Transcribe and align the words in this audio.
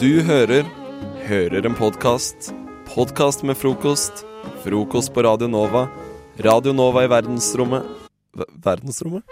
Du 0.00 0.10
hører 0.28 0.66
Hører 1.26 1.66
en 1.66 1.74
podkast. 1.76 2.50
Podkast 2.90 3.42
med 3.48 3.56
frokost. 3.58 4.24
Frokost 4.64 5.12
på 5.14 5.24
Radio 5.26 5.48
Nova. 5.50 5.86
Radio 6.44 6.74
Nova 6.76 7.02
i 7.06 7.10
verdensrommet 7.10 7.88
v 8.36 8.44
Verdensrommet? 8.66 9.24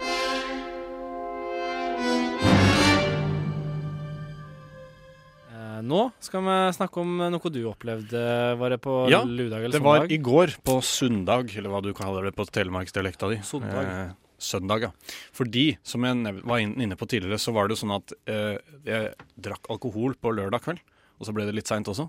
Eh, 5.53 5.79
Nå 5.85 6.01
skal 6.23 6.43
vi 6.45 6.57
snakke 6.79 7.01
om 7.03 7.15
noe 7.35 7.53
du 7.53 7.61
opplevde. 7.69 8.25
Var 8.59 8.75
det 8.75 8.81
på 8.83 8.97
Ja, 9.11 9.23
ludag 9.23 9.63
eller 9.63 9.77
Det 9.77 9.83
var 9.85 10.05
i 10.11 10.17
går, 10.17 10.57
på 10.63 10.81
søndag, 10.81 11.55
eller 11.55 11.69
hva 11.69 11.81
du 11.83 11.93
kaller 11.93 12.25
det 12.25 12.35
på 12.35 12.45
telemarksdialekta 12.49 13.29
di. 13.29 13.41
Søndag. 13.43 13.85
Eh, 13.85 14.24
søndag. 14.45 14.89
Fordi, 15.35 15.65
som 15.83 16.05
jeg 16.05 16.35
var 16.45 16.61
inne 16.61 16.97
på 16.99 17.07
tidligere, 17.09 17.41
så 17.41 17.53
var 17.55 17.69
det 17.69 17.79
sånn 17.79 17.95
at 17.97 18.13
eh, 18.29 18.57
jeg 18.87 19.15
drakk 19.47 19.69
alkohol 19.73 20.15
på 20.19 20.33
lørdag 20.37 20.63
kveld. 20.65 20.83
Og 21.19 21.27
så 21.27 21.35
ble 21.35 21.47
det 21.47 21.55
litt 21.57 21.71
seint 21.71 21.89
også. 21.91 22.07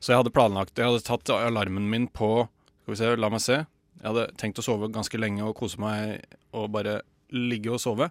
Så 0.00 0.12
jeg 0.12 0.20
hadde 0.20 0.32
planlagt 0.32 0.78
Jeg 0.78 0.88
hadde 0.88 1.04
tatt 1.04 1.30
alarmen 1.32 1.88
min 1.92 2.06
på 2.08 2.46
Skal 2.46 2.92
vi 2.92 2.98
se, 3.00 3.10
la 3.18 3.28
meg 3.32 3.42
se. 3.44 3.58
Jeg 3.96 4.06
hadde 4.06 4.26
tenkt 4.40 4.60
å 4.60 4.64
sove 4.64 4.88
ganske 4.92 5.18
lenge 5.20 5.44
og 5.44 5.56
kose 5.58 5.80
meg 5.80 6.22
og 6.56 6.70
bare 6.74 7.00
ligge 7.34 7.72
og 7.74 7.80
sove. 7.82 8.10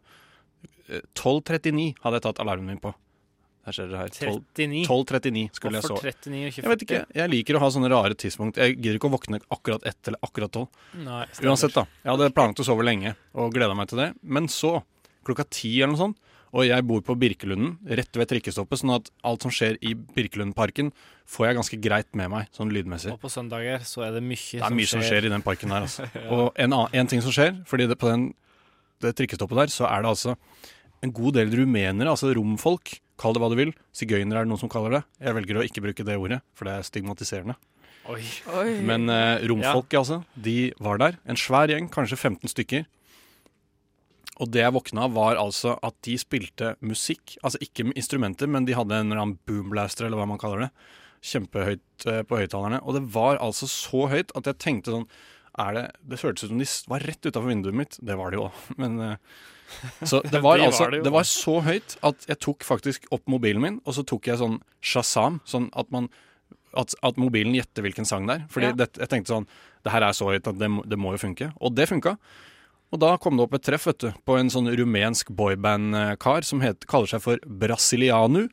Eh, 0.89 1.01
12.39 1.15 1.93
hadde 2.03 2.19
jeg 2.19 2.25
tatt 2.27 2.41
alarmen 2.43 2.73
min 2.73 2.81
på. 2.83 2.91
Her 3.65 3.73
ser 3.73 3.87
dere 3.89 4.03
her. 4.03 4.11
12 4.13 4.41
39. 4.53 4.81
12.39 4.85 5.57
skulle 5.57 5.79
jeg 5.79 5.87
Hvorfor 5.87 6.05
39 6.05 6.41
og 6.41 6.51
ikke 6.51 6.61
40? 6.61 6.65
Jeg 6.65 6.71
vet 6.73 6.83
ikke. 6.85 6.99
Jeg 7.17 7.31
liker 7.33 7.57
å 7.57 7.61
ha 7.63 7.69
sånne 7.73 7.89
rare 7.89 8.17
tidspunkt. 8.21 8.59
Jeg 8.61 8.75
gidder 8.77 8.99
ikke 8.99 9.09
å 9.09 9.15
våkne 9.15 9.39
akkurat 9.55 9.87
ett 9.89 10.11
eller 10.11 10.21
akkurat 10.27 10.53
tolv. 10.53 10.83
Uansett, 11.01 11.73
da. 11.73 11.87
Jeg 12.03 12.11
hadde 12.13 12.29
planlagt 12.35 12.61
å 12.61 12.67
sove 12.67 12.85
lenge 12.85 13.15
og 13.33 13.55
gleda 13.55 13.73
meg 13.77 13.89
til 13.89 14.03
det. 14.03 14.11
Men 14.21 14.49
så, 14.53 14.77
klokka 15.25 15.47
ti 15.49 15.73
eller 15.79 15.95
noe 15.95 16.03
sånt, 16.03 16.21
og 16.55 16.63
jeg 16.63 16.85
bor 16.87 17.01
på 17.03 17.17
Birkelunden, 17.19 17.73
rett 17.99 18.15
ved 18.15 18.29
trikkestoppet, 18.31 18.79
sånn 18.79 18.93
at 18.95 19.09
alt 19.27 19.43
som 19.43 19.51
skjer 19.51 19.75
i 19.83 19.91
Birkelundparken, 19.91 20.93
får 21.27 21.49
jeg 21.49 21.57
ganske 21.57 21.79
greit 21.83 22.07
med 22.15 22.31
meg, 22.31 22.51
sånn 22.55 22.71
lydmessig. 22.71 23.11
Og 23.11 23.19
på 23.19 23.31
søndager 23.33 23.81
så 23.83 24.05
er 24.05 24.13
det 24.15 24.21
mye, 24.23 24.61
Det 24.61 24.63
er 24.63 24.77
mye 24.77 24.87
som 24.87 25.03
skjer 25.03 25.27
i 25.27 25.33
den 25.33 25.43
parken 25.43 25.73
her, 25.75 25.89
altså. 25.89 26.05
Og 26.37 26.53
en, 26.55 26.77
en 27.01 27.11
ting 27.11 27.23
som 27.25 27.33
skjer, 27.35 27.57
fordi 27.67 27.89
det, 27.91 27.97
på 27.99 28.07
den, 28.13 28.29
det 29.03 29.11
trikkestoppet 29.19 29.65
der, 29.65 29.73
så 29.73 29.89
er 29.89 30.05
det 30.05 30.13
altså 30.13 30.37
en 31.03 31.11
god 31.17 31.41
del 31.41 31.51
rumenere, 31.59 32.13
altså 32.13 32.31
romfolk, 32.37 33.01
kall 33.21 33.35
det 33.35 33.43
hva 33.43 33.51
du 33.51 33.57
vil. 33.59 33.71
Sigøyner 33.95 34.39
er 34.39 34.45
det 34.45 34.51
noen 34.51 34.61
som 34.61 34.71
kaller 34.71 34.99
det. 34.99 35.05
Jeg 35.23 35.37
velger 35.37 35.61
å 35.61 35.65
ikke 35.67 35.83
bruke 35.85 36.05
det 36.07 36.17
ordet, 36.19 36.41
for 36.57 36.67
det 36.67 36.75
er 36.79 36.87
stigmatiserende. 36.87 37.55
Oi. 38.11 38.21
Oi. 38.53 38.67
Men 38.85 39.09
eh, 39.09 39.45
romfolket, 39.49 39.97
altså, 40.03 40.19
de 40.37 40.73
var 40.83 40.99
der. 41.01 41.17
En 41.25 41.39
svær 41.39 41.71
gjeng, 41.71 41.87
kanskje 41.93 42.19
15 42.19 42.51
stykker. 42.53 42.85
Og 44.43 44.51
det 44.51 44.61
jeg 44.61 44.75
våkna 44.75 45.07
av, 45.07 45.15
var 45.15 45.39
altså 45.39 45.77
at 45.85 45.95
de 46.05 46.17
spilte 46.19 46.73
musikk. 46.85 47.37
Altså 47.41 47.61
ikke 47.63 47.87
instrumenter, 47.95 48.51
men 48.51 48.67
de 48.67 48.75
hadde 48.77 48.99
en 48.99 49.09
eller 49.09 49.23
annen 49.23 49.39
boomblaster, 49.47 50.07
eller 50.07 50.19
hva 50.19 50.27
man 50.29 50.41
kaller 50.41 50.67
det. 50.67 50.69
Kjempehøyt 51.25 52.07
eh, 52.11 52.21
på 52.27 52.41
høyttalerne. 52.41 52.83
Og 52.83 52.99
det 52.99 53.05
var 53.15 53.41
altså 53.41 53.69
så 53.71 54.05
høyt 54.11 54.35
at 54.37 54.51
jeg 54.51 54.61
tenkte 54.61 54.93
sånn 54.93 55.09
er 55.55 55.71
det, 55.71 55.83
det 56.03 56.19
føltes 56.19 56.45
ut 56.45 56.51
som 56.51 56.59
de 56.59 56.67
var 56.91 57.05
rett 57.07 57.23
utafor 57.25 57.47
vinduet 57.47 57.77
mitt. 57.79 57.97
Det 58.03 58.17
var 58.19 58.31
det 58.31 58.41
jo 58.41 58.49
òg, 58.49 58.63
men 58.81 58.99
eh, 59.01 59.35
Så 60.03 60.21
det 60.31 60.41
var 60.43 60.57
Det 60.57 60.63
var 60.65 60.67
altså 60.67 60.89
det. 60.91 61.03
Det 61.03 61.11
var 61.13 61.27
så 61.29 61.57
høyt 61.65 61.97
at 62.05 62.25
jeg 62.29 62.39
tok 62.39 62.63
faktisk 62.67 63.05
opp 63.15 63.25
mobilen 63.31 63.61
min, 63.63 63.81
og 63.85 63.93
så 63.97 64.05
tok 64.07 64.27
jeg 64.31 64.39
sånn 64.41 64.59
Shazam, 64.81 65.41
sånn 65.45 65.69
at 65.75 65.91
man 65.91 66.09
at, 66.75 66.91
at 67.07 67.15
mobilen 67.21 67.55
gjetter 67.55 67.85
hvilken 67.85 68.05
sang 68.07 68.25
det 68.27 68.33
er. 68.41 68.47
Fordi 68.51 68.67
Ja. 68.67 68.73
det, 68.75 68.89
jeg 68.99 69.07
tenkte 69.09 69.31
sånn 69.31 69.47
Det 69.85 69.91
her 69.93 70.01
er 70.03 70.11
så 70.17 70.25
høyt 70.27 70.47
at 70.49 70.57
det, 70.59 70.67
det 70.89 70.97
må 70.97 71.13
jo 71.13 71.21
funke. 71.21 71.51
Og 71.61 71.75
det 71.77 71.85
funka. 71.87 72.15
Og 72.91 72.99
da 72.99 73.15
kom 73.21 73.37
det 73.37 73.43
opp 73.45 73.53
et 73.53 73.63
treff 73.63 73.85
vet 73.87 73.99
du, 74.01 74.11
på 74.25 74.37
en 74.39 74.49
sånn 74.49 74.67
rumensk 74.77 75.29
boyband-kar 75.35 76.43
som 76.47 76.61
het, 76.61 76.85
kaller 76.89 77.07
seg 77.11 77.21
for 77.21 77.37
Brasilianu. 77.45 78.47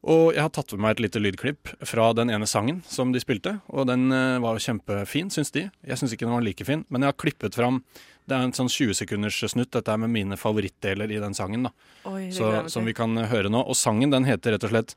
Og 0.00 0.30
jeg 0.32 0.40
har 0.40 0.52
tatt 0.56 0.72
med 0.72 0.80
meg 0.80 0.94
et 0.96 1.02
lite 1.04 1.20
lydklipp 1.20 1.72
fra 1.84 2.06
den 2.16 2.30
ene 2.32 2.46
sangen 2.48 2.78
som 2.88 3.12
de 3.12 3.20
spilte. 3.20 3.58
Og 3.68 3.84
den 3.90 4.06
eh, 4.12 4.38
var 4.40 4.56
jo 4.56 4.64
kjempefin, 4.64 5.28
syns 5.32 5.52
de. 5.52 5.66
Jeg 5.84 6.00
syns 6.00 6.14
ikke 6.16 6.24
den 6.24 6.32
var 6.38 6.44
like 6.46 6.64
fin, 6.64 6.86
men 6.88 7.04
jeg 7.04 7.12
har 7.12 7.18
klippet 7.20 7.58
fram 7.58 7.82
Det 8.30 8.36
er 8.38 8.44
en 8.46 8.52
sånn 8.54 8.68
20 8.70 8.94
sekunders 8.94 9.40
snutt. 9.50 9.72
Dette 9.74 9.90
er 9.90 9.98
med 9.98 10.12
mine 10.14 10.36
favorittdeler 10.38 11.10
i 11.10 11.18
den 11.22 11.34
sangen. 11.34 11.64
da 11.66 11.72
Oi, 12.10 12.28
så, 12.30 12.68
Som 12.70 12.86
vi 12.86 12.94
kan 12.94 13.16
høre 13.30 13.50
nå. 13.50 13.64
Og 13.66 13.74
sangen 13.78 14.12
den 14.14 14.24
heter 14.28 14.54
rett 14.54 14.64
og 14.68 14.70
slett 14.70 14.94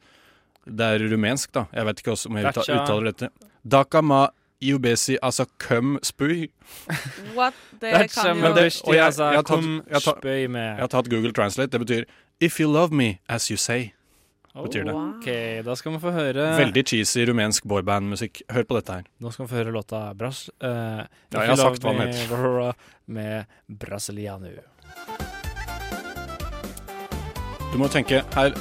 Det 0.69 0.85
er 0.85 0.99
rumensk, 1.11 1.51
da. 1.51 1.65
Jeg 1.73 1.85
vet 1.89 1.99
ikke 2.03 2.13
også 2.13 2.29
om 2.29 2.37
jeg 2.37 2.45
utta- 2.53 2.67
uttaler 2.77 3.09
dette. 3.11 3.29
Dakama 3.67 4.29
iubesi 4.63 5.17
altså 5.21 5.45
køm 5.59 5.97
spui. 6.05 6.51
What? 7.35 7.53
Det 7.81 7.91
Det 7.91 8.11
kan 8.13 8.37
men 8.37 8.51
jo 8.51 8.53
det- 8.55 8.81
og 8.85 8.93
jeg- 8.93 9.17
jeg 9.17 9.35
har 9.35 9.43
tatt- 9.43 9.83
jeg 9.87 9.93
har 9.93 9.99
tatt- 9.99 10.23
Jeg 10.23 10.79
har 10.79 10.87
tatt 10.87 11.09
Google 11.09 11.33
Translate. 11.33 11.71
Det 11.71 11.81
betyr 11.85 12.05
If 12.39 12.59
you 12.59 12.71
love 12.71 12.91
me 12.93 13.19
as 13.27 13.49
you 13.51 13.57
say. 13.57 13.91
Betyr 14.61 14.83
det. 14.85 14.93
OK, 14.93 15.27
da 15.65 15.75
skal 15.79 15.95
vi 15.95 15.99
få 16.03 16.11
høre 16.13 16.43
Veldig 16.59 16.83
cheesy 16.91 17.23
rumensk 17.25 17.65
boyband-musikk. 17.65 18.43
Hør 18.53 18.67
på 18.69 18.77
dette 18.77 18.99
her. 18.99 19.07
Nå 19.23 19.31
skal 19.33 19.47
vi 19.47 19.49
få 19.53 19.59
høre 19.63 19.73
låta 19.73 20.03
Bras... 20.13 20.43
Uh, 20.61 21.01
Ja, 21.33 21.41
jeg 21.41 21.55
har 21.55 21.57
sagt 21.57 21.81
hva 21.87 21.95
den 21.97 22.13
heter. 22.13 22.75
Med 23.09 23.57
Brasilianu. 23.67 24.51
Du 27.73 27.79
må 27.81 27.89
tenke 27.89 28.21
her 28.35 28.53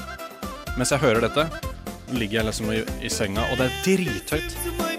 Mens 0.78 0.88
jeg 0.94 1.02
hører 1.02 1.20
dette, 1.26 1.44
ligger 2.16 2.38
jeg 2.40 2.48
liksom 2.48 2.72
i, 2.72 2.80
i 3.04 3.12
senga, 3.12 3.44
og 3.52 3.60
det 3.60 3.68
er 3.68 3.76
drithøyt. 3.84 4.91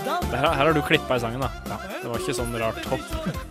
Her, 0.00 0.46
her 0.46 0.64
har 0.64 0.72
du 0.74 0.82
klippa 0.86 1.16
i 1.18 1.22
sangen, 1.22 1.42
da. 1.42 1.78
Det 2.02 2.08
var 2.08 2.22
ikke 2.22 2.36
sånn 2.36 2.56
rart 2.60 2.86
hopp. 2.90 3.42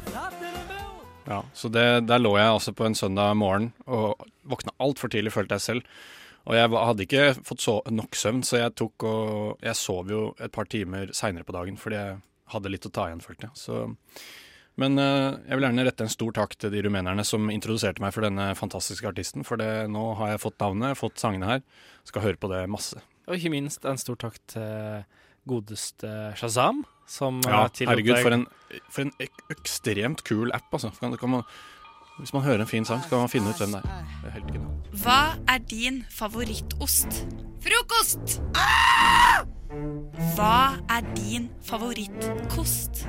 Ja, 1.30 1.44
så 1.54 1.70
det, 1.72 1.86
der 2.10 2.20
lå 2.20 2.34
jeg 2.40 2.50
altså 2.50 2.74
på 2.76 2.88
en 2.88 2.98
søndag 2.98 3.36
morgen 3.40 3.72
og 3.86 4.26
våkna 4.50 4.74
altfor 4.84 5.12
tidlig, 5.14 5.34
følte 5.36 5.60
jeg 5.60 5.66
selv. 5.68 5.96
Og 6.50 6.58
jeg 6.58 6.72
hadde 6.74 7.06
ikke 7.06 7.26
fått 7.46 7.64
så, 7.64 7.78
nok 7.94 8.18
søvn, 8.18 8.42
så 8.44 8.64
jeg 8.64 8.74
tok 8.80 9.06
og 9.06 9.62
Jeg 9.62 9.78
sov 9.78 10.10
jo 10.10 10.22
et 10.42 10.52
par 10.54 10.66
timer 10.66 11.14
seinere 11.14 11.46
på 11.46 11.54
dagen 11.54 11.78
fordi 11.78 12.00
jeg 12.00 12.18
hadde 12.52 12.72
litt 12.74 12.88
å 12.90 12.92
ta 12.92 13.08
igjen, 13.08 13.22
følte 13.24 13.48
jeg. 13.48 13.54
Så, 13.56 13.84
men 14.82 14.98
eh, 15.00 15.38
jeg 15.46 15.56
vil 15.60 15.68
gjerne 15.68 15.86
rette 15.88 16.08
en 16.08 16.12
stor 16.12 16.34
takk 16.36 16.58
til 16.60 16.74
de 16.74 16.82
rumenerne 16.84 17.24
som 17.28 17.52
introduserte 17.54 18.04
meg 18.04 18.16
for 18.16 18.26
denne 18.26 18.50
fantastiske 18.58 19.08
artisten. 19.08 19.46
For 19.48 19.62
det, 19.62 19.70
nå 19.94 20.10
har 20.20 20.34
jeg 20.34 20.44
fått 20.44 20.60
navnet, 20.64 21.00
fått 21.00 21.22
sangene 21.22 21.54
her. 21.54 21.64
Skal 22.10 22.26
høre 22.26 22.42
på 22.42 22.50
det 22.52 22.66
masse. 22.72 23.00
Og 23.30 23.38
ikke 23.38 23.54
minst 23.54 23.86
en 23.88 24.02
stor 24.02 24.18
takk 24.20 24.42
til 24.52 25.06
godeste 25.48 26.34
Shazam, 26.40 26.84
som 27.08 27.42
Ja, 27.46 27.66
eh, 27.66 27.88
herregud, 27.88 28.18
for 28.22 28.36
en, 28.36 28.48
for 28.90 29.06
en 29.06 29.14
ek 29.20 29.44
ekstremt 29.54 30.24
kul 30.28 30.52
app, 30.56 30.68
altså. 30.74 30.92
Kan, 31.00 31.16
kan 31.18 31.30
man, 31.30 31.44
hvis 32.20 32.34
man 32.34 32.44
hører 32.46 32.62
en 32.62 32.70
fin 32.70 32.86
sang, 32.86 33.02
så 33.04 33.10
kan 33.10 33.24
man 33.26 33.30
finne 33.30 33.50
ut 33.50 33.58
hvem 33.62 33.76
det 33.76 33.82
er. 33.82 34.04
Det 34.22 34.30
er 34.30 34.36
helt 34.38 34.52
genialt. 34.54 34.92
Hva 35.04 35.22
er 35.50 35.64
din 35.72 36.04
favorittost? 36.12 37.24
Frokost! 37.62 38.42
Hva 40.36 40.56
er 40.90 41.06
din 41.16 41.50
favorittkost? 41.64 43.06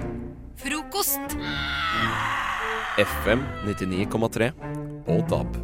Frokost! 0.62 1.36
FM 3.00 3.44
99,3 3.66 4.52
og 5.08 5.24
DAB. 5.30 5.56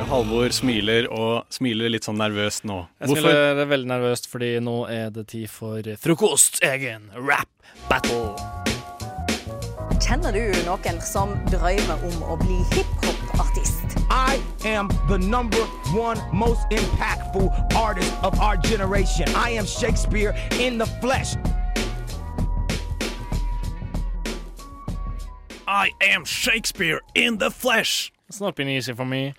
Halvor 0.00 0.52
smiler 0.52 1.06
og 1.12 1.44
smiler 1.52 1.92
litt 1.92 2.06
sånn 2.06 2.18
nervøst 2.20 2.64
nå. 2.68 2.82
Jeg 3.00 3.12
smiler 3.12 3.64
veldig 3.68 3.88
nervøst, 3.90 4.28
fordi 4.30 4.54
nå 4.64 4.82
er 4.92 5.12
det 5.12 5.26
tid 5.32 5.50
for 5.52 5.84
frokost, 6.00 6.60
egen 6.64 7.10
rap 7.16 7.48
battle. 7.90 8.32
Kjenner 10.02 10.34
du 10.34 10.42
noen 10.66 11.00
som 11.04 11.36
drømmer 11.52 12.06
om 12.08 12.24
å 12.24 12.36
bli 12.40 12.58
hiphop-artist? 12.72 13.96
I 14.10 14.40
am 14.68 14.88
the 15.08 15.18
number 15.18 15.62
one 15.94 16.20
most 16.32 16.68
impactful 16.70 17.48
artist 17.76 18.12
of 18.22 18.38
our 18.40 18.56
generation. 18.56 19.28
I 19.36 19.50
am 19.50 19.66
Shakespeare 19.66 20.34
in 20.60 20.78
the 20.78 20.86
flesh. 21.00 21.36
I 25.66 25.90
am 26.00 26.24
Shakespeare 26.24 27.00
in 27.14 27.38
the 27.38 27.50
flesh! 27.50 28.12
It's 28.28 28.40
not 28.40 28.54
been 28.54 28.68
easy 28.68 28.92
for 28.92 29.04
me. 29.04 29.34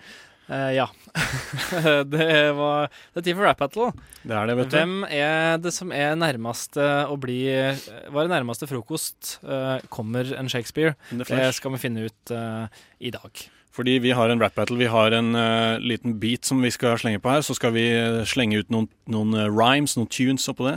Eh, 0.54 0.72
ja. 0.78 0.88
det 2.14 2.28
var 2.58 2.90
Det 3.14 3.22
er 3.22 3.26
tid 3.26 3.38
for 3.38 3.46
rap 3.48 3.60
battle. 3.62 3.90
Det 4.22 4.38
er 4.38 4.50
det, 4.50 4.58
vet 4.60 4.72
du. 4.72 4.78
Hvem 4.78 4.96
er 5.10 5.58
det 5.64 5.74
som 5.76 5.94
er 5.96 6.14
nærmeste 6.20 6.86
å 7.10 7.18
bli 7.22 7.42
Hva 7.50 8.24
er 8.24 8.30
det 8.30 8.36
nærmeste 8.36 8.70
frokost 8.70 9.38
uh, 9.46 9.82
kommer 9.94 10.30
en 10.38 10.52
Shakespeare? 10.52 10.96
Det 11.14 11.50
skal 11.58 11.76
vi 11.76 11.84
finne 11.84 12.08
ut 12.10 12.34
uh, 12.34 12.66
i 13.02 13.14
dag. 13.14 13.46
Fordi 13.74 13.96
vi 13.98 14.12
har 14.14 14.30
en 14.30 14.42
rap 14.42 14.54
battle, 14.56 14.78
vi 14.78 14.86
har 14.86 15.12
en 15.18 15.36
eh, 15.36 15.80
liten 15.82 16.20
beat 16.22 16.46
som 16.46 16.60
vi 16.62 16.70
skal 16.72 16.98
slenge 17.02 17.22
på 17.24 17.32
her. 17.34 17.42
Så 17.42 17.56
skal 17.58 17.74
vi 17.74 17.88
eh, 17.90 18.20
slenge 18.30 18.60
ut 18.62 18.70
noen, 18.70 18.86
noen 19.10 19.34
eh, 19.34 19.50
rhymes, 19.50 19.96
noen 19.98 20.12
tunes 20.14 20.46
oppå 20.52 20.68
det. 20.68 20.76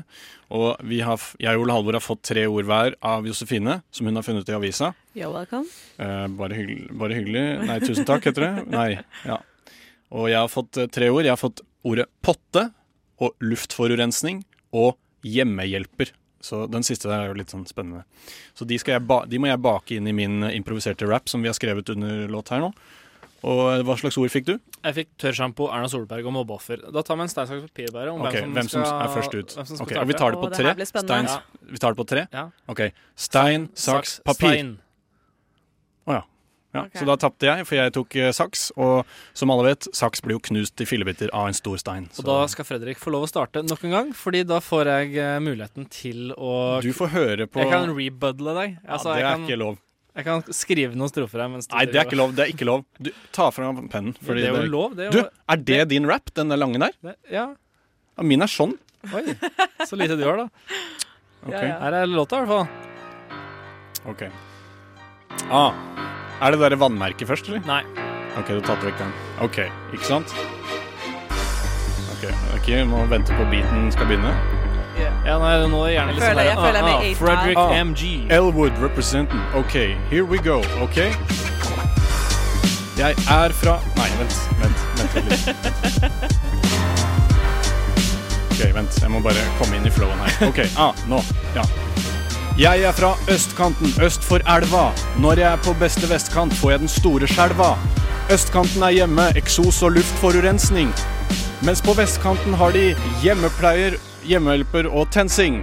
Og 0.57 0.81
vi 0.89 1.03
har, 1.05 1.21
jeg 1.43 1.59
og 1.59 1.67
Ole 1.67 1.77
Halvor 1.77 1.99
har 1.99 2.05
fått 2.05 2.23
tre 2.25 2.47
ord 2.49 2.65
hver 2.65 2.97
av 3.05 3.29
Josefine, 3.29 3.83
som 3.93 4.09
hun 4.09 4.17
har 4.17 4.25
funnet 4.25 4.49
i 4.49 4.57
avisa. 4.57 4.95
You're 5.13 5.29
welcome. 5.35 5.69
Eh, 6.01 6.25
bare, 6.41 6.57
hyggelig, 6.57 6.89
bare 6.97 7.19
hyggelig. 7.21 7.45
Nei, 7.69 7.79
tusen 7.85 8.09
takk, 8.09 8.31
heter 8.31 8.47
det. 8.47 8.65
Nei, 8.73 8.89
ja. 9.29 9.43
Og 10.15 10.29
jeg 10.31 10.39
har 10.39 10.53
fått 10.53 10.79
eh, 10.81 10.91
tre 10.93 11.11
ord. 11.11 11.25
Jeg 11.25 11.35
har 11.35 11.41
fått 11.41 11.65
ordet 11.87 12.07
potte, 12.25 12.69
og 13.23 13.33
luftforurensning 13.41 14.43
og 14.77 14.97
hjemmehjelper. 15.27 16.13
Så 16.45 16.67
den 16.71 16.85
siste 16.87 17.09
der 17.09 17.25
er 17.25 17.31
jo 17.31 17.39
litt 17.39 17.51
sånn 17.51 17.65
spennende. 17.67 18.05
Så 18.55 18.67
de, 18.69 18.77
skal 18.79 18.99
jeg 18.99 19.07
ba 19.09 19.23
de 19.27 19.41
må 19.41 19.49
jeg 19.49 19.63
bake 19.65 19.97
inn 19.97 20.07
i 20.07 20.15
min 20.15 20.45
eh, 20.47 20.55
improviserte 20.59 21.09
rap 21.09 21.31
som 21.33 21.43
vi 21.43 21.51
har 21.51 21.57
skrevet 21.57 21.91
under 21.95 22.29
låt 22.31 22.53
her 22.53 22.63
nå. 22.63 22.71
Og 23.47 23.63
eh, 23.73 23.83
hva 23.87 23.97
slags 23.99 24.19
ord 24.21 24.33
fikk 24.33 24.47
du? 24.49 24.55
Jeg 24.87 24.97
fikk 25.01 25.11
tørrsjampo, 25.23 25.71
Erna 25.73 25.91
Solberg 25.91 26.29
og 26.29 26.37
mobbeoffer. 26.39 26.87
Da 26.95 27.03
tar 27.07 27.19
vi 27.19 27.27
en 27.27 27.33
stein, 27.33 27.51
saks, 27.51 27.67
papir 27.67 27.93
bare. 27.95 28.15
Om 28.15 28.25
okay, 28.29 28.47
hvem 28.47 28.71
som 28.71 28.85
er 28.85 29.13
først 29.17 29.35
ut. 29.35 29.57
Hvem 29.59 29.69
som 29.73 29.81
skal 29.81 29.89
Ok, 29.89 29.95
og 30.03 30.11
vi 30.11 30.19
tar 30.21 30.37
det 30.37 30.43
på 30.45 30.51
tre. 30.55 30.75
her 30.77 31.31
ja. 31.33 31.39
Vi 31.73 31.83
tar 31.83 31.97
det 31.97 32.03
på 32.03 32.09
tre? 32.15 32.27
Ja. 32.37 32.49
Ok. 32.71 32.89
Stein, 33.27 33.71
saks, 33.75 34.21
papir. 34.27 34.53
Stein. 34.53 34.77
Ja. 36.77 36.83
okay. 36.87 37.01
Så 37.01 37.07
da 37.09 37.17
tapte 37.25 37.49
jeg, 37.49 37.65
for 37.69 37.79
jeg 37.79 37.93
tok 37.97 38.17
eh, 38.21 38.31
saks. 38.37 38.67
Og 38.77 39.07
som 39.37 39.51
alle 39.55 39.71
vet, 39.71 39.89
saks 39.97 40.23
blir 40.25 40.37
jo 40.37 40.43
knust 40.51 40.81
i 40.85 40.87
fillebiter 40.89 41.33
av 41.33 41.49
en 41.51 41.57
stor 41.57 41.81
stein. 41.81 42.07
Og 42.21 42.29
da 42.29 42.37
skal 42.53 42.69
Fredrik 42.69 43.01
få 43.03 43.11
lov 43.15 43.25
å 43.27 43.31
starte 43.31 43.63
nok 43.67 43.83
en 43.89 43.97
gang, 43.97 44.13
Fordi 44.17 44.45
da 44.47 44.61
får 44.65 44.93
jeg 44.93 45.17
eh, 45.23 45.39
muligheten 45.43 45.89
til 45.91 46.31
å 46.37 46.81
du 46.85 46.93
får 46.97 47.13
høre 47.17 47.47
på 47.51 47.65
Jeg 47.65 47.73
kan 47.73 47.91
rebuddle 47.97 48.55
deg. 48.61 48.79
Altså, 48.87 49.15
ja, 49.15 49.17
Det 49.17 49.21
jeg, 49.23 49.27
er 49.27 49.37
kan, 49.37 49.45
ikke 49.49 49.61
lov. 49.65 49.77
jeg 50.17 50.25
kan 50.31 50.43
skrive 50.61 50.97
noen 50.97 51.11
strofer 51.13 51.43
her. 51.45 51.49
Mens 51.53 51.67
du 51.69 51.75
Nei, 51.77 51.85
det 51.91 52.01
er 52.01 52.07
ikke 52.09 52.21
lov. 52.21 52.35
Det 52.37 52.45
er 52.47 52.53
ikke 52.55 52.69
lov. 52.69 52.85
Du, 53.01 53.11
ta 53.33 53.51
fram 53.51 53.83
pennen. 53.93 54.15
fordi 54.23 54.43
det 54.45 54.51
er 54.51 54.55
jo 54.55 54.63
det- 54.63 54.73
lov. 54.77 54.97
Det 54.97 55.07
er 55.07 55.11
Du, 55.17 55.23
er 55.57 55.57
det 55.71 55.81
din 55.95 56.07
rap, 56.07 56.33
den 56.35 56.49
der 56.53 56.57
lange 56.61 56.79
der? 56.83 56.93
det, 57.03 57.17
ja. 57.33 57.47
Ja, 58.17 58.23
min 58.25 58.41
er 58.43 58.49
sånn. 58.49 58.73
Oi. 59.13 59.23
Så 59.87 59.95
lite 60.01 60.17
du 60.17 60.25
har, 60.25 60.37
da. 60.37 60.49
Ok. 61.47 61.53
Ja, 61.53 61.61
ja. 61.69 61.79
Her 61.85 61.93
er 62.03 62.07
låta, 62.11 62.41
i 62.41 62.47
hvert 62.47 62.49
fall. 62.49 62.69
ok. 64.09 64.23
Ah, 65.53 65.75
er 66.41 66.51
det 66.55 66.61
derre 66.61 66.79
vannmerket 66.81 67.29
først, 67.29 67.49
eller? 67.49 67.63
Nei. 67.67 67.83
Ok, 68.37 68.47
du 68.53 68.59
har 68.61 68.67
tatt 68.69 68.85
vekk 68.85 68.99
den. 69.01 69.13
Ok, 69.41 69.59
ikke 69.97 70.05
sant? 70.05 70.35
Ok, 72.17 72.25
ok, 72.57 72.69
må 72.91 73.07
vente 73.09 73.33
på 73.37 73.45
beaten 73.51 73.91
skal 73.95 74.07
begynne. 74.11 74.35
Ja, 74.97 75.37
nei, 75.39 75.57
nå 75.69 75.81
er 75.85 75.89
det 75.91 75.95
gjerne 75.97 76.13
Jeg 76.15 76.23
føler- 76.23 76.45
jeg 76.47 76.57
føler 76.57 76.83
meg 76.83 77.01
med 77.01 77.07
i 77.11 77.15
Frederick 77.15 77.59
Ah. 77.59 77.73
MG. 77.85 78.27
Elwood 78.31 78.73
representing. 78.81 79.41
Ok, 79.55 79.75
here 80.11 80.25
we 80.25 80.39
go, 80.39 80.63
ok? 80.81 80.97
Jeg 82.97 83.13
er 83.29 83.53
fra 83.53 83.79
Nei, 83.97 84.09
vent, 84.19 84.37
vent, 84.61 84.79
vent 84.97 85.15
litt. 85.29 85.49
Ok, 88.57 88.73
vent, 88.75 89.01
jeg 89.03 89.11
må 89.11 89.21
bare 89.23 89.43
komme 89.59 89.77
inn 89.77 89.87
i 89.87 89.91
flowen 89.91 90.19
her. 90.25 90.49
Ok, 90.49 90.63
ah, 90.81 90.93
nå, 91.11 91.21
ja. 91.55 91.63
Jeg 92.59 92.83
er 92.89 92.93
fra 92.93 93.11
østkanten, 93.29 93.91
øst 94.03 94.25
for 94.25 94.41
elva. 94.57 94.87
Når 95.21 95.33
jeg 95.33 95.53
er 95.53 95.59
på 95.61 95.75
beste 95.81 96.09
vestkant, 96.09 96.55
får 96.57 96.71
jeg 96.71 96.81
den 96.81 96.89
store 96.89 97.29
skjelva. 97.29 97.75
Østkanten 98.33 98.83
er 98.83 98.95
hjemme, 98.97 99.27
eksos 99.37 99.83
og 99.85 99.93
luftforurensning. 99.99 100.89
Mens 101.69 101.83
på 101.85 101.93
vestkanten 101.99 102.57
har 102.57 102.73
de 102.73 102.95
hjemmepleier, 103.21 103.99
hjemmehjelper 104.25 104.89
og 104.89 105.11
tensing. 105.13 105.61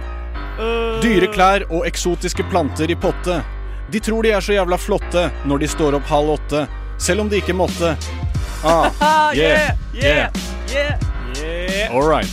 Dyre 1.02 1.32
klær 1.34 1.66
og 1.66 1.82
eksotiske 1.90 2.46
planter 2.52 2.86
i 2.86 2.94
potte. 2.94 3.40
De 3.90 3.98
tror 3.98 4.22
de 4.22 4.30
er 4.30 4.40
så 4.40 4.54
jævla 4.54 4.78
flotte 4.78 5.26
når 5.50 5.64
de 5.64 5.72
står 5.74 5.98
opp 5.98 6.06
halv 6.14 6.36
åtte, 6.38 6.66
selv 6.98 7.26
om 7.26 7.28
de 7.28 7.42
ikke 7.42 7.58
måtte. 7.58 7.96
Ah, 8.62 8.86
yeah, 9.34 9.74
yeah, 9.92 10.30
yeah. 10.70 10.98
Yeah. 11.42 11.90
all 11.90 12.06
right. 12.06 12.30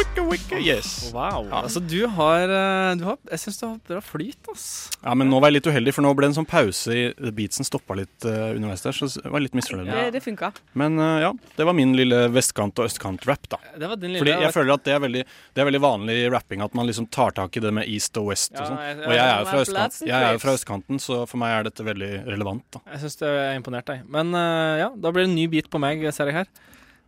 Der. 0.00 0.10
Wicka, 0.10 0.22
wicka, 0.30 0.58
yes. 0.58 1.10
Wow. 1.14 1.48
Altså, 1.52 1.80
du 1.80 2.06
har, 2.06 2.42
eh, 2.48 2.94
du 2.96 3.04
har 3.04 3.18
Jeg 3.30 3.38
syns 3.38 3.58
du 3.60 3.66
har 3.66 3.76
bra 3.88 4.00
flyt, 4.00 4.48
ass. 4.52 4.90
Ja, 5.02 5.14
men 5.14 5.28
nå 5.28 5.40
var 5.40 5.50
jeg 5.50 5.60
litt 5.60 5.68
uheldig, 5.68 5.92
for 5.94 6.02
nå 6.04 6.12
ble 6.16 6.26
det 6.26 6.30
en 6.30 6.38
sånn 6.40 6.48
pause 6.48 6.94
i 6.96 7.32
beatsen 7.36 7.66
stoppa 7.66 7.96
litt 7.98 8.24
uh, 8.24 8.54
underveis 8.54 8.82
der, 8.84 8.96
så 8.96 9.10
jeg 9.10 9.32
var 9.32 9.44
litt 9.44 9.56
misfornøyd. 9.56 9.90
Det, 9.90 10.06
det 10.16 10.22
funka. 10.24 10.52
Men 10.80 10.96
uh, 11.00 11.18
ja, 11.20 11.32
det 11.56 11.66
var 11.68 11.76
min 11.76 11.92
lille 11.98 12.22
vestkant- 12.32 12.80
og 12.80 12.88
østkant-rap, 12.88 13.50
da. 13.52 13.60
Det 13.76 13.90
var 13.90 14.00
din 14.00 14.14
lille 14.14 14.22
Fordi 14.24 14.46
jeg 14.46 14.56
føler 14.56 14.74
at 14.78 14.88
det 14.88 14.96
er, 14.96 15.04
veldig, 15.04 15.24
det 15.26 15.64
er 15.64 15.70
veldig 15.70 15.82
vanlig 15.84 16.16
i 16.22 16.32
rapping 16.32 16.64
at 16.64 16.80
man 16.80 16.88
liksom 16.88 17.10
tar 17.12 17.36
tak 17.36 17.60
i 17.60 17.64
det 17.66 17.74
med 17.80 17.88
east 17.90 18.16
og 18.20 18.32
west 18.32 18.56
og 18.56 18.64
sånn. 18.64 18.80
Og 19.04 19.14
jeg 19.16 19.26
er 19.26 19.44
jo 19.44 19.50
fra, 19.52 19.62
østkant, 19.66 20.00
jeg 20.08 20.16
er 20.16 20.36
jo 20.38 20.42
fra 20.46 20.56
østkanten, 20.56 21.02
så 21.02 21.22
for 21.28 21.44
meg 21.44 21.58
er 21.58 21.70
dette 21.70 21.86
veldig 21.86 22.12
relevant, 22.30 22.64
da. 22.78 22.84
Jeg 22.96 23.04
syns 23.04 23.20
du 23.20 23.28
er 23.28 23.54
imponert, 23.58 23.88
deg. 23.90 24.08
Men 24.08 24.32
uh, 24.32 24.80
ja, 24.80 24.90
da 24.96 25.12
blir 25.12 25.26
det 25.26 25.32
en 25.34 25.38
ny 25.42 25.48
beat 25.52 25.68
på 25.72 25.82
meg, 25.82 26.08
ser 26.14 26.32
jeg 26.32 26.42
her. 26.42 26.52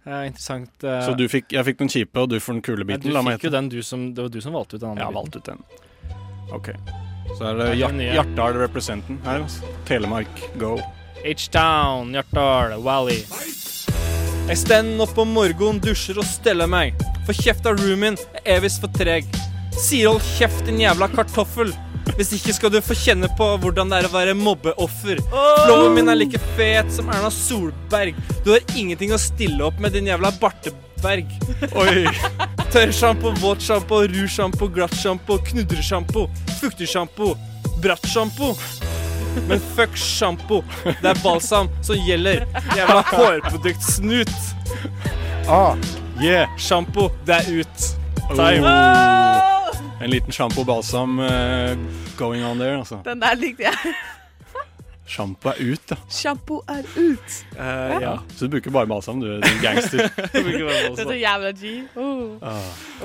Eh, 0.04 0.26
interessant. 0.26 0.70
Uh, 0.82 0.98
Så 1.06 1.14
du 1.14 1.28
fikk, 1.30 1.52
jeg 1.54 1.64
fikk 1.68 1.78
den 1.78 1.90
kjipe, 1.92 2.24
og 2.24 2.30
du 2.32 2.40
får 2.42 2.58
den 2.58 2.62
kule 2.66 2.82
ja, 2.82 2.88
biten. 2.90 3.12
du 3.12 3.30
fikk 3.30 3.46
jo 3.46 3.52
den 3.54 3.68
du 3.70 3.78
som 3.86 4.08
Det 4.14 4.24
var 4.24 4.32
du 4.34 4.40
som 4.42 4.56
valgte 4.56 4.76
ut 4.76 4.82
den 4.82 4.90
andre 4.90 5.04
Ja, 5.04 5.10
valgte 5.14 5.38
ut 5.38 5.44
den. 5.44 5.62
OK. 6.52 6.72
Så 7.38 7.46
er 7.46 7.60
det 7.60 7.68
Ja, 7.78 7.88
Hjart. 7.88 8.02
Hjartdal 8.18 8.58
representen 8.64 9.20
her. 9.24 9.44
Altså. 9.44 9.70
Telemark, 9.86 10.42
go. 10.58 10.76
H-Town, 11.22 12.12
Hjartdal, 12.16 12.82
Valley. 12.82 13.22
Jeg 14.48 14.58
stender 14.58 15.04
opp 15.06 15.16
om 15.22 15.30
morgenen, 15.30 15.78
dusjer 15.80 16.18
og 16.18 16.26
steller 16.26 16.66
meg. 16.66 16.98
For 17.24 17.32
kjeft 17.38 17.66
av 17.70 17.78
roomien 17.78 18.18
er 18.42 18.56
evig 18.58 18.72
for 18.82 18.90
treg. 18.90 19.28
Sier 19.78 20.10
hold 20.10 20.24
kjeft, 20.34 20.66
din 20.66 20.82
jævla 20.82 21.06
kartoffel. 21.14 21.70
Hvis 22.16 22.32
ikke 22.36 22.54
skal 22.56 22.72
du 22.74 22.78
få 22.84 22.96
kjenne 22.98 23.28
på 23.38 23.48
hvordan 23.62 23.90
det 23.92 24.02
er 24.02 24.08
å 24.08 24.12
være 24.12 24.34
mobbeoffer. 24.38 25.20
Flowen 25.32 25.96
min 25.96 26.12
er 26.12 26.18
like 26.18 26.40
fet 26.56 26.90
som 26.92 27.10
Erna 27.12 27.30
Solberg. 27.32 28.18
Du 28.44 28.52
har 28.54 28.64
ingenting 28.76 29.14
å 29.14 29.20
stille 29.20 29.64
opp 29.66 29.80
med, 29.82 29.94
din 29.96 30.10
jævla 30.10 30.32
barteberg. 30.42 31.30
Oi! 31.78 32.06
Tørrsjampo, 32.72 33.34
våtsjampo, 33.42 34.02
rougesjampo, 34.08 34.68
glattsjampo, 34.72 35.38
knudresjampo, 35.50 36.26
fuktersjampo, 36.60 37.34
brattsjampo. 37.84 38.54
Men 39.48 39.60
fuck 39.76 39.96
sjampo. 39.96 40.60
Det 40.84 41.08
er 41.08 41.22
balsam 41.24 41.70
som 41.84 41.96
gjelder. 42.08 42.44
Jævla 42.76 43.00
hårproduktsnut. 43.12 44.34
Ah, 45.48 45.76
yeah! 46.20 46.52
Sjampo, 46.60 47.10
det 47.26 47.40
er 47.40 47.62
ut. 47.62 47.88
Time. 48.36 48.64
Oh. 48.64 49.61
En 50.02 50.10
liten 50.10 50.34
sjampo 50.34 50.64
balsam 50.64 51.18
uh, 51.18 51.76
going 52.18 52.44
on 52.44 52.58
there, 52.58 52.78
altså. 52.78 52.98
Den 53.04 53.20
der 53.22 53.38
likte 53.38 53.68
jeg. 53.68 53.94
Sjampo 55.12 55.52
er 55.52 55.60
ut, 55.60 55.82
da. 55.90 55.98
Sjampo 56.10 56.58
er 56.72 56.86
ut. 56.96 57.36
Uh, 57.54 58.00
ja. 58.02 58.14
Så 58.34 58.48
du 58.48 58.56
bruker 58.56 58.74
bare 58.74 58.88
balsam, 58.90 59.20
du, 59.22 59.28
din 59.42 59.60
gangster. 59.62 60.08
du 60.34 61.06
er 61.06 61.18
jævla 61.20 61.52
G. 61.54 61.74
Oh. 61.94 62.38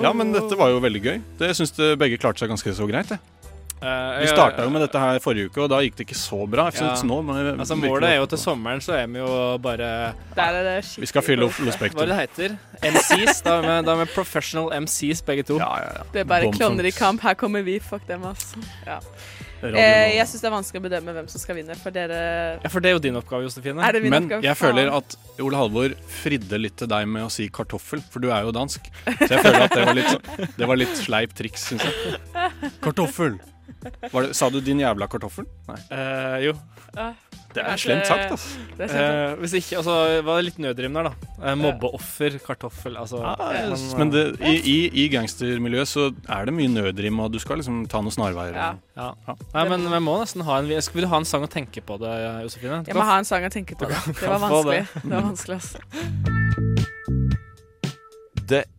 Ja, 0.01 0.13
men 0.13 0.33
dette 0.33 0.57
var 0.57 0.71
jo 0.73 0.81
veldig 0.81 1.03
gøy. 1.03 1.19
Det 1.37 1.51
syns 1.57 1.75
begge 1.99 2.17
klarte 2.21 2.41
seg 2.41 2.53
ganske 2.53 2.73
så 2.77 2.89
greit. 2.89 3.13
det. 3.13 3.19
Eh, 3.77 4.19
Vi 4.23 4.27
starta 4.31 4.63
jo 4.65 4.71
med 4.73 4.81
dette 4.81 4.97
her 5.01 5.19
forrige 5.21 5.51
uke, 5.51 5.61
og 5.61 5.69
da 5.69 5.81
gikk 5.85 5.99
det 5.99 6.07
ikke 6.07 6.17
så 6.17 6.39
bra. 6.49 6.67
Ja. 6.73 6.95
nå 7.05 7.17
Altså 7.57 7.77
Målet 7.77 8.09
er 8.09 8.15
jo 8.17 8.25
til 8.31 8.41
sommeren, 8.41 8.81
så 8.81 8.95
er 8.97 9.07
vi 9.11 9.21
jo 9.21 9.57
bare 9.61 10.13
Der 10.35 10.59
er 10.61 10.63
det 10.65 10.77
Vi 10.97 11.05
skal 11.05 11.21
fylle 11.21 11.45
opp 11.45 11.59
Lo 11.61 11.71
Hva 11.71 11.87
er 11.87 11.93
det 11.93 12.07
det 12.07 12.19
heter? 12.23 12.57
MCs? 12.81 13.41
Da 13.45 13.57
er 13.59 13.65
vi, 13.67 13.75
da 13.85 13.93
er 13.93 14.05
vi 14.05 14.11
professional 14.15 14.71
MCs, 14.81 15.21
begge 15.21 15.43
to. 15.45 15.59
Ja, 15.61 15.73
ja, 15.83 15.91
ja. 15.99 16.07
Det 16.13 16.25
er 16.25 16.29
bare 16.29 16.51
klovner 16.53 16.85
i 16.89 16.91
kamp. 16.91 17.21
Her 17.21 17.35
kommer 17.37 17.61
vi. 17.65 17.79
Fuck 17.79 18.07
dem, 18.07 18.25
ass. 18.25 18.55
Ja. 18.85 18.99
Eh, 19.57 20.13
jeg 20.13 20.25
syns 20.29 20.43
det 20.43 20.49
er 20.49 20.53
vanskelig 20.53 20.81
å 20.81 20.85
bedømme 20.85 21.13
hvem 21.15 21.29
som 21.31 21.41
skal 21.41 21.57
vinne, 21.57 21.73
for 21.81 21.93
dere 21.93 22.19
Ja, 22.61 22.69
For 22.69 22.83
det 22.83 22.91
er 22.91 22.97
jo 22.97 23.01
din 23.01 23.17
oppgave, 23.17 23.47
Josefine. 23.47 23.81
Er 23.81 23.97
det 23.97 24.03
min 24.03 24.13
Men 24.13 24.27
oppgave? 24.27 24.45
jeg 24.45 24.57
føler 24.59 24.91
at 24.93 25.15
Ole 25.41 25.57
Halvor 25.57 25.95
fridde 26.21 26.61
litt 26.61 26.77
til 26.77 26.89
deg 26.91 27.09
med 27.09 27.25
å 27.25 27.31
si 27.33 27.49
kartoffel, 27.49 28.03
for 28.05 28.21
du 28.21 28.29
er 28.29 28.45
jo 28.45 28.53
dansk. 28.53 28.85
Så 29.17 29.29
jeg 29.33 29.41
føler 29.41 29.65
at 29.65 29.73
det 29.73 29.85
var 29.89 29.97
litt, 29.97 30.31
det 30.57 30.67
var 30.73 30.77
litt 30.77 30.97
sleip 30.97 31.33
triks, 31.37 31.71
syns 31.71 31.87
jeg. 31.89 32.19
Kartoffel! 32.85 33.39
Var 34.13 34.21
det, 34.27 34.35
sa 34.35 34.49
du 34.49 34.59
'din 34.61 34.79
jævla 34.83 35.07
kartoffel'? 35.07 35.47
Nei. 35.67 35.79
Uh, 35.91 36.37
jo. 36.47 36.53
Det 37.57 37.63
er 37.65 37.77
slemt 37.79 38.05
sagt, 38.05 38.31
altså. 38.31 38.59
Eh, 38.85 39.35
hvis 39.41 39.53
ikke, 39.57 39.77
altså 39.79 40.21
var 40.27 40.41
litt 40.45 40.59
nødrim 40.61 40.93
der, 40.93 41.07
da. 41.09 41.13
Eh, 41.41 41.55
mobbeoffer, 41.57 42.35
kartoffel, 42.45 42.97
altså. 43.01 43.17
Men, 43.17 43.73
men 43.97 44.11
det, 44.13 44.23
i, 44.45 44.53
i, 44.61 45.05
i 45.05 45.07
gangstermiljøet 45.09 45.87
så 45.89 46.11
er 46.29 46.45
det 46.45 46.53
mye 46.53 46.67
nødrim, 46.69 47.19
og 47.23 47.31
du 47.33 47.39
skal 47.41 47.57
liksom 47.57 47.87
ta 47.89 48.01
noen 48.03 48.13
snarveier. 48.13 48.53
Ja. 48.53 48.67
Ja. 48.99 49.09
Ja. 49.27 49.33
Nei, 49.55 49.65
men 49.69 49.87
vi 49.89 49.99
må 50.05 50.19
nesten 50.21 50.43
ha 50.45 50.59
en 50.59 50.67
vi- 50.69 50.77
Vil 50.93 51.07
du 51.07 51.09
ha 51.09 51.17
en 51.17 51.25
sang 51.25 51.47
å 51.47 51.49
tenke 51.49 51.81
på 51.81 51.97
det, 51.97 52.13
Josefine? 52.45 52.83
Jeg 52.85 52.95
må 52.95 53.01
ha 53.09 53.17
en 53.17 53.25
sang 53.25 53.43
å 53.43 53.49
tenke 53.49 53.73
på. 53.79 53.87
Det 53.89 53.95
Det 54.21 54.29
var 54.29 54.39
vanskelig. 54.39 54.87
Det 55.01 55.11
var 55.15 55.21
vanskelig, 55.31 55.55
altså. 55.55 55.77
Det 58.47 58.63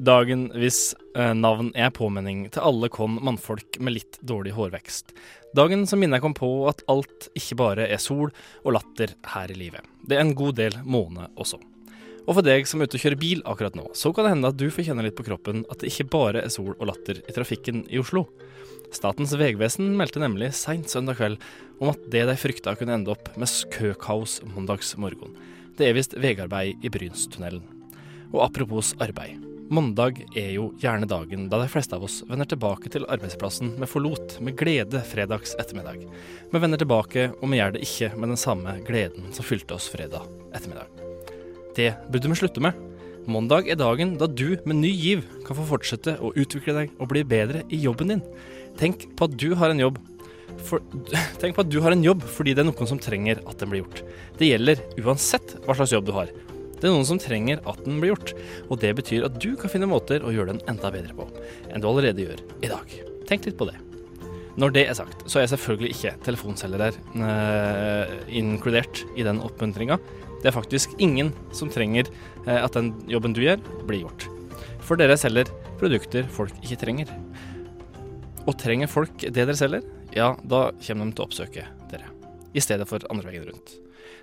Dagen 0.00 0.46
hvis 0.56 0.94
eh, 1.12 1.34
navn 1.36 1.74
er 1.76 1.90
påminning 1.92 2.46
til 2.48 2.64
alle 2.64 2.88
kon 2.88 3.18
mannfolk 3.20 3.76
med 3.84 3.98
litt 3.98 4.16
dårlig 4.24 4.54
hårvekst. 4.56 5.12
Dagen 5.56 5.82
som 5.90 6.00
minner 6.00 6.22
kom 6.24 6.32
på 6.32 6.48
at 6.70 6.80
alt 6.88 7.26
ikke 7.36 7.58
bare 7.60 7.84
er 7.84 8.00
sol 8.00 8.30
og 8.62 8.70
latter 8.78 9.12
her 9.34 9.52
i 9.52 9.58
livet. 9.58 9.84
Det 10.08 10.16
er 10.16 10.24
en 10.24 10.32
god 10.38 10.56
del 10.56 10.78
måne 10.88 11.28
også. 11.36 11.60
Og 12.24 12.38
for 12.38 12.46
deg 12.46 12.64
som 12.68 12.80
er 12.80 12.88
ute 12.88 12.96
og 12.96 13.04
kjører 13.04 13.20
bil 13.20 13.42
akkurat 13.44 13.76
nå, 13.76 13.90
så 13.92 14.14
kan 14.16 14.24
det 14.24 14.32
hende 14.32 14.52
at 14.54 14.60
du 14.60 14.70
får 14.72 14.88
kjenne 14.88 15.04
litt 15.04 15.18
på 15.18 15.26
kroppen 15.26 15.66
at 15.68 15.82
det 15.82 15.92
ikke 15.92 16.08
bare 16.14 16.46
er 16.46 16.54
sol 16.54 16.72
og 16.78 16.88
latter 16.88 17.20
i 17.20 17.36
trafikken 17.36 17.84
i 17.92 18.00
Oslo. 18.00 18.24
Statens 18.96 19.36
vegvesen 19.36 19.92
meldte 20.00 20.22
nemlig 20.22 20.54
seint 20.56 20.88
søndag 20.88 21.20
kveld 21.20 21.44
om 21.76 21.92
at 21.92 22.08
det 22.14 22.24
de 22.30 22.38
frykta 22.40 22.72
kunne 22.78 22.96
ende 22.96 23.12
opp 23.12 23.28
med 23.36 23.52
køkaos 23.76 24.40
mandagsmorgen. 24.48 25.36
Det 25.76 25.90
er 25.90 26.00
visst 26.00 26.16
vegarbeid 26.16 26.80
i 26.80 26.92
Brynstunnelen. 26.92 27.68
Og 28.32 28.44
apropos 28.48 28.94
arbeid. 29.02 29.49
Mandag 29.70 30.16
er 30.34 30.48
jo 30.56 30.64
gjerne 30.82 31.06
dagen 31.06 31.44
da 31.46 31.60
de 31.60 31.68
fleste 31.70 31.94
av 31.94 32.02
oss 32.02 32.16
vender 32.26 32.48
tilbake 32.50 32.90
til 32.90 33.04
arbeidsplassen 33.06 33.76
med 33.78 33.86
forlot, 33.86 34.32
med 34.42 34.56
glede 34.58 34.98
fredags 35.06 35.52
ettermiddag. 35.62 36.00
Vi 36.50 36.62
vender 36.64 36.80
tilbake, 36.80 37.28
og 37.38 37.52
vi 37.52 37.60
gjør 37.60 37.76
det 37.76 37.84
ikke 37.86 38.08
med 38.16 38.32
den 38.32 38.40
samme 38.42 38.74
gleden 38.88 39.28
som 39.36 39.46
fylte 39.46 39.76
oss 39.76 39.86
fredag 39.92 40.26
ettermiddag. 40.50 40.90
Det 41.78 41.92
burde 42.10 42.34
vi 42.34 42.40
slutte 42.42 42.66
med. 42.66 42.82
Mandag 43.30 43.70
er 43.70 43.78
dagen 43.78 44.16
da 44.18 44.26
du 44.26 44.58
med 44.66 44.80
ny 44.80 44.90
giv 44.90 45.22
kan 45.46 45.54
få 45.54 45.68
fortsette 45.70 46.16
å 46.18 46.34
utvikle 46.34 46.74
deg 46.74 46.98
og 46.98 47.12
bli 47.14 47.22
bedre 47.22 47.62
i 47.70 47.78
jobben 47.78 48.10
din. 48.16 48.26
Tenk 48.80 49.06
på 49.14 49.30
at 49.30 49.38
du 49.38 49.52
har 49.54 49.70
en 49.70 49.86
jobb 49.86 50.02
for, 50.66 50.82
tenk 51.40 51.54
på 51.54 51.62
at 51.62 51.70
du 51.70 51.78
har 51.84 51.94
en 51.94 52.02
jobb 52.10 52.26
fordi 52.26 52.58
det 52.58 52.66
er 52.66 52.72
noen 52.72 52.90
som 52.90 52.98
trenger 52.98 53.38
at 53.46 53.62
den 53.62 53.70
blir 53.70 53.84
gjort. 53.84 54.02
Det 54.34 54.50
gjelder 54.50 54.82
uansett 54.98 55.60
hva 55.62 55.78
slags 55.78 55.94
jobb 55.94 56.10
du 56.10 56.16
har. 56.18 56.34
Det 56.80 56.88
er 56.88 56.94
noen 56.94 57.04
som 57.04 57.20
trenger 57.20 57.60
at 57.68 57.84
den 57.84 58.00
blir 58.00 58.14
gjort, 58.14 58.32
og 58.72 58.80
det 58.80 58.94
betyr 58.96 59.26
at 59.28 59.36
du 59.42 59.52
kan 59.60 59.72
finne 59.72 59.88
måter 59.90 60.24
å 60.24 60.32
gjøre 60.32 60.54
den 60.54 60.64
enda 60.70 60.90
bedre 60.92 61.12
på 61.16 61.28
enn 61.68 61.82
du 61.82 61.88
allerede 61.90 62.24
gjør 62.24 62.40
i 62.64 62.72
dag. 62.72 62.94
Tenk 63.28 63.44
litt 63.46 63.58
på 63.60 63.68
det. 63.68 63.76
Når 64.60 64.72
det 64.74 64.86
er 64.88 64.96
sagt, 64.98 65.22
så 65.30 65.40
er 65.40 65.50
selvfølgelig 65.52 65.92
ikke 65.94 66.14
telefonselgere 66.24 66.90
eh, 66.90 68.14
inkludert 68.40 69.04
i 69.16 69.24
den 69.24 69.38
oppmuntringa. 69.44 70.00
Det 70.40 70.50
er 70.50 70.56
faktisk 70.56 70.96
ingen 70.98 71.30
som 71.56 71.70
trenger 71.72 72.08
eh, 72.46 72.58
at 72.58 72.74
den 72.76 72.94
jobben 73.08 73.36
du 73.36 73.42
gjør, 73.44 73.60
blir 73.88 74.06
gjort. 74.06 74.26
For 74.84 74.98
dere 75.00 75.18
selger 75.20 75.52
produkter 75.80 76.26
folk 76.32 76.56
ikke 76.64 76.80
trenger. 76.80 77.12
Og 78.48 78.56
trenger 78.58 78.90
folk 78.90 79.20
det 79.20 79.36
dere 79.36 79.56
selger, 79.56 79.84
ja, 80.16 80.32
da 80.42 80.70
kommer 80.80 81.06
de 81.06 81.14
til 81.14 81.22
å 81.22 81.28
oppsøke 81.28 81.68
dere. 81.92 82.10
I 82.56 82.64
stedet 82.64 82.88
for 82.90 83.04
andre 83.12 83.30
veien 83.30 83.46
rundt. 83.46 83.76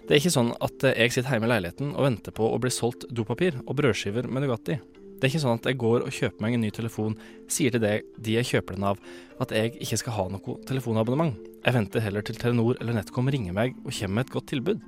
Det 0.08 0.16
er 0.16 0.22
ikke 0.22 0.32
sånn 0.32 0.54
at 0.64 0.84
jeg 0.88 1.12
sitter 1.12 1.34
hjemme 1.36 1.50
i 1.50 1.52
leiligheten 1.52 1.90
og 1.92 2.06
venter 2.06 2.32
på 2.32 2.46
å 2.48 2.60
bli 2.64 2.70
solgt 2.72 3.04
dopapir 3.12 3.58
og 3.66 3.76
brødskiver 3.76 4.30
med 4.32 4.46
Nugatti. 4.46 4.78
Det 5.18 5.26
er 5.26 5.32
ikke 5.34 5.42
sånn 5.44 5.58
at 5.60 5.66
jeg 5.68 5.80
går 5.82 6.06
og 6.06 6.14
kjøper 6.16 6.44
meg 6.46 6.56
en 6.56 6.62
ny 6.64 6.70
telefon, 6.72 7.18
sier 7.52 7.74
til 7.74 7.82
deg, 7.84 8.06
de 8.24 8.38
jeg 8.38 8.48
kjøper 8.48 8.78
den 8.78 8.86
av, 8.88 9.02
at 9.44 9.52
jeg 9.52 9.74
ikke 9.84 10.00
skal 10.00 10.16
ha 10.16 10.26
noe 10.32 10.56
telefonabonnement. 10.70 11.36
Jeg 11.66 11.76
venter 11.76 12.06
heller 12.06 12.24
til 12.24 12.40
Telenor 12.40 12.80
eller 12.80 12.96
NetCom 12.96 13.28
ringer 13.34 13.58
meg 13.58 13.76
og 13.82 13.92
kommer 13.98 14.16
med 14.16 14.30
et 14.30 14.34
godt 14.38 14.48
tilbud. 14.54 14.88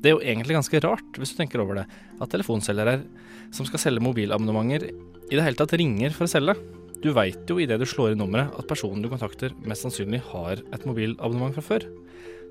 Det 0.00 0.08
er 0.08 0.16
jo 0.16 0.24
egentlig 0.24 0.56
ganske 0.56 0.80
rart, 0.86 1.20
hvis 1.20 1.34
du 1.34 1.42
tenker 1.42 1.60
over 1.60 1.82
det, 1.82 1.86
at 2.16 2.32
telefonselgere 2.32 3.02
som 3.52 3.68
skal 3.68 3.82
selge 3.82 4.04
mobilabonnementer, 4.06 4.88
i 5.26 5.34
det 5.34 5.44
hele 5.44 5.60
tatt 5.60 5.76
ringer 5.76 6.16
for 6.16 6.24
å 6.24 6.30
selge. 6.30 6.56
Du 7.04 7.10
veit 7.12 7.50
jo 7.50 7.60
idet 7.60 7.82
du 7.82 7.84
slår 7.84 8.14
i 8.14 8.18
nummeret 8.18 8.56
at 8.56 8.68
personen 8.70 9.04
du 9.04 9.10
kontakter 9.12 9.52
mest 9.66 9.84
sannsynlig 9.84 10.22
har 10.30 10.62
et 10.62 10.88
mobilabonnement 10.88 11.52
fra 11.58 11.68
før. 11.74 11.90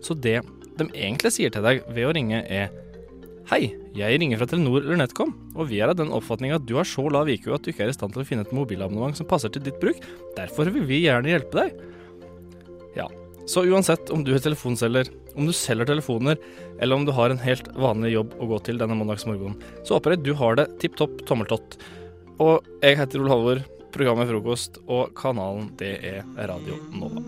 Så 0.04 0.18
det 0.18 0.40
de 0.76 0.88
egentlig 0.92 1.32
sier 1.36 1.54
til 1.54 1.64
deg 1.64 1.86
ved 1.96 2.10
å 2.10 2.16
ringe, 2.16 2.42
er 2.44 2.74
Hei, 3.46 3.76
jeg 3.94 4.18
ringer 4.18 4.40
fra 4.42 4.48
Telenor 4.50 4.82
eller 4.82 4.98
NetCom, 4.98 5.30
og 5.54 5.68
vi 5.70 5.78
er 5.78 5.92
av 5.92 6.00
den 6.00 6.10
oppfatning 6.16 6.56
at 6.56 6.64
du 6.66 6.72
har 6.80 6.88
så 6.90 7.04
lav 7.14 7.30
IQ 7.30 7.52
at 7.54 7.62
du 7.62 7.70
ikke 7.70 7.84
er 7.86 7.92
i 7.92 7.94
stand 7.94 8.16
til 8.16 8.24
å 8.24 8.26
finne 8.26 8.42
et 8.42 8.56
mobilabonnement 8.58 9.14
som 9.14 9.28
passer 9.30 9.54
til 9.54 9.62
ditt 9.68 9.78
bruk. 9.78 10.00
Derfor 10.34 10.72
vil 10.74 10.88
vi 10.90 11.04
gjerne 11.04 11.30
hjelpe 11.30 11.60
deg. 11.60 11.76
Ja, 12.98 13.06
så 13.46 13.62
uansett 13.70 14.10
om 14.10 14.24
du 14.26 14.32
er 14.34 14.42
telefonselger, 14.42 15.12
om 15.38 15.46
du 15.46 15.54
selger 15.54 15.86
telefoner, 15.92 16.42
eller 16.82 16.98
om 16.98 17.06
du 17.06 17.14
har 17.14 17.30
en 17.30 17.44
helt 17.44 17.70
vanlig 17.78 18.16
jobb 18.16 18.34
å 18.42 18.50
gå 18.50 18.60
til 18.66 18.82
denne 18.82 18.98
mandagsmorgenen, 18.98 19.62
så 19.86 20.00
håper 20.00 20.16
jeg 20.16 20.26
du 20.26 20.34
har 20.42 20.58
det 20.58 20.66
tipp 20.82 20.98
topp 20.98 21.22
tommeltott. 21.30 21.78
Og 22.42 22.66
jeg 22.82 22.98
heter 22.98 23.22
Ole 23.22 23.36
Halvor, 23.36 23.62
programmet 23.94 24.32
Frokost, 24.34 24.82
og 24.90 25.14
kanalen 25.22 25.70
det 25.78 26.00
er 26.16 26.26
Radio 26.50 26.82
Nova. 26.98 27.22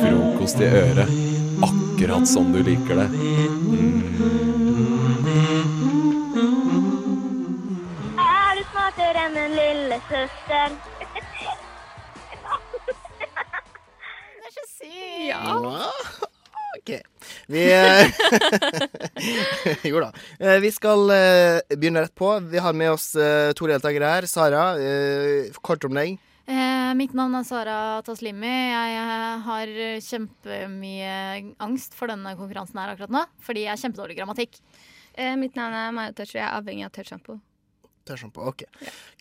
Frokost 0.00 0.60
i 0.60 0.64
øret. 0.64 1.08
Akkurat 1.62 2.28
som 2.28 2.52
du 2.52 2.62
liker 2.62 2.94
det. 2.94 3.08
Er 8.18 8.56
du 8.56 8.62
smartere 8.72 9.26
enn 9.26 9.36
en 9.44 9.52
lillesøster? 9.58 10.68
Ja. 15.32 15.38
Vi 17.52 17.62
eh, 17.72 18.10
Jo 19.90 20.02
da. 20.02 20.10
Eh, 20.40 20.58
Vi 20.62 20.70
skal 20.74 21.10
eh, 21.14 21.60
begynne 21.76 22.04
rett 22.04 22.14
på. 22.18 22.34
Vi 22.52 22.62
har 22.62 22.76
med 22.76 22.92
oss 22.94 23.12
eh, 23.16 23.52
to 23.58 23.68
deltakere 23.70 24.12
her. 24.16 24.28
Sara, 24.30 24.64
eh, 24.80 25.52
kort 25.62 25.84
om 25.88 25.94
deg. 25.98 26.18
Eh, 26.46 26.90
mitt 26.98 27.14
navn 27.14 27.36
er 27.38 27.46
Sara 27.46 27.76
Taslimi. 28.06 28.50
Jeg 28.50 28.98
eh, 29.02 29.44
har 29.46 29.76
kjempemye 30.08 31.14
angst 31.62 31.94
for 31.98 32.10
denne 32.12 32.34
konkurransen 32.38 32.82
her 32.82 32.94
akkurat 32.94 33.14
nå, 33.14 33.24
fordi 33.46 33.66
jeg 33.68 33.76
er 33.76 33.82
kjempedårlig 33.84 34.18
grammatikk. 34.18 34.58
grammatikk. 34.58 35.38
mitt 35.38 35.56
navn 35.56 35.74
er 35.74 35.96
Maja 35.96 36.12
Touch, 36.16 36.34
jeg 36.34 36.44
er 36.44 36.58
avhengig 36.58 36.86
av 36.88 36.94
tørrsjampo. 36.96 37.38
Tørrsjampo. 38.08 38.42
OK. 38.50 38.64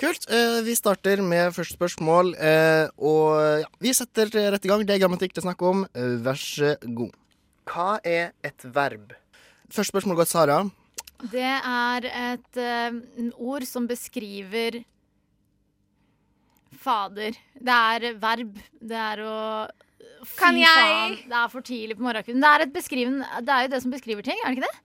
Kult. 0.02 0.26
Eh, 0.32 0.62
vi 0.66 0.76
starter 0.76 1.22
med 1.22 1.54
første 1.54 1.78
spørsmål. 1.78 2.34
eh, 2.36 2.88
og 2.98 3.62
ja, 3.62 3.68
vi 3.80 3.94
setter 3.94 4.32
rett 4.34 4.66
i 4.66 4.72
gang. 4.72 4.86
Det 4.86 4.96
er 4.96 5.04
grammatikk 5.04 5.36
det 5.36 5.44
er 5.44 5.50
snakk 5.50 5.62
om. 5.62 5.86
Eh, 5.94 6.18
vær 6.26 6.40
så 6.40 6.76
god. 6.82 7.12
Hva 7.72 8.00
er 8.04 8.32
et 8.44 8.66
verb? 8.76 9.14
Første 9.72 9.92
spørsmål 9.94 10.18
går 10.20 10.28
til 10.28 10.34
Sara. 10.36 10.58
Det 11.32 11.46
er 11.46 12.08
et 12.10 12.58
uh, 12.60 13.30
ord 13.38 13.64
som 13.70 13.86
beskriver 13.88 14.82
fader. 16.82 17.38
Det 17.62 17.76
er 17.78 18.18
verb. 18.22 18.58
Det 18.82 18.98
er 18.98 19.24
å 19.28 19.38
Fy 20.22 20.38
Kan 20.38 20.58
jeg- 20.58 20.68
faen, 20.70 21.16
det 21.30 21.34
er 21.38 21.48
for 21.50 21.62
tidlig 21.66 21.96
på 21.98 22.04
morgenkvisten. 22.06 22.42
Det 22.42 22.50
er, 22.50 22.62
et 22.62 22.74
beskriven, 22.74 23.16
det 23.42 23.50
er 23.50 23.62
jo 23.64 23.70
det 23.74 23.82
som 23.82 23.92
beskriver 23.92 24.22
ting, 24.24 24.38
er 24.44 24.50
det 24.54 24.58
ikke 24.60 24.68
det? 24.70 24.80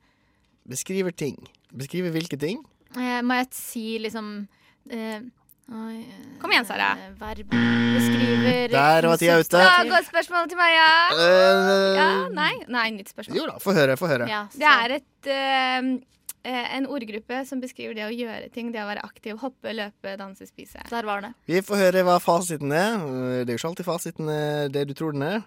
Beskriver 0.71 1.11
ting. 1.13 1.37
Beskriver 1.77 2.11
hvilke 2.11 2.39
ting? 2.41 2.65
Eh, 2.97 3.21
må 3.21 3.35
jeg 3.37 3.49
si 3.53 3.99
liksom 4.01 4.49
eh, 4.91 5.21
Kom 5.67 6.53
igjen, 6.53 6.65
Sara. 6.65 6.93
eh, 6.95 7.15
Verb 7.19 7.49
beskriver 7.51 8.69
Der 8.71 9.09
var 9.09 9.17
tida 9.19 9.39
ute. 9.41 9.63
Godt 9.91 10.07
spørsmål 10.07 10.49
til 10.49 10.59
ja. 10.59 10.91
Uh, 11.11 11.97
Ja, 11.97 12.11
nei, 12.31 12.53
nei, 12.69 12.91
nytt 12.95 13.11
spørsmål. 13.11 13.37
Jo 13.37 13.47
da, 13.51 13.57
få 13.59 13.75
høre. 13.75 13.97
Få 13.99 14.07
høre. 14.07 14.29
Ja, 14.31 14.45
Det 14.53 14.63
er 14.63 14.95
et, 15.01 15.27
eh, 15.27 15.99
eh, 16.45 16.77
en 16.77 16.87
ordgruppe 16.87 17.45
som 17.47 17.61
beskriver 17.61 17.95
det 17.95 18.05
å 18.07 18.15
gjøre 18.15 18.53
ting. 18.53 18.71
Det 18.71 18.79
å 18.79 18.87
være 18.87 19.03
aktiv. 19.03 19.39
Hoppe, 19.43 19.75
løpe, 19.75 20.17
danse, 20.17 20.47
spise. 20.47 20.79
Der 20.89 21.03
var 21.03 21.21
det. 21.21 21.35
Vi 21.47 21.61
får 21.61 21.77
høre 21.83 22.05
hva 22.05 22.21
fasiten 22.21 22.71
er. 22.71 22.95
Eh, 22.95 23.45
Det 23.45 23.51
er 23.51 23.57
jo 23.57 23.59
ikke 23.59 23.71
alltid 23.75 23.87
fasiten 23.87 24.29
er 24.31 24.69
det 24.69 24.87
du 24.87 24.95
tror 24.95 25.13
den 25.13 25.23
er. 25.23 25.43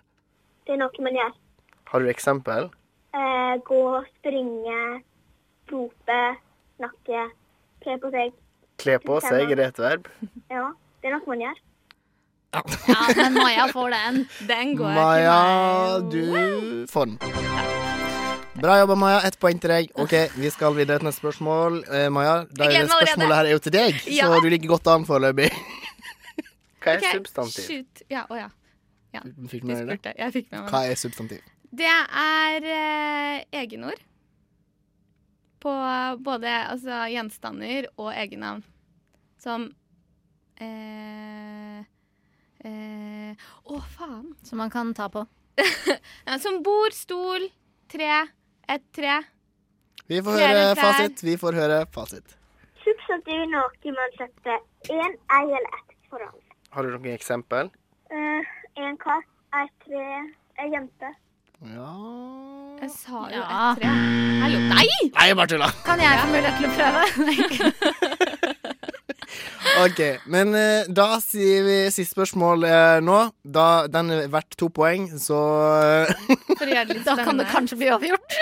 Det 0.65 0.73
er 0.75 0.77
noe 0.83 0.91
man 0.99 1.15
gjør. 1.15 1.31
Har 1.85 1.99
du 1.99 2.07
eksempel? 2.11 2.69
Uh, 3.15 3.55
gå, 3.65 4.03
springe, 4.19 5.01
rope, 5.71 6.19
snakke, 6.77 7.31
kle 7.81 7.97
på 7.97 8.11
seg. 8.11 8.33
Kle 8.79 8.99
på 9.03 9.17
seg, 9.23 9.51
er 9.51 9.59
det 9.59 9.65
et 9.73 9.81
verb? 9.81 10.07
Ja, 10.51 10.69
det 11.01 11.09
er 11.09 11.17
noe 11.17 11.27
man 11.33 11.43
gjør. 11.43 11.57
Ja, 12.49 12.61
men 13.19 13.35
Maja 13.37 13.65
får 13.69 13.93
den. 13.93 14.23
Den 14.49 14.71
går 14.79 14.95
Maja, 14.95 15.39
du 16.09 16.85
får 16.89 17.11
den. 17.11 17.19
Bra 18.59 18.79
jobba, 18.79 18.95
Maja. 18.99 19.19
Ett 19.27 19.37
poeng 19.39 19.59
til 19.61 19.71
deg. 19.71 19.91
Ok, 19.95 20.15
Vi 20.35 20.49
skal 20.51 20.73
videre 20.75 20.99
til 20.99 21.07
neste 21.07 21.21
spørsmål. 21.21 21.77
Eh, 21.87 22.07
Maja, 22.11 22.41
det 22.49 22.71
er 22.73 22.89
spørsmålet 22.89 23.35
her 23.37 23.45
er 23.51 23.53
jo 23.53 23.61
til 23.63 23.75
deg, 23.75 24.01
Ja. 24.11 24.27
så 24.27 24.41
du 24.43 24.49
ligger 24.51 24.73
godt 24.73 24.87
an 24.91 25.05
foreløpig. 25.07 25.51
Hva 26.79 26.95
er 26.95 26.97
okay, 26.97 27.13
substantiv? 27.19 27.63
Shoot. 27.67 28.03
Ja, 28.09 28.25
å 28.31 28.35
ja. 28.39 28.49
ja. 29.15 29.21
Fikk 29.51 29.63
Du 29.63 29.67
du 29.67 29.73
med 29.73 29.87
deg 29.93 30.03
det? 30.03 30.13
Jeg 30.17 30.33
fikk 30.33 30.51
med 30.51 30.61
meg 30.63 30.73
Hva 30.73 30.83
er 30.89 30.99
substantiv? 30.99 31.41
Det 31.69 31.85
er 31.85 32.67
eh, 32.73 33.43
egenord. 33.61 33.99
På 35.59 35.71
både 36.23 36.51
altså, 36.71 37.01
gjenstander 37.11 37.89
og 37.99 38.13
egennavn. 38.13 38.63
Som 39.39 39.69
eh, 40.59 41.79
eh, 42.63 43.49
Å, 43.67 43.79
faen. 43.97 44.33
Som 44.43 44.61
man 44.63 44.71
kan 44.71 44.93
ta 44.95 45.09
på. 45.11 45.25
Som 46.43 46.61
bord, 46.63 46.95
stol, 46.95 47.49
tre, 47.91 48.11
et 48.71 48.85
tre. 48.95 49.19
Vi 50.09 50.21
får 50.25 50.37
Flere 50.39 50.53
høre 50.55 50.75
trær. 50.75 50.83
fasit. 50.85 51.23
Vi 51.27 51.35
får 51.37 51.57
høre 51.59 51.79
fasit. 51.93 52.35
Substantiv 52.83 53.43
er 53.43 53.49
noe 53.51 53.93
man 53.93 54.15
setter 54.17 54.55
en, 54.95 55.17
ei 55.37 55.43
eller 55.45 55.73
ett 55.81 55.97
foran. 56.09 56.37
Har 56.73 56.85
du 56.87 56.93
noen 56.95 57.11
eksempel? 57.13 57.69
Eh, 58.09 58.53
en 58.79 58.97
katt, 59.01 59.27
et 59.59 59.73
tre, 59.85 60.05
ei 60.63 60.71
jente. 60.73 61.11
Ja 61.59 61.91
Jeg 62.79 62.91
sa 62.93 63.27
jo 63.27 63.35
Ja. 63.35 63.71
ett 63.73 63.81
tre. 63.81 63.87
Hallo. 64.39 64.59
Nei! 64.59 64.87
Nei, 65.11 65.25
jeg 65.27 65.35
bare 65.35 65.47
tulla. 65.47 65.67
Kan 65.83 65.99
jeg 65.99 66.19
få 66.19 66.27
mulighet 66.31 66.55
til 66.55 66.65
å 66.65 66.71
prøve? 66.77 67.01
OK. 69.83 69.99
Men 70.31 70.55
uh, 70.55 70.87
da 70.87 71.19
sier 71.19 71.65
vi 71.67 71.75
siste 71.91 72.15
spørsmål 72.15 72.63
uh, 72.63 72.99
nå. 73.03 73.17
Da, 73.43 73.87
den 73.91 74.11
er 74.15 74.29
verdt 74.31 74.55
to 74.55 74.69
poeng, 74.71 75.09
så 75.19 75.39
eh, 76.07 77.03
Da 77.03 77.17
kan 77.19 77.37
det 77.37 77.49
kanskje 77.51 77.75
bli 77.81 77.91
avgjort. 77.91 78.37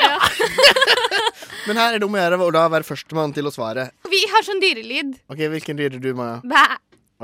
Men 1.67 1.81
her 1.81 1.95
er 1.95 1.97
det 1.97 2.05
om 2.05 2.13
å 2.13 2.21
gjøre 2.21 2.37
å 2.37 2.51
da 2.53 2.67
være 2.69 2.85
førstemann 2.85 3.33
til 3.33 3.49
å 3.49 3.53
svare. 3.55 3.89
Vi 4.05 4.21
har 4.29 4.45
sånn 4.45 4.61
dyrelyd. 4.61 5.17
OK, 5.33 5.41
hvilken 5.55 5.81
dyr 5.81 5.97
er 5.97 6.03
du, 6.03 6.11
Maja? 6.13 6.37
Bæ. 6.45 6.65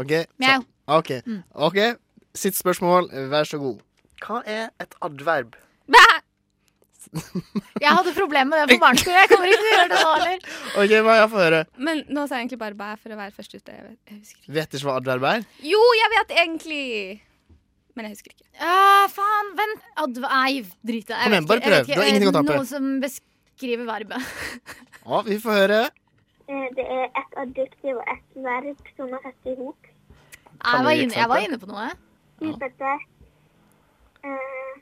OK. 0.02 0.16
Mjau. 0.42 0.64
Okay. 0.98 1.22
OK. 1.54 1.70
ok 1.70 1.80
Sitt 2.34 2.58
spørsmål, 2.58 3.12
vær 3.30 3.46
så 3.46 3.62
god. 3.62 3.86
Hva 4.26 4.42
er 4.50 4.72
et 4.82 4.98
adverb? 5.06 5.54
Bæ. 5.92 6.04
Jeg 7.84 7.92
hadde 7.94 8.14
problemer 8.16 8.50
med 8.50 8.62
det 8.64 8.78
på 8.78 8.82
barneskolen. 8.82 9.18
Jeg 9.20 9.30
kommer 9.30 9.50
ikke 9.52 9.60
til 9.60 9.68
å 9.68 9.74
gjøre 9.76 9.90
det 9.92 9.98
nå 10.00 10.14
heller. 10.14 10.48
OK, 10.82 10.94
hva 11.06 11.18
jeg 11.20 11.28
får 11.34 11.44
høre. 11.46 11.60
Men 11.90 12.00
nå 12.10 12.24
sa 12.26 12.38
jeg 12.40 12.46
egentlig 12.48 12.60
bare 12.64 12.78
bæ 12.80 12.88
for 13.02 13.14
å 13.14 13.20
være 13.20 13.36
først 13.36 13.54
ute. 13.58 13.76
Jeg, 13.76 13.84
vet, 13.90 14.00
jeg 14.10 14.18
husker 14.22 14.40
ikke. 14.40 14.54
Vet 14.58 14.78
ikke 14.80 14.88
hva 14.90 14.96
adverb 15.02 15.28
er? 15.30 15.46
Jo, 15.68 15.82
jeg 16.00 16.12
vet 16.16 16.34
egentlig. 16.44 16.86
Men 17.94 18.08
jeg 18.08 18.16
husker 18.16 18.34
ikke. 18.34 18.48
Uh, 18.58 19.04
faen, 19.14 19.52
vent. 19.60 19.84
Adv 20.02 20.24
Nei, 20.26 20.64
drit 20.82 21.04
i 21.04 21.12
det. 21.12 21.20
Kom 21.22 21.36
igjen, 21.38 21.50
bare 21.52 21.66
prøv. 21.68 21.90
Du 21.92 21.94
har 22.00 22.10
ingenting 22.10 22.32
å 22.32 22.36
tape. 22.40 22.56
Noe 22.58 22.70
som 22.72 22.88
beskriver 23.04 23.90
verbet. 23.90 24.32
Ja, 25.04 25.18
vi 25.28 25.36
får 25.44 25.58
høre. 25.60 25.78
Eh, 26.48 26.68
Det 26.78 26.84
er 26.88 27.10
et 27.20 27.34
adjektiv 27.42 27.98
og 28.00 28.06
et 28.08 28.38
verb 28.46 28.86
som 28.96 29.10
er 29.12 29.20
satt 29.26 29.50
i 29.52 29.56
hop. 29.58 29.90
Jeg 30.64 30.86
var, 30.88 30.96
inne, 30.96 31.18
jeg 31.18 31.28
var 31.28 31.44
inne 31.44 31.58
på 31.60 31.68
noe. 31.68 31.90
Typete 32.40 32.92
eh, 34.24 34.78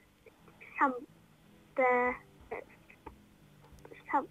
Kjempe 0.81 1.89
Kjem... 4.09 4.27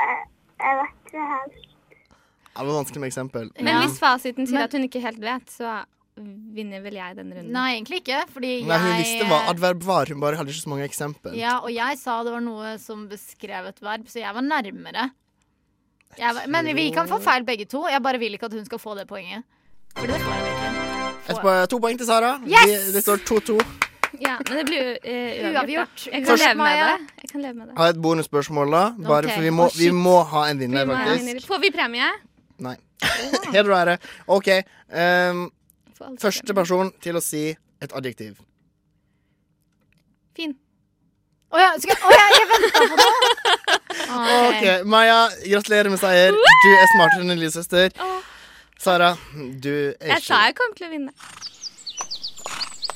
Eh, 0.00 0.20
jeg 0.60 0.78
vet 0.80 1.10
ikke 1.10 1.24
helt. 1.28 1.66
Det 2.50 2.66
var 2.66 2.74
vanskelig 2.74 3.00
med 3.00 3.08
eksempel. 3.10 3.48
Men 3.60 3.78
hvis 3.84 3.98
fasiten 4.00 4.48
sier 4.48 4.66
at 4.66 4.74
hun 4.76 4.84
ikke 4.84 5.00
helt 5.04 5.20
vet, 5.22 5.52
så 5.52 5.80
vinner 6.56 6.82
vel 6.84 6.96
jeg 6.98 7.16
den 7.16 7.30
runden. 7.32 7.52
Nei, 7.54 7.76
egentlig 7.76 8.00
ikke. 8.02 8.24
Fordi 8.32 8.50
Nei, 8.68 8.78
hun 8.82 8.90
jeg 8.90 9.04
visste 9.04 9.28
hva 9.30 9.38
adverb 9.52 9.84
var, 9.86 10.10
hun 10.12 10.20
bare 10.20 10.40
hadde 10.40 10.52
ikke 10.52 10.64
så 10.66 10.72
mange 10.72 10.88
eksempel. 10.88 11.36
Ja, 11.38 11.58
og 11.62 11.72
jeg 11.72 12.00
sa 12.00 12.18
det 12.26 12.34
var 12.34 12.44
noe 12.44 12.74
som 12.82 13.06
beskrev 13.08 13.70
et 13.70 13.80
verb, 13.84 14.08
så 14.10 14.20
jeg 14.20 14.36
var 14.36 14.44
nærmere. 14.44 15.10
Jeg 16.18 16.36
var, 16.36 16.48
men 16.50 16.72
vi 16.76 16.88
kan 16.92 17.08
få 17.08 17.20
feil 17.24 17.46
begge 17.48 17.68
to. 17.70 17.84
Jeg 17.88 18.02
bare 18.04 18.20
vil 18.20 18.36
ikke 18.36 18.50
at 18.50 18.56
hun 18.58 18.66
skal 18.66 18.82
få 18.82 18.96
det 18.98 19.06
poenget. 19.08 19.46
For 19.96 20.10
det 20.10 20.18
får 20.20 20.34
jeg 20.40 20.56
ikke. 20.56 20.72
Et 21.30 21.70
to 21.70 21.78
poeng 21.78 22.00
til 22.00 22.08
Sara. 22.08 22.34
Yes! 22.48 22.90
Det 22.96 23.04
står 23.06 23.22
2-2. 23.30 23.89
Ja, 24.20 24.36
men 24.48 24.58
det 24.58 24.64
blir 24.68 24.80
jo 24.82 24.96
eh, 25.02 25.46
uavgjort. 25.50 26.02
Jeg 26.10 26.24
kan 26.26 26.40
leve 26.42 26.56
med 26.58 26.82
det. 26.82 27.14
Jeg 27.22 27.30
kan 27.30 27.44
leve 27.44 27.54
med 27.54 27.68
det. 27.70 27.76
Har 27.78 27.94
et 27.94 28.02
bonusspørsmål, 28.02 28.74
da. 28.74 28.82
Bare 29.06 29.24
okay. 29.24 29.34
for 29.34 29.46
vi 29.46 29.52
må, 29.56 29.68
oh, 29.70 29.78
vi 29.78 29.90
må 29.96 30.16
ha 30.32 30.44
en 30.50 30.60
vinner, 30.60 30.84
Vi 30.84 30.98
en 30.98 31.24
vinner. 31.24 31.46
Får 31.46 31.62
vi 31.62 31.70
premie? 31.72 32.10
Nei. 32.60 32.76
Heder 33.54 33.70
og 33.70 33.76
ære. 33.78 33.96
OK. 34.28 34.50
Um, 34.92 35.46
første 36.20 36.44
premie. 36.44 36.58
person 36.60 36.92
til 37.00 37.16
å 37.16 37.24
si 37.24 37.46
et 37.80 37.94
adjektiv. 37.96 38.36
Fin. 40.36 40.52
Å 41.50 41.58
ja, 41.58 41.70
skal, 41.82 41.96
å 41.98 42.12
ja, 42.14 42.26
jeg 42.36 42.50
venta 42.52 42.88
på 42.92 43.00
det! 43.00 43.12
Ok. 44.10 44.28
OK, 44.30 44.64
Maja, 44.90 45.16
gratulerer 45.44 45.90
med 45.92 46.00
seier. 46.00 46.34
Du 46.34 46.68
er 46.70 46.88
smartere 46.92 47.24
enn 47.24 47.32
din 47.32 47.40
lillesøster. 47.40 47.94
Sara, 48.80 49.12
du 49.34 49.70
er 49.70 49.92
ikke 49.92 50.14
jeg 50.14 50.24
sa 50.24 50.40
jeg 50.48 50.56
kom 50.58 50.72
til 50.76 50.88
å 50.88 50.90
vinne. 50.92 51.12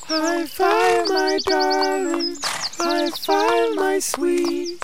High 0.09 0.47
five, 0.47 1.09
my 1.09 1.39
darling. 1.49 2.37
High 2.79 3.11
five, 3.27 3.75
my 3.77 3.99
sweet. 4.01 4.79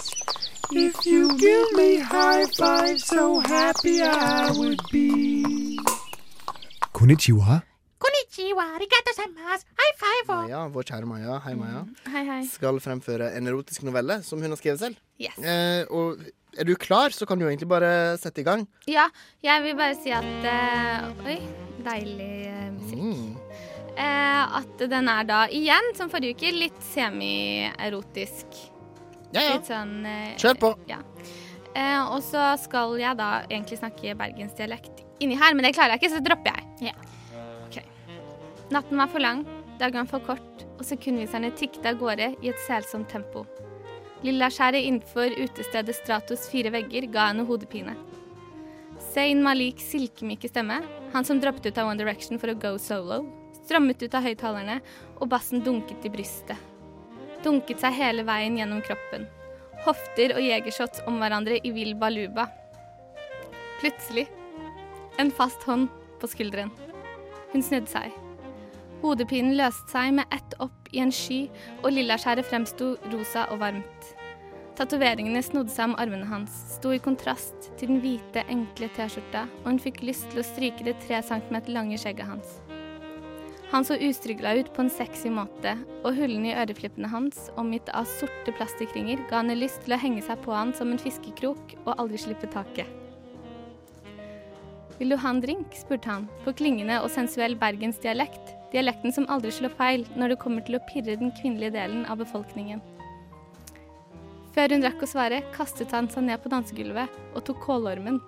If 0.72 1.04
you 1.06 1.36
give 1.36 1.72
me 1.76 1.98
high 1.98 2.46
five, 2.56 2.98
so 3.00 3.40
happy 3.40 4.00
I 4.02 4.50
would 4.56 4.80
be. 4.92 5.78
Konnichiwa. 6.92 7.62
Konnichiwa, 8.00 8.64
arigato 8.76 9.10
gozaimasu, 9.10 9.64
high 9.80 9.94
five! 10.02 10.28
og- 10.28 10.42
Maja, 10.48 10.68
vår 10.68 10.82
kjære 10.82 11.06
Maja, 11.06 11.38
hei 11.44 11.54
Maja, 11.54 11.84
Hei, 12.06 12.24
hei. 12.24 12.46
skal 12.48 12.80
fremføre 12.80 13.36
en 13.36 13.46
erotisk 13.46 13.82
novelle 13.82 14.22
som 14.22 14.40
hun 14.40 14.48
har 14.50 14.56
skrevet 14.56 14.78
selv. 14.80 14.96
Yes. 15.20 15.36
Eh, 15.38 15.84
og 15.90 16.16
er 16.58 16.64
du 16.64 16.74
klar, 16.76 17.10
så 17.10 17.26
kan 17.26 17.38
du 17.38 17.46
egentlig 17.46 17.68
bare 17.68 18.16
sette 18.18 18.40
i 18.40 18.44
gang. 18.44 18.66
Ja, 18.88 19.08
jeg 19.42 19.62
vil 19.62 19.76
bare 19.76 19.94
si 20.02 20.10
at 20.10 20.24
eh, 20.24 21.26
Oi, 21.26 21.38
deilig 21.84 22.46
eh, 22.46 22.70
musikk. 22.72 22.98
Mm. 22.98 23.36
Eh, 24.00 24.56
at 24.60 24.82
den 24.88 25.08
er 25.12 25.26
da 25.28 25.44
igjen, 25.52 25.92
som 25.98 26.10
forrige 26.12 26.38
uke, 26.38 26.52
litt 26.56 26.80
semi-erotisk. 26.92 28.58
Ja, 29.34 29.42
ja. 29.42 29.54
Litt 29.54 29.68
sånn 29.68 29.94
eh, 30.08 30.34
Kjør 30.40 30.60
på. 30.62 30.72
Ja. 30.88 31.02
Eh, 31.76 32.00
og 32.00 32.22
så 32.26 32.50
skal 32.58 32.96
jeg 32.98 33.18
da 33.18 33.30
egentlig 33.46 33.78
snakke 33.78 34.16
bergensdialekt 34.18 35.04
inni 35.20 35.36
her, 35.38 35.54
men 35.54 35.66
det 35.66 35.74
klarer 35.76 35.94
jeg 35.94 36.02
ikke, 36.02 36.12
så 36.14 36.20
det 36.20 36.30
dropper 36.30 36.56
jeg. 36.56 36.94
Ok. 37.68 37.80
Natten 38.72 39.02
var 39.02 39.10
for 39.12 39.22
lang, 39.22 39.44
dagene 39.78 40.08
for 40.08 40.24
kort, 40.24 40.64
og 40.78 40.86
sekundviserne 40.88 41.52
tikket 41.58 41.90
av 41.92 42.00
gårde 42.00 42.32
i 42.40 42.50
et 42.50 42.62
selsomt 42.64 43.10
tempo. 43.12 43.44
Lillaskjæret 44.24 44.84
innenfor 44.84 45.32
utestedet 45.44 45.96
Stratos 45.96 46.48
fire 46.52 46.72
vegger 46.72 47.06
ga 47.12 47.30
henne 47.30 47.44
hodepine. 47.48 47.94
Zain 49.12 49.40
Malik 49.44 49.80
silkemyke 49.80 50.48
stemme, 50.48 50.80
han 51.12 51.26
som 51.26 51.40
droppet 51.40 51.70
ut 51.70 51.78
av 51.80 51.88
One 51.92 52.00
Direction 52.00 52.40
for 52.40 52.52
å 52.52 52.58
go 52.60 52.74
solo, 52.80 53.22
strammet 53.70 54.02
ut 54.02 54.16
av 54.18 54.26
høyttalerne, 54.26 54.80
og 55.22 55.30
bassen 55.30 55.62
dunket 55.62 56.02
i 56.08 56.10
brystet. 56.10 56.58
Dunket 57.44 57.80
seg 57.80 57.94
hele 57.94 58.26
veien 58.26 58.58
gjennom 58.58 58.82
kroppen. 58.84 59.28
Hofter 59.86 60.34
og 60.34 60.42
jegershots 60.44 61.04
om 61.08 61.20
hverandre 61.22 61.60
i 61.62 61.70
vill 61.72 61.94
baluba. 61.96 62.48
Plutselig 63.80 64.26
en 65.20 65.30
fast 65.30 65.62
hånd 65.68 65.88
på 66.20 66.28
skulderen. 66.28 66.72
Hun 67.52 67.64
snudde 67.64 67.90
seg. 67.90 68.12
Hodepinen 69.00 69.56
løste 69.56 69.88
seg 69.94 70.12
med 70.18 70.28
ett 70.34 70.56
opp 70.60 70.90
i 70.92 71.00
en 71.00 71.12
sky, 71.14 71.46
og 71.80 71.94
lillaskjæret 71.94 72.48
fremsto 72.50 72.94
rosa 73.12 73.46
og 73.54 73.62
varmt. 73.62 74.10
Tatoveringene 74.76 75.42
snodde 75.44 75.72
seg 75.72 75.90
om 75.90 75.96
armene 76.00 76.28
hans, 76.28 76.52
sto 76.76 76.92
i 76.92 77.00
kontrast 77.00 77.70
til 77.80 77.94
den 77.94 78.02
hvite, 78.04 78.44
enkle 78.52 78.90
T-skjorta, 78.96 79.46
og 79.62 79.70
hun 79.72 79.80
fikk 79.82 80.02
lyst 80.04 80.28
til 80.32 80.42
å 80.42 80.46
stryke 80.46 80.86
det 80.88 80.98
tre 81.06 81.22
centimeter 81.24 81.76
lange 81.76 82.00
skjegget 82.00 82.28
hans. 82.28 82.60
Han 83.70 83.84
så 83.84 83.94
ustrygla 83.94 84.54
ut 84.54 84.72
på 84.74 84.82
en 84.82 84.90
sexy 84.90 85.30
måte, 85.30 85.76
og 86.02 86.16
hullene 86.18 86.50
i 86.50 86.56
øreflippene 86.58 87.10
hans, 87.12 87.44
omgitt 87.60 87.90
av 87.94 88.08
sorte 88.10 88.54
plastikkringer, 88.56 89.22
ga 89.30 89.44
henne 89.44 89.54
lyst 89.58 89.84
til 89.84 89.94
å 89.94 90.00
henge 90.02 90.24
seg 90.26 90.40
på 90.42 90.54
han 90.54 90.72
som 90.74 90.90
en 90.90 90.98
fiskekrok 90.98 91.76
og 91.84 91.92
aldri 91.94 92.18
slippe 92.18 92.50
taket. 92.50 92.90
Vil 94.98 95.14
du 95.14 95.16
ha 95.22 95.30
en 95.30 95.38
drink? 95.40 95.76
spurte 95.78 96.10
han, 96.10 96.26
på 96.44 96.52
klingende 96.58 96.98
og 97.00 97.12
sensuell 97.14 97.54
bergensdialekt, 97.60 98.56
dialekten 98.74 99.14
som 99.14 99.28
aldri 99.30 99.54
slår 99.54 99.72
feil 99.78 100.02
når 100.18 100.34
det 100.34 100.40
kommer 100.42 100.66
til 100.66 100.76
å 100.76 100.82
pirre 100.90 101.14
den 101.22 101.30
kvinnelige 101.38 101.76
delen 101.78 102.02
av 102.10 102.18
befolkningen. 102.24 102.82
Før 104.50 104.74
hun 104.74 104.82
rakk 104.82 105.06
å 105.06 105.08
svare, 105.08 105.44
kastet 105.54 105.94
han 105.94 106.10
seg 106.10 106.26
ned 106.26 106.42
på 106.42 106.50
dansegulvet 106.50 107.22
og 107.30 107.46
tok 107.46 107.62
kålormen, 107.68 108.18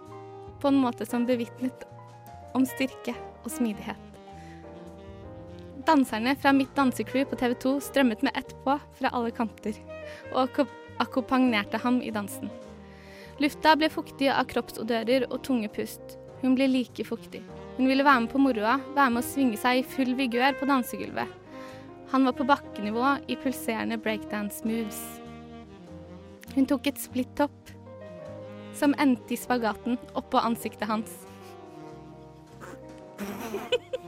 på 0.62 0.70
en 0.70 0.78
måte 0.78 1.02
som 1.08 1.26
bevitnet 1.26 1.82
om 2.54 2.62
styrke 2.68 3.18
og 3.42 3.50
smidighet. 3.50 4.11
Danserne 5.86 6.36
fra 6.38 6.52
mitt 6.54 6.74
dansecrew 6.76 7.24
på 7.26 7.36
TV 7.36 7.54
2 7.58 7.72
strømmet 7.82 8.22
med 8.22 8.36
ett 8.38 8.52
på 8.64 8.76
fra 8.98 9.10
alle 9.10 9.32
kanter, 9.34 9.74
og 10.32 10.44
akko- 10.44 10.68
akkompagnerte 11.02 11.80
ham 11.82 12.00
i 12.02 12.12
dansen. 12.14 12.50
Lufta 13.42 13.74
ble 13.76 13.88
fuktig 13.90 14.28
av 14.30 14.46
kroppsodører 14.46 15.26
og 15.30 15.42
tunge 15.42 15.70
pust. 15.72 16.18
Hun 16.42 16.54
ble 16.54 16.68
like 16.70 17.04
fuktig. 17.06 17.42
Hun 17.78 17.88
ville 17.88 18.04
være 18.06 18.20
med 18.20 18.30
på 18.30 18.38
moroa, 18.38 18.76
være 18.94 19.10
med 19.10 19.22
å 19.22 19.26
svinge 19.26 19.58
seg 19.58 19.80
i 19.80 19.86
full 19.94 20.14
vigør 20.18 20.54
på 20.60 20.68
dansegulvet. 20.70 21.26
Han 22.12 22.28
var 22.28 22.36
på 22.36 22.46
bakkenivå 22.46 23.16
i 23.32 23.38
pulserende 23.40 23.98
breakdance 23.98 24.62
moves. 24.68 25.00
Hun 26.54 26.66
tok 26.68 26.86
et 26.90 27.00
splitt-topp 27.00 27.72
som 28.76 28.94
endte 29.00 29.34
i 29.34 29.40
spagaten 29.40 29.98
oppå 30.14 30.38
ansiktet 30.38 30.88
hans. 30.90 31.10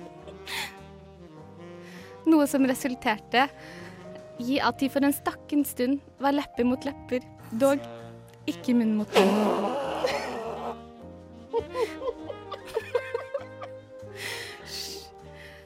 Noe 2.31 2.47
som 2.49 2.65
resulterte 2.69 3.49
i 4.43 4.59
at 4.59 4.81
de 4.81 4.89
for 4.91 5.05
en 5.05 5.15
stakken 5.15 5.65
stund 5.69 6.01
var 6.23 6.35
lepper 6.35 6.67
mot 6.67 6.87
lepper, 6.87 7.23
dog 7.61 7.83
ikke 8.51 8.75
munn 8.77 8.97
mot 8.99 9.19
munn. 9.19 9.75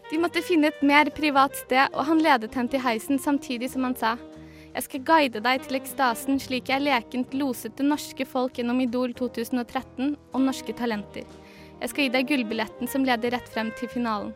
De 0.09 0.17
måtte 0.17 0.41
finne 0.41 0.71
et 0.73 0.83
mer 0.83 1.11
privat 1.13 1.57
sted, 1.61 1.93
og 1.93 2.07
han 2.09 2.23
ledet 2.25 2.55
henne 2.57 2.73
til 2.73 2.81
heisen 2.81 3.21
samtidig 3.21 3.69
som 3.73 3.85
han 3.85 3.97
sa 3.99 4.17
jeg 4.79 4.85
skal 4.85 5.01
guide 5.09 5.41
deg 5.43 5.63
til 5.65 5.75
ekstasen 5.75 6.37
slik 6.39 6.69
jeg 6.71 6.85
lekent 6.85 7.33
loset 7.35 7.75
det 7.81 7.87
norske 7.89 8.23
folk 8.29 8.61
gjennom 8.61 8.79
Idol 8.85 9.15
2013 9.17 10.13
og 10.15 10.45
Norske 10.45 10.75
Talenter. 10.79 11.25
Jeg 11.81 11.91
skal 11.91 12.05
gi 12.05 12.13
deg 12.15 12.29
gullbilletten 12.29 12.91
som 12.91 13.07
leder 13.07 13.35
rett 13.35 13.49
frem 13.51 13.73
til 13.81 13.91
finalen. 13.91 14.31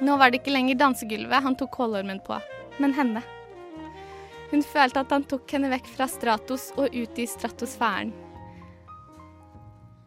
Nå 0.00 0.16
var 0.16 0.30
det 0.30 0.40
ikke 0.40 0.54
lenger 0.54 0.78
dansegulvet 0.80 1.44
han 1.44 1.56
tok 1.60 1.74
kålormen 1.76 2.22
på, 2.24 2.38
men 2.80 2.94
henne. 2.96 3.20
Hun 4.50 4.62
følte 4.64 5.02
at 5.04 5.12
han 5.12 5.26
tok 5.28 5.44
henne 5.52 5.70
vekk 5.70 5.90
fra 5.92 6.08
Stratos 6.10 6.70
og 6.80 6.94
ut 6.96 7.18
i 7.20 7.26
stratosfæren. 7.28 8.14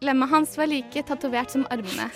Lemmet 0.04 0.32
hans 0.32 0.56
var 0.58 0.68
like 0.68 1.04
tatovert 1.06 1.54
som 1.54 1.64
armene. 1.72 2.08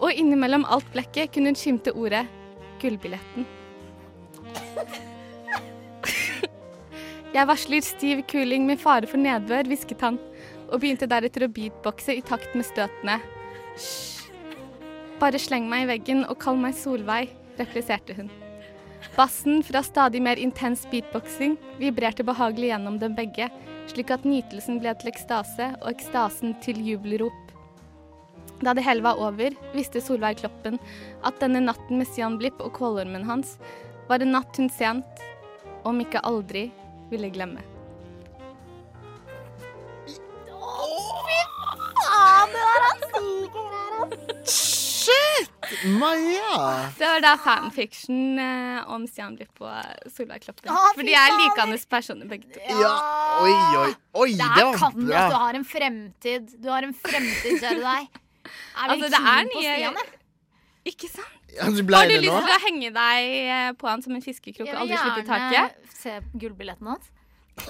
Og 0.00 0.10
innimellom 0.10 0.64
alt 0.66 0.88
blekket 0.92 1.30
kunne 1.34 1.52
hun 1.52 1.58
skimte 1.58 1.92
ordet 1.92 2.24
'gullbilletten'. 2.80 3.46
Jeg 7.34 7.48
varsler 7.50 7.82
stiv 7.82 8.22
kuling 8.30 8.66
med 8.66 8.78
fare 8.78 9.06
for 9.10 9.18
nedbør, 9.18 9.66
hvisket 9.66 10.00
han, 10.06 10.18
og 10.70 10.80
begynte 10.80 11.10
deretter 11.10 11.46
å 11.46 11.50
beatboxe 11.50 12.14
i 12.14 12.22
takt 12.22 12.54
med 12.54 12.66
støtene. 12.66 13.20
Hysj. 13.74 14.13
Bare 15.20 15.38
sleng 15.38 15.68
meg 15.70 15.84
i 15.84 15.90
veggen 15.92 16.24
og 16.26 16.40
kall 16.42 16.58
meg 16.58 16.74
Solveig, 16.74 17.30
repliserte 17.58 18.16
hun. 18.18 18.30
Bassen 19.14 19.62
fra 19.62 19.82
stadig 19.84 20.22
mer 20.24 20.40
intens 20.40 20.82
beatboxing 20.90 21.54
vibrerte 21.78 22.24
behagelig 22.26 22.72
gjennom 22.72 22.98
dem 22.98 23.14
begge, 23.14 23.46
slik 23.92 24.10
at 24.10 24.26
nytelsen 24.26 24.80
ble 24.82 24.94
til 24.98 25.12
ekstase 25.12 25.70
og 25.82 25.90
ekstasen 25.92 26.56
til 26.64 26.80
jubelrop. 26.82 27.40
Da 28.64 28.74
det 28.74 28.84
hele 28.86 29.04
var 29.04 29.20
over, 29.20 29.54
visste 29.74 30.02
Solveig 30.02 30.40
Kloppen 30.40 30.80
at 31.22 31.38
denne 31.42 31.62
natten 31.62 32.00
med 32.00 32.08
Stian 32.10 32.38
Blipp 32.40 32.62
og 32.64 32.74
kålormen 32.78 33.26
hans 33.28 33.58
var 34.08 34.24
en 34.24 34.34
natt 34.34 34.58
hun 34.58 34.70
sent, 34.72 35.24
om 35.84 36.00
ikke 36.00 36.24
aldri, 36.24 36.68
ville 37.10 37.30
glemme. 37.30 37.62
Faen, 41.94 42.54
det 42.54 42.62
der 42.62 42.88
er 42.88 42.96
sykt! 43.10 44.33
Shit! 45.04 45.50
Maja! 46.00 46.90
Det 46.98 47.06
var 47.08 47.20
da 47.24 47.32
fanfiction 47.44 48.38
eh, 48.38 48.80
om 48.94 49.06
Stian 49.10 49.36
Blipp 49.38 49.60
og 49.64 50.10
Solveig 50.12 50.42
Kloppen. 50.44 50.70
Ah, 50.72 50.90
fy 50.92 51.00
For 51.00 51.08
de 51.08 51.14
er 51.14 51.28
fader. 51.30 51.40
likende 51.44 51.78
personer 51.94 52.30
begge 52.30 52.50
to. 52.54 52.60
Ja, 52.80 52.92
oi, 53.44 53.54
oi, 53.84 53.94
oi, 54.24 54.28
Det 54.32 54.38
det 54.38 54.50
her 54.56 54.68
var 54.70 54.78
kan 54.82 54.98
du 54.98 55.06
bra. 55.08 55.22
at 55.26 55.32
du 55.34 55.38
har 55.44 55.58
en 55.60 55.64
fremtid. 55.68 56.52
Du 56.62 56.68
har 56.72 56.82
en 56.88 56.94
fremtid, 56.94 57.58
ser 57.60 57.80
du 57.80 57.84
deg. 57.84 58.08
Er 58.44 58.92
vi 58.92 58.92
Altså, 58.94 59.08
det 59.08 59.20
er 59.20 59.48
på 59.54 59.60
nye- 59.62 59.74
Stian. 59.78 60.04
Ikke 60.84 61.08
sant? 61.08 61.30
Ja, 61.54 61.64
du 61.70 61.80
Har 61.94 62.04
du 62.04 62.12
det 62.12 62.20
lyst 62.20 62.32
nå? 62.34 62.40
til 62.44 62.54
å 62.54 62.60
henge 62.66 62.88
deg 62.92 63.26
eh, 63.56 63.68
på 63.80 63.88
han 63.88 64.02
som 64.04 64.12
en 64.18 64.22
fiskekrok 64.24 64.68
og 64.68 64.80
aldri 64.84 64.98
slippe 65.00 65.22
taket? 65.28 65.76
se 65.94 66.18
gullbilletten 66.34 66.86
hans. 66.90 67.06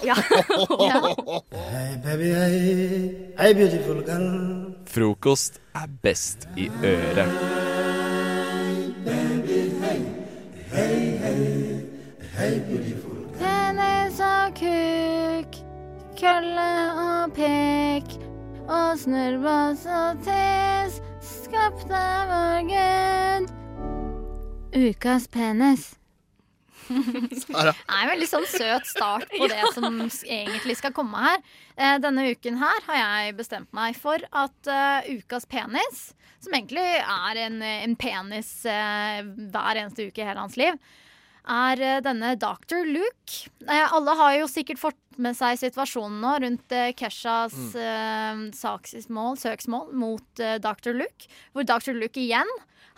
Ja. 0.03 0.15
Hey 0.15 1.97
baby, 2.03 2.29
hey, 2.33 3.33
hey 3.37 3.53
beautiful 3.53 4.01
girl. 4.03 4.75
Frokost 4.85 5.61
er 5.75 5.87
best 6.01 6.47
i 6.57 6.69
øret. 6.83 7.31
Penis 13.39 14.19
og 14.19 14.53
kuk, 14.59 15.57
kølle 16.19 16.71
og 17.05 17.33
pek, 17.33 18.15
og 18.67 18.99
snurrbass 18.99 19.85
og 19.85 20.23
tes, 20.25 21.01
av 21.55 22.31
vår 22.31 22.65
Gud. 22.71 23.53
Ukas 24.75 25.27
penis. 25.27 26.04
Sara. 26.87 27.71
Det 27.73 27.85
er 27.85 28.01
en 28.03 28.11
veldig 28.11 28.27
sånn 28.29 28.47
søt 28.49 28.89
start 28.89 29.29
på 29.31 29.47
det 29.53 29.71
som 29.75 30.01
egentlig 30.05 30.77
skal 30.79 30.93
komme 30.95 31.21
her. 31.23 31.41
Eh, 31.75 31.95
Denne 32.03 32.27
uken 32.33 32.59
her 32.61 32.83
har 32.89 32.99
jeg 33.01 33.37
bestemt 33.39 33.71
meg 33.75 33.97
for 33.99 34.21
at 34.31 34.69
uh, 34.69 35.07
ukas 35.09 35.47
penis, 35.49 36.11
som 36.43 36.53
egentlig 36.53 36.85
er 37.01 37.41
en, 37.47 37.57
en 37.65 37.95
penis 37.99 38.51
uh, 38.69 39.23
hver 39.25 39.81
eneste 39.81 40.09
uke 40.09 40.21
i 40.21 40.27
hele 40.27 40.43
hans 40.43 40.57
liv, 40.59 40.77
er 41.45 41.81
uh, 41.81 41.97
denne 42.05 42.35
Dr. 42.41 42.85
Luke. 42.89 43.49
Eh, 43.65 43.93
alle 43.93 44.15
har 44.21 44.37
jo 44.39 44.47
sikkert 44.49 44.81
fått 44.81 45.01
med 45.21 45.37
seg 45.37 45.59
situasjonen 45.61 46.17
nå 46.19 46.31
rundt 46.43 46.73
Keshas 46.99 47.53
eh, 47.79 48.39
saksmål, 48.51 49.37
søksmål 49.39 49.93
mot 49.95 50.41
Dr. 50.59 50.91
Luke, 50.97 51.29
hvor 51.55 51.63
Dr. 51.63 51.93
Luke 51.95 52.19
igjen 52.19 52.49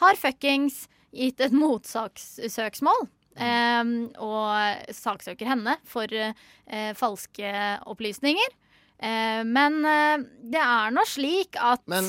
har 0.02 0.18
fuckings 0.18 0.88
gitt 1.14 1.42
et 1.46 1.54
motsakssøksmål. 1.54 3.06
Eh, 3.40 3.84
og 4.20 4.94
saksøker 4.94 5.48
henne 5.48 5.78
for 5.86 6.08
eh, 6.14 6.94
falske 6.98 7.52
opplysninger. 7.86 8.56
Eh, 9.00 9.44
men 9.46 9.82
det 10.50 10.58
er 10.62 10.90
nå 10.92 11.04
slik 11.06 11.56
at 11.62 11.84
Men 11.88 12.08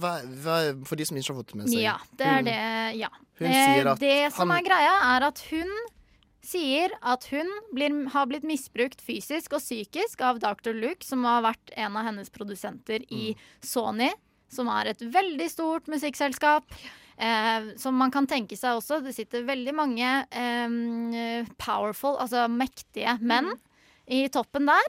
hva, 0.00 0.14
hva, 0.42 0.58
for 0.88 0.96
de 0.96 1.04
som 1.04 1.16
ikke 1.20 1.34
har 1.34 1.40
fått 1.42 1.52
det 1.52 1.58
med 1.60 1.68
seg 1.68 1.82
ja, 1.82 1.98
det 2.16 2.26
er 2.26 2.36
hun- 2.38 2.44
det. 2.48 2.96
Ja. 3.02 3.08
hun 3.38 3.48
Eh, 3.50 3.74
sier 3.74 3.90
at 3.92 3.98
det 4.00 4.32
som 4.32 4.48
han- 4.50 4.58
er 4.58 4.68
greia, 4.68 4.94
er 5.16 5.26
at 5.28 5.38
hun 5.50 5.68
sier 6.42 6.90
at 7.02 7.24
hun 7.30 7.46
blir, 7.72 8.08
har 8.10 8.26
blitt 8.26 8.42
misbrukt 8.42 9.00
fysisk 9.00 9.52
og 9.52 9.60
psykisk 9.60 10.20
av 10.26 10.40
Dr. 10.40 10.72
Luke, 10.74 11.04
som 11.04 11.22
har 11.24 11.42
vært 11.42 11.70
en 11.76 11.96
av 11.96 12.04
hennes 12.08 12.28
produsenter 12.30 13.04
i 13.10 13.34
Mm. 13.34 13.36
Sony, 13.62 14.10
som 14.48 14.66
er 14.68 14.88
et 14.88 14.98
veldig 14.98 15.48
stort 15.50 15.86
musikkselskap. 15.86 16.64
Eh, 17.22 17.76
som 17.78 17.94
man 17.94 18.10
kan 18.10 18.26
tenke 18.26 18.56
seg 18.58 18.80
også. 18.80 18.98
Det 19.04 19.14
sitter 19.14 19.46
veldig 19.46 19.74
mange 19.78 20.08
eh, 20.26 21.46
powerful, 21.60 22.16
altså 22.18 22.48
mektige 22.50 23.14
menn 23.22 23.52
i 24.10 24.24
toppen 24.32 24.66
der. 24.66 24.88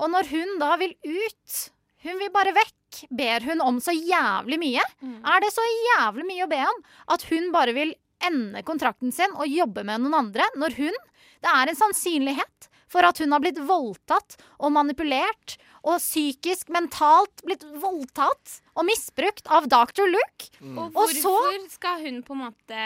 Og 0.00 0.08
når 0.12 0.30
hun 0.32 0.56
da 0.60 0.74
vil 0.80 0.94
ut, 1.04 1.58
hun 2.06 2.20
vil 2.20 2.32
bare 2.32 2.54
vekk, 2.56 3.02
ber 3.12 3.44
hun 3.44 3.60
om 3.64 3.80
så 3.82 3.92
jævlig 3.92 4.58
mye. 4.62 4.84
Er 5.28 5.42
det 5.44 5.52
så 5.52 5.64
jævlig 5.90 6.24
mye 6.28 6.46
å 6.46 6.50
be 6.50 6.62
om 6.64 6.82
at 7.12 7.26
hun 7.28 7.50
bare 7.52 7.74
vil 7.76 7.92
ende 8.24 8.62
kontrakten 8.64 9.12
sin 9.12 9.34
og 9.36 9.50
jobbe 9.50 9.84
med 9.84 10.00
noen 10.00 10.22
andre, 10.24 10.48
når 10.56 10.78
hun 10.80 11.04
Det 11.44 11.50
er 11.52 11.68
en 11.68 11.76
sannsynlighet 11.76 12.68
for 12.90 13.04
at 13.04 13.18
hun 13.20 13.34
har 13.34 13.42
blitt 13.44 13.58
voldtatt 13.60 14.38
og 14.56 14.72
manipulert 14.72 15.58
og 15.86 16.00
psykisk, 16.02 16.68
mentalt 16.74 17.44
blitt 17.46 17.62
voldtatt 17.80 18.56
og 18.74 18.88
misbrukt 18.88 19.46
av 19.46 19.68
Dr. 19.70 20.08
Luke. 20.10 20.50
Og 20.74 20.96
Og 20.96 21.12
så 21.14 21.22
hvorfor 21.22 21.68
skal 21.70 22.02
hun 22.02 22.24
på 22.26 22.34
en 22.34 22.48
måte 22.48 22.80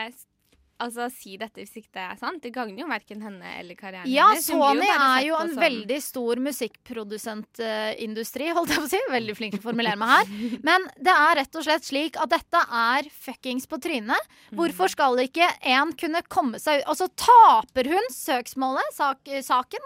altså, 0.81 1.11
si 1.13 1.37
dette 1.41 1.61
hvis 1.61 1.77
ikke 1.81 1.93
det 1.97 2.03
er 2.05 2.17
sant? 2.21 2.43
Det 2.45 2.53
gagner 2.55 2.83
jo 2.83 2.89
verken 2.91 3.23
henne 3.25 3.49
eller 3.59 3.75
karrieren 3.79 4.11
Ja, 4.11 4.29
hennes. 4.31 4.49
Ja, 4.49 4.55
Sony 4.57 4.87
jo 4.87 4.93
er 4.97 5.21
jo 5.27 5.35
en 5.41 5.55
veldig 5.61 5.99
stor 6.05 6.35
musikkprodusentindustri, 6.47 8.47
holdt 8.57 8.71
jeg 8.75 8.83
på 8.83 8.89
å 8.89 8.93
si. 8.93 9.01
Veldig 9.13 9.37
flink 9.39 9.53
til 9.57 9.63
å 9.63 9.69
formulere 9.69 10.01
meg 10.01 10.09
her. 10.15 10.27
Men 10.69 10.81
det 11.01 11.15
er 11.15 11.33
rett 11.43 11.55
og 11.61 11.65
slett 11.67 11.85
slik 11.89 12.15
at 12.21 12.33
dette 12.33 12.61
er 12.83 13.03
fuckings 13.25 13.67
på 13.71 13.77
trynet. 13.83 14.23
Hvorfor 14.57 14.89
skal 14.93 15.13
ikke 15.25 15.49
en 15.73 15.89
kunne 15.99 16.21
komme 16.29 16.59
seg 16.63 16.75
ut 16.83 16.89
Og 16.91 16.97
så 16.99 17.07
taper 17.19 17.85
hun 17.93 18.07
søksmålet, 18.15 18.89
sak, 18.97 19.21
saken. 19.47 19.83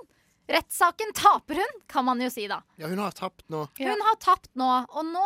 Rettssaken 0.48 1.12
taper 1.16 1.54
hun, 1.62 1.80
kan 1.88 2.04
man 2.04 2.20
jo 2.20 2.28
si 2.30 2.46
da. 2.50 2.60
Ja, 2.76 2.88
hun 2.90 2.98
har 3.00 3.10
tapt 3.16 3.46
nå. 3.48 3.62
Hun 3.78 4.02
har 4.08 4.16
tapt 4.20 4.50
nå, 4.60 4.70
og 4.90 5.04
nå 5.08 5.24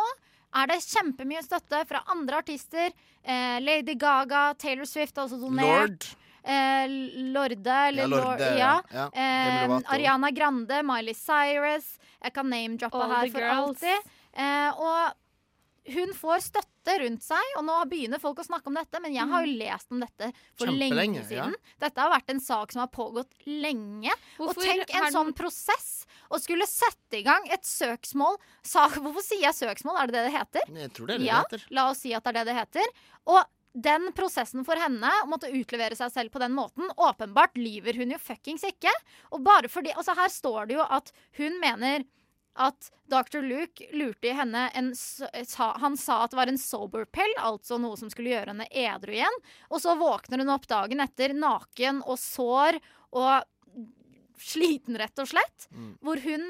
er 0.55 0.67
det 0.71 0.79
kjempemye 0.85 1.41
støtte 1.45 1.81
fra 1.89 2.03
andre 2.09 2.39
artister. 2.41 2.91
Eh, 3.23 3.59
Lady 3.61 3.93
Gaga, 3.99 4.53
Taylor 4.57 4.87
Swift 4.89 5.17
har 5.19 5.27
også 5.27 5.39
donert. 5.41 5.67
Lord. 5.67 6.07
Eh, 6.49 6.87
Lorde, 7.35 7.67
eller 7.89 8.01
Ja, 8.01 8.07
Lorde, 8.07 8.25
Lord, 8.25 8.39
ja. 8.39 8.55
ja. 8.57 8.81
Ja, 8.95 9.09
Eh, 9.13 9.79
Ariana 9.93 10.31
Grande, 10.31 10.81
Miley 10.83 11.13
Cyrus. 11.13 11.97
Jeg 12.23 12.33
kan 12.33 12.49
name-droppe 12.49 13.03
her 13.11 13.29
for 13.29 13.39
girls. 13.39 13.83
alltid. 13.83 14.11
Eh, 14.33 14.71
og 14.79 15.13
hun 15.93 16.13
får 16.17 16.41
støtte 16.47 16.95
rundt 17.03 17.21
seg, 17.25 17.51
og 17.59 17.65
nå 17.67 17.75
begynner 17.91 18.21
folk 18.21 18.39
å 18.41 18.45
snakke 18.47 18.67
om 18.71 18.77
dette, 18.79 19.01
men 19.03 19.13
jeg 19.13 19.27
har 19.29 19.45
jo 19.45 19.57
lest 19.59 19.91
om 19.93 19.99
dette 20.03 20.31
for 20.57 20.71
lenge 20.71 21.23
siden. 21.27 21.53
ja. 21.53 21.75
Dette 21.85 22.01
har 22.01 22.09
vært 22.13 22.29
en 22.33 22.39
sak 22.41 22.71
som 22.73 22.81
har 22.85 22.91
pågått 22.93 23.31
lenge. 23.45 24.13
Hvorfor 24.37 24.57
og 24.57 24.63
tenk 24.65 24.95
en 24.95 25.03
den- 25.07 25.13
sånn 25.13 25.33
prosess 25.37 26.05
å 26.31 26.39
skulle 26.41 26.65
sette 26.69 27.19
i 27.19 27.23
gang 27.25 27.45
et 27.51 27.63
søksmål 27.65 28.37
Sa, 28.63 28.87
Hvorfor 29.03 29.21
sier 29.25 29.47
jeg 29.47 29.53
søksmål? 29.59 29.97
Er 30.01 30.07
det 30.07 30.13
det 30.17 30.25
det 30.31 30.35
heter? 30.39 30.73
Jeg 30.83 30.93
tror 30.93 31.07
det 31.07 31.15
er 31.15 31.19
det 31.19 31.25
ja, 31.29 31.43
det 31.49 31.59
heter. 31.59 31.67
la 31.75 31.89
oss 31.91 32.03
si 32.05 32.13
at 32.13 32.23
det 32.23 32.29
er 32.35 32.39
det 32.43 32.45
det 32.53 32.59
heter. 32.59 32.91
Og 33.27 33.43
den 33.79 34.09
prosessen 34.17 34.65
for 34.65 34.75
henne 34.81 35.09
å 35.23 35.27
måtte 35.29 35.49
utlevere 35.53 35.95
seg 35.95 36.09
selv 36.11 36.31
på 36.33 36.39
den 36.41 36.55
måten, 36.57 36.89
åpenbart 36.97 37.53
lyver 37.55 37.93
hun 38.01 38.09
jo 38.11 38.17
fuckings 38.17 38.63
ikke. 38.65 38.89
Og 39.31 39.43
bare 39.45 39.69
fordi 39.69 39.93
Altså, 39.93 40.15
her 40.17 40.27
står 40.33 40.67
det 40.67 40.75
jo 40.79 40.85
at 40.89 41.11
hun 41.37 41.59
mener 41.61 42.03
at 42.59 42.89
Dr. 43.09 43.41
Luke 43.45 43.85
lurte 43.95 44.29
i 44.29 44.35
henne 44.35 44.65
en, 44.77 44.89
Han 45.83 45.97
sa 45.97 46.23
at 46.23 46.33
det 46.33 46.39
var 46.39 46.51
en 46.51 46.61
sober 46.61 47.05
pill, 47.05 47.33
altså 47.37 47.77
noe 47.81 47.97
som 47.97 48.11
skulle 48.11 48.33
gjøre 48.33 48.53
henne 48.53 48.67
edru 48.69 49.13
igjen. 49.15 49.39
Og 49.69 49.81
så 49.83 49.95
våkner 49.99 50.43
hun 50.43 50.53
opp 50.53 50.67
dagen 50.69 51.03
etter 51.03 51.33
naken 51.37 52.03
og 52.05 52.19
sår 52.21 52.79
og 53.17 53.45
sliten, 54.39 54.97
rett 54.99 55.19
og 55.19 55.29
slett. 55.31 55.69
Mm. 55.71 55.93
Hvor 56.03 56.21
hun 56.23 56.49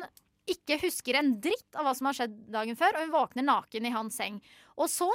ikke 0.50 0.80
husker 0.82 1.20
en 1.20 1.36
dritt 1.42 1.78
av 1.78 1.86
hva 1.86 1.94
som 1.98 2.10
har 2.10 2.18
skjedd 2.18 2.40
dagen 2.54 2.78
før, 2.80 2.96
og 2.96 3.06
hun 3.06 3.14
våkner 3.14 3.46
naken 3.46 3.86
i 3.86 3.94
hans 3.94 4.18
seng. 4.18 4.40
Og 4.80 4.90
så 4.92 5.10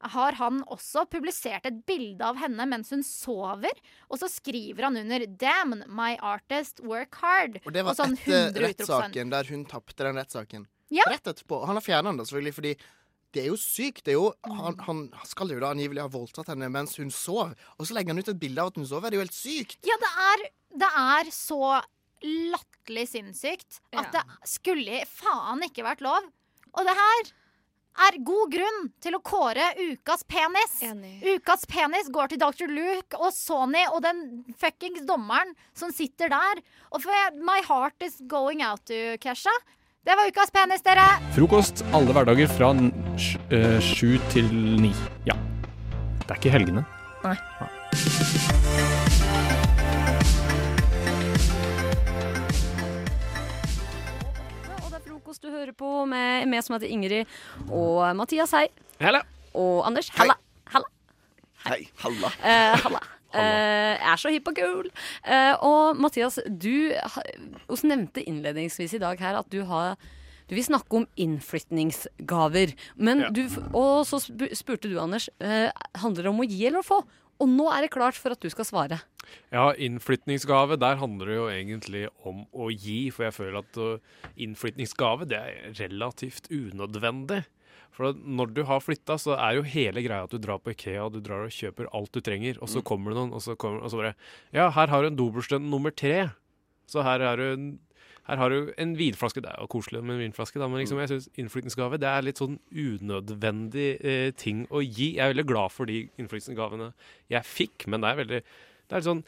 har 0.00 0.36
han 0.38 0.62
også 0.72 1.04
publisert 1.10 1.66
et 1.68 1.82
bilde 1.88 2.24
av 2.24 2.38
henne 2.40 2.66
mens 2.68 2.92
hun 2.94 3.02
sover, 3.06 3.74
og 4.08 4.20
så 4.20 4.28
skriver 4.32 4.88
han 4.88 4.96
under 4.96 5.26
'Damn, 5.26 5.82
my 5.88 6.16
artist, 6.16 6.80
work 6.80 7.20
hard'. 7.20 7.60
Og 7.66 7.72
det 7.72 7.84
var 7.84 7.98
sånn 7.98 8.16
etter 8.16 8.56
rettssaken 8.64 9.30
der 9.30 9.50
hun 9.52 9.66
tapte 9.68 10.04
den 10.04 10.16
rettssaken. 10.16 10.66
Ja. 10.90 11.04
Rett 11.06 11.26
etterpå. 11.26 11.66
Han 11.66 11.76
har 11.78 11.84
fjerna 11.84 12.10
den, 12.10 12.18
da, 12.18 12.24
selvfølgelig, 12.26 12.54
fordi 12.54 12.74
det 13.30 13.44
er 13.44 13.50
jo 13.52 13.58
sykt. 13.60 14.02
Det 14.06 14.14
er 14.14 14.18
jo, 14.18 14.32
han, 14.42 14.78
han 14.82 15.04
skal 15.28 15.52
jo 15.54 15.60
da 15.62 15.70
angivelig 15.70 16.02
ha 16.02 16.10
voldtatt 16.10 16.50
henne 16.50 16.66
mens 16.72 16.96
hun 16.98 17.12
sov. 17.14 17.54
Og 17.78 17.86
så 17.86 17.94
legger 17.94 18.14
han 18.14 18.18
ut 18.18 18.32
et 18.32 18.40
bilde 18.42 18.62
av 18.62 18.72
at 18.72 18.80
hun 18.80 18.88
sover. 18.90 19.10
Det 19.10 19.18
er 19.18 19.20
jo 19.20 19.26
helt 19.28 19.38
sykt. 19.38 19.78
Ja, 19.86 19.98
det 20.02 20.10
er, 20.26 20.44
det 20.82 20.90
er 21.04 21.30
så 21.34 21.78
latterlig 22.26 23.06
sinnssykt 23.08 23.78
at 23.96 24.10
det 24.16 24.24
skulle 24.48 25.04
faen 25.08 25.62
ikke 25.68 25.86
vært 25.86 26.02
lov. 26.04 26.26
Og 26.74 26.86
det 26.86 26.96
her 26.98 27.30
er 28.06 28.18
god 28.24 28.52
grunn 28.52 28.80
til 29.02 29.16
å 29.16 29.20
kåre 29.24 29.66
ukas 29.80 30.22
penis. 30.28 30.78
Ukas 31.24 31.66
penis 31.68 32.08
går 32.12 32.32
til 32.32 32.40
Dr. 32.42 32.70
Luke 32.70 33.18
og 33.18 33.34
Sony 33.34 33.82
og 33.90 34.02
den 34.06 34.22
fuckings 34.60 35.04
dommeren 35.08 35.52
som 35.76 35.92
sitter 35.94 36.32
der. 36.32 36.62
Og 36.94 37.04
for 37.04 37.36
my 37.42 37.60
heart 37.66 37.98
is 38.06 38.20
going 38.30 38.62
out 38.62 38.84
to 38.88 39.18
Kesha. 39.20 39.54
Det 40.00 40.16
var 40.16 40.30
ukas 40.30 40.50
penis, 40.54 40.80
dere. 40.80 41.04
Frokost 41.36 41.84
alle 41.92 42.14
hverdager 42.16 42.48
fra 42.48 42.72
eh, 42.72 43.76
sju 43.84 44.16
til 44.32 44.48
ni. 44.80 44.94
Ja. 45.28 45.36
Det 46.24 46.30
er 46.30 46.40
ikke 46.40 46.56
helgene. 46.56 46.86
Nei. 47.20 47.36
Og 47.60 49.09
du 55.40 55.48
hører 55.48 55.72
på 55.76 55.88
med 56.08 56.48
meg 56.50 56.64
som 56.64 56.76
heter 56.76 56.90
Ingrid, 56.92 57.28
og 57.72 58.02
Mathias, 58.18 58.52
hei. 58.56 58.66
Halla. 59.00 59.22
Og 59.56 59.80
Anders, 59.88 60.10
halla. 60.18 60.36
Halla. 60.70 60.90
Hei. 61.64 61.80
Halla. 62.02 62.30
Eh, 62.44 62.76
halla. 62.84 63.00
Eh, 63.30 63.94
jeg 63.94 64.10
er 64.12 64.20
så 64.20 64.32
hipp 64.34 64.48
og 64.50 64.58
gul. 64.58 64.88
Uh, 65.24 65.54
og 65.64 66.00
Mathias, 66.02 66.40
du 66.46 66.90
oss 67.70 67.84
nevnte 67.86 68.24
innledningsvis 68.26 68.96
i 68.98 69.02
dag 69.02 69.20
her 69.22 69.38
at 69.38 69.48
du 69.52 69.62
har 69.68 69.94
du 70.50 70.56
vil 70.56 70.66
snakke 70.66 70.98
om 70.98 71.04
innflytningsgaver. 71.14 72.72
Men 72.98 73.20
Ja. 73.22 73.28
du, 73.30 73.44
og 73.70 74.02
så 74.08 74.18
spurte 74.58 74.90
du, 74.90 74.96
Anders, 74.98 75.28
uh, 75.38 75.70
handler 76.02 76.26
det 76.26 76.32
om 76.32 76.42
å 76.42 76.48
gi 76.50 76.64
eller 76.66 76.82
å 76.82 76.88
få? 76.88 76.98
Og 77.40 77.48
nå 77.48 77.70
er 77.72 77.86
det 77.86 77.90
klart 77.94 78.18
for 78.20 78.34
at 78.34 78.40
du 78.44 78.50
skal 78.52 78.66
svare. 78.68 78.98
Ja, 79.52 79.70
innflytningsgave, 79.72 80.76
der 80.80 80.98
handler 81.00 81.26
det 81.30 81.36
jo 81.38 81.46
egentlig 81.48 82.02
om 82.28 82.42
å 82.52 82.68
gi, 82.72 83.10
for 83.14 83.24
jeg 83.28 83.36
føler 83.36 83.58
at 83.62 83.78
uh, 83.80 84.20
innflytningsgave 84.36 85.26
det 85.30 85.38
er 85.38 85.72
relativt 85.80 86.50
unødvendig. 86.52 87.44
For 87.96 88.14
når 88.14 88.52
du 88.54 88.60
har 88.68 88.80
flytta, 88.84 89.16
så 89.18 89.34
er 89.36 89.56
jo 89.58 89.64
hele 89.66 90.02
greia 90.04 90.24
at 90.24 90.32
du 90.34 90.38
drar 90.40 90.60
på 90.62 90.72
Ikea, 90.74 91.08
du 91.10 91.18
drar 91.24 91.46
og 91.48 91.54
kjøper 91.54 91.88
alt 91.96 92.12
du 92.14 92.20
trenger, 92.24 92.60
og 92.62 92.68
så 92.70 92.80
Mm. 92.80 92.86
kommer 92.86 93.10
det 93.10 93.18
noen, 93.18 93.32
og 93.34 93.42
så, 93.42 93.56
kommer, 93.58 93.82
og 93.82 93.90
så 93.90 93.98
bare 93.98 94.14
Ja, 94.52 94.70
her 94.70 94.86
har 94.86 95.02
du 95.02 95.08
en 95.08 95.16
dobørste 95.18 95.58
nummer 95.60 95.90
tre. 95.90 96.30
Så 96.86 97.02
her 97.02 97.20
er 97.20 97.36
du 97.36 97.42
en 97.52 97.78
her 98.28 98.40
har 98.40 98.52
du 98.52 98.70
en 98.78 98.92
vinflaske. 98.98 99.42
Det 99.42 99.50
er 99.50 99.58
jo 99.62 99.70
koselig 99.70 100.02
med 100.04 100.16
en 100.18 100.24
vinflaske, 100.24 100.60
da, 100.60 100.68
men 100.70 100.82
liksom, 100.82 101.00
jeg 101.02 101.10
syns 101.12 101.28
innflytningsgave 101.40 101.98
det 102.00 102.08
er 102.10 102.26
litt 102.26 102.40
sånn 102.40 102.58
unødvendig 102.70 103.88
eh, 104.00 104.30
ting 104.38 104.66
å 104.70 104.82
gi. 104.84 105.14
Jeg 105.16 105.24
er 105.24 105.32
veldig 105.34 105.46
glad 105.48 105.74
for 105.74 105.90
de 105.90 106.04
innflytelsesgavene 106.20 106.92
jeg 107.32 107.48
fikk, 107.48 107.88
men 107.90 108.04
det 108.04 108.10
er 108.10 108.20
veldig 108.22 108.40
Det 108.42 108.96
er 108.96 109.02
litt 109.02 109.08
sånn 109.08 109.24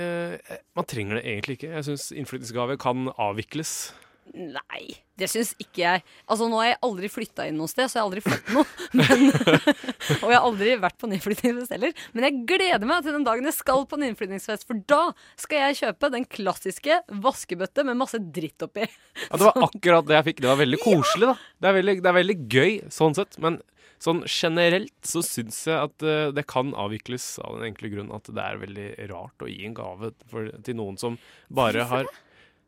eh, 0.00 0.56
Man 0.76 0.88
trenger 0.90 1.20
det 1.20 1.26
egentlig 1.30 1.58
ikke. 1.58 1.72
Jeg 1.78 1.88
syns 1.88 2.10
innflytelsesgave 2.12 2.78
kan 2.82 3.08
avvikles. 3.14 3.94
Nei, 4.32 4.86
det 5.20 5.28
syns 5.30 5.52
ikke 5.60 5.82
jeg. 5.82 6.02
Altså, 6.24 6.46
nå 6.48 6.56
har 6.58 6.70
jeg 6.70 6.78
aldri 6.86 7.10
flytta 7.12 7.44
inn 7.46 7.58
noe 7.60 7.70
sted, 7.70 7.90
så 7.90 7.98
jeg 7.98 8.00
har 8.00 8.08
aldri 8.08 8.22
fått 8.24 8.48
noe. 8.54 8.64
Men, 8.98 9.26
og 10.22 10.32
jeg 10.32 10.38
har 10.38 10.46
aldri 10.48 10.72
vært 10.80 10.96
på 11.02 11.10
nyflyttingsfest 11.12 11.74
heller. 11.76 11.92
Men 12.16 12.26
jeg 12.28 12.40
gleder 12.48 12.88
meg 12.88 13.04
til 13.04 13.14
den 13.14 13.26
dagen 13.26 13.46
jeg 13.50 13.56
skal 13.58 13.84
på 13.90 13.98
en 13.98 14.06
innflytningsfest, 14.08 14.66
for 14.66 14.80
da 14.90 15.02
skal 15.40 15.68
jeg 15.68 15.78
kjøpe 15.82 16.10
den 16.16 16.26
klassiske 16.26 16.98
vaskebøtte 17.26 17.84
med 17.86 18.00
masse 18.00 18.20
dritt 18.34 18.66
oppi. 18.66 18.88
Ja, 19.24 19.38
det 19.38 19.46
var 19.46 19.62
akkurat 19.68 20.08
det 20.08 20.16
jeg 20.16 20.26
fikk. 20.26 20.40
Det 20.42 20.50
var 20.50 20.58
veldig 20.58 20.78
koselig, 20.82 21.28
da. 21.30 21.34
Det 21.62 21.68
er 21.70 21.76
veldig, 21.78 21.94
det 22.02 22.10
er 22.10 22.16
veldig 22.18 22.36
gøy 22.50 22.72
sånn 22.92 23.14
sett. 23.16 23.38
Men 23.42 23.60
sånn 24.02 24.24
generelt 24.28 25.08
så 25.08 25.22
syns 25.24 25.62
jeg 25.68 25.78
at 25.78 26.04
eh, 26.04 26.32
det 26.34 26.44
kan 26.50 26.74
avvikles 26.76 27.28
av 27.44 27.58
den 27.58 27.70
enkle 27.70 27.92
grunn 27.94 28.12
at 28.14 28.28
det 28.28 28.42
er 28.42 28.60
veldig 28.60 28.88
rart 29.12 29.44
å 29.44 29.48
gi 29.50 29.62
en 29.68 29.76
gave 29.78 30.10
for, 30.30 30.50
til 30.66 30.78
noen 30.80 30.98
som 31.00 31.18
bare 31.54 31.86
har 31.88 32.10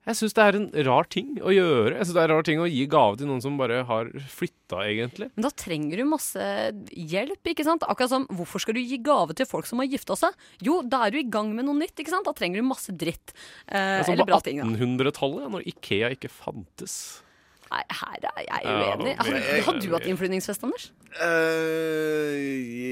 Jeg 0.06 0.18
syns 0.20 0.36
det 0.38 0.42
er 0.44 0.56
en 0.60 0.66
rar 0.86 1.08
ting 1.10 1.32
å 1.42 1.50
gjøre. 1.50 1.96
Jeg 1.96 2.06
synes 2.06 2.14
det 2.14 2.20
er 2.22 2.30
en 2.30 2.36
rar 2.36 2.44
ting 2.46 2.60
å 2.62 2.68
gi 2.70 2.84
gave 2.90 3.18
til 3.18 3.26
noen 3.26 3.40
som 3.42 3.56
bare 3.58 3.80
har 3.88 4.10
flytta, 4.30 4.84
egentlig. 4.86 5.26
Men 5.34 5.46
da 5.48 5.50
trenger 5.50 5.98
du 5.98 6.04
masse 6.06 6.46
hjelp, 6.94 7.50
ikke 7.50 7.66
sant? 7.66 7.82
Akkurat 7.90 8.12
som 8.12 8.28
hvorfor 8.30 8.62
skal 8.62 8.78
du 8.78 8.82
gi 8.84 9.00
gave 9.02 9.34
til 9.34 9.48
folk 9.50 9.66
som 9.66 9.82
har 9.82 9.90
gifta 9.90 10.14
seg? 10.20 10.38
Jo, 10.62 10.78
da 10.86 11.08
er 11.08 11.16
du 11.16 11.18
i 11.18 11.26
gang 11.26 11.50
med 11.56 11.66
noe 11.66 11.74
nytt, 11.80 11.96
ikke 11.98 12.14
sant? 12.14 12.28
Da 12.28 12.36
trenger 12.38 12.62
du 12.62 12.68
masse 12.70 12.94
dritt. 12.94 13.34
Eh, 13.66 13.96
Altså, 13.98 14.14
eller 14.14 14.28
på 14.28 14.30
bra 14.30 14.40
ting, 14.46 14.62
da. 14.62 14.68
1800-tallet, 14.78 15.50
når 15.56 15.66
Ikea 15.74 16.12
ikke 16.14 16.30
fantes. 16.30 16.96
Nei, 17.66 17.82
her 17.98 18.28
er 18.30 18.44
jeg 18.46 18.62
uenig. 18.62 19.16
Hadde, 19.18 19.40
hadde 19.42 19.64
har 19.66 19.80
du 19.82 19.94
hatt 19.96 20.06
innflytningsfest, 20.06 20.62
Anders? 20.68 20.86
Uh, 21.18 22.36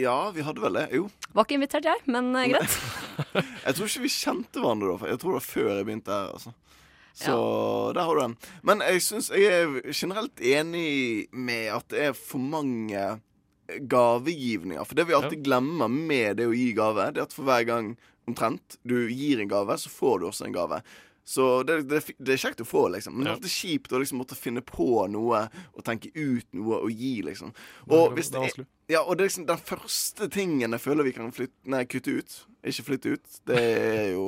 ja, 0.03 0.17
vi 0.35 0.43
hadde 0.43 0.63
vel 0.65 0.79
det. 0.81 0.85
Jo. 0.99 1.07
Var 1.37 1.47
ikke 1.47 1.59
invitert, 1.61 1.87
jeg, 1.87 2.03
men 2.11 2.33
eh, 2.41 2.49
greit. 2.57 2.75
Jeg 3.69 3.77
tror 3.79 3.87
ikke 3.89 4.03
vi 4.05 4.11
kjente 4.13 4.61
hverandre 4.63 4.97
da. 4.97 5.13
Jeg 5.13 5.21
tror 5.23 5.35
det 5.35 5.39
var 5.39 5.47
før 5.47 5.69
jeg 5.71 5.87
begynte 5.87 6.11
her. 6.15 6.33
altså 6.35 6.51
Så 7.15 7.93
der 7.95 8.09
har 8.09 8.17
du 8.19 8.23
den. 8.25 8.37
Men 8.67 8.83
jeg 8.83 9.03
syns 9.07 9.31
jeg 9.31 9.47
er 9.47 9.93
generelt 9.95 10.41
enig 10.43 11.29
med 11.31 11.71
at 11.77 11.87
det 11.95 12.09
er 12.09 12.19
for 12.19 12.43
mange 12.43 13.05
gavegivninger. 13.81 14.85
For 14.85 14.99
det 14.99 15.07
vi 15.09 15.17
alltid 15.17 15.45
glemmer 15.47 15.89
med 15.89 16.41
det 16.41 16.49
å 16.51 16.57
gi 16.57 16.73
gave, 16.77 17.09
det 17.15 17.23
er 17.23 17.29
at 17.29 17.37
for 17.37 17.47
hver 17.49 17.65
gang 17.69 17.95
omtrent 18.29 18.79
du 18.83 18.97
gir 19.13 19.41
en 19.41 19.51
gave, 19.51 19.77
så 19.79 19.93
får 19.93 20.21
du 20.21 20.29
også 20.29 20.49
en 20.49 20.57
gave. 20.57 20.81
Så 21.25 21.63
det, 21.65 21.79
det, 21.89 22.03
det 22.21 22.35
er 22.35 22.41
kjekt 22.43 22.61
å 22.61 22.69
få, 22.69 22.83
liksom. 22.93 23.15
Men 23.17 23.25
det 23.25 23.31
er 23.31 23.37
alltid 23.39 23.55
kjipt 23.55 23.95
å 23.97 24.01
liksom 24.03 24.19
måtte 24.21 24.37
finne 24.37 24.61
på 24.61 25.07
noe 25.09 25.47
og 25.73 25.85
tenke 25.87 26.11
ut 26.13 26.45
noe 26.53 26.83
og 26.85 26.93
gi, 26.93 27.15
liksom. 27.25 27.55
Og 27.89 28.13
hvis 28.19 28.29
det 28.35 28.43
er 28.43 28.67
ja, 28.93 29.01
og 29.01 29.17
det 29.17 29.25
er 29.25 29.31
liksom 29.31 29.47
den 29.49 29.63
første 29.65 30.29
tingen 30.29 30.77
jeg 30.77 30.85
føler 30.85 31.07
vi 31.07 31.15
kan 31.17 31.33
flytte, 31.33 31.57
nei, 31.73 31.87
kutte 31.89 32.19
ut, 32.19 32.35
ikke 32.69 32.85
flytte 32.91 33.15
ut, 33.17 33.39
det 33.49 33.63
er 33.63 34.11
jo 34.13 34.27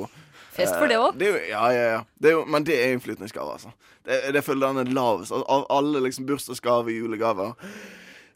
Fest 0.56 0.74
for 0.78 0.88
det 0.90 0.96
eh, 0.96 1.02
er 1.28 1.32
jo- 1.32 1.44
Ja, 1.50 1.66
ja, 1.74 1.84
ja. 1.96 2.00
Det 2.18 2.32
jo, 2.32 2.44
men 2.48 2.64
det 2.66 2.78
er 2.80 2.94
innflytningsgave, 2.96 3.58
altså. 3.58 3.72
Det, 4.06 4.18
det 4.36 4.42
føler 4.46 4.72
den 4.72 4.82
er 4.86 4.92
lavest. 4.96 5.32
Av, 5.34 5.44
av 5.50 5.66
alle 5.76 6.00
liksom 6.04 6.26
bursdagsgaver, 6.28 6.92
julegaver, 6.94 7.54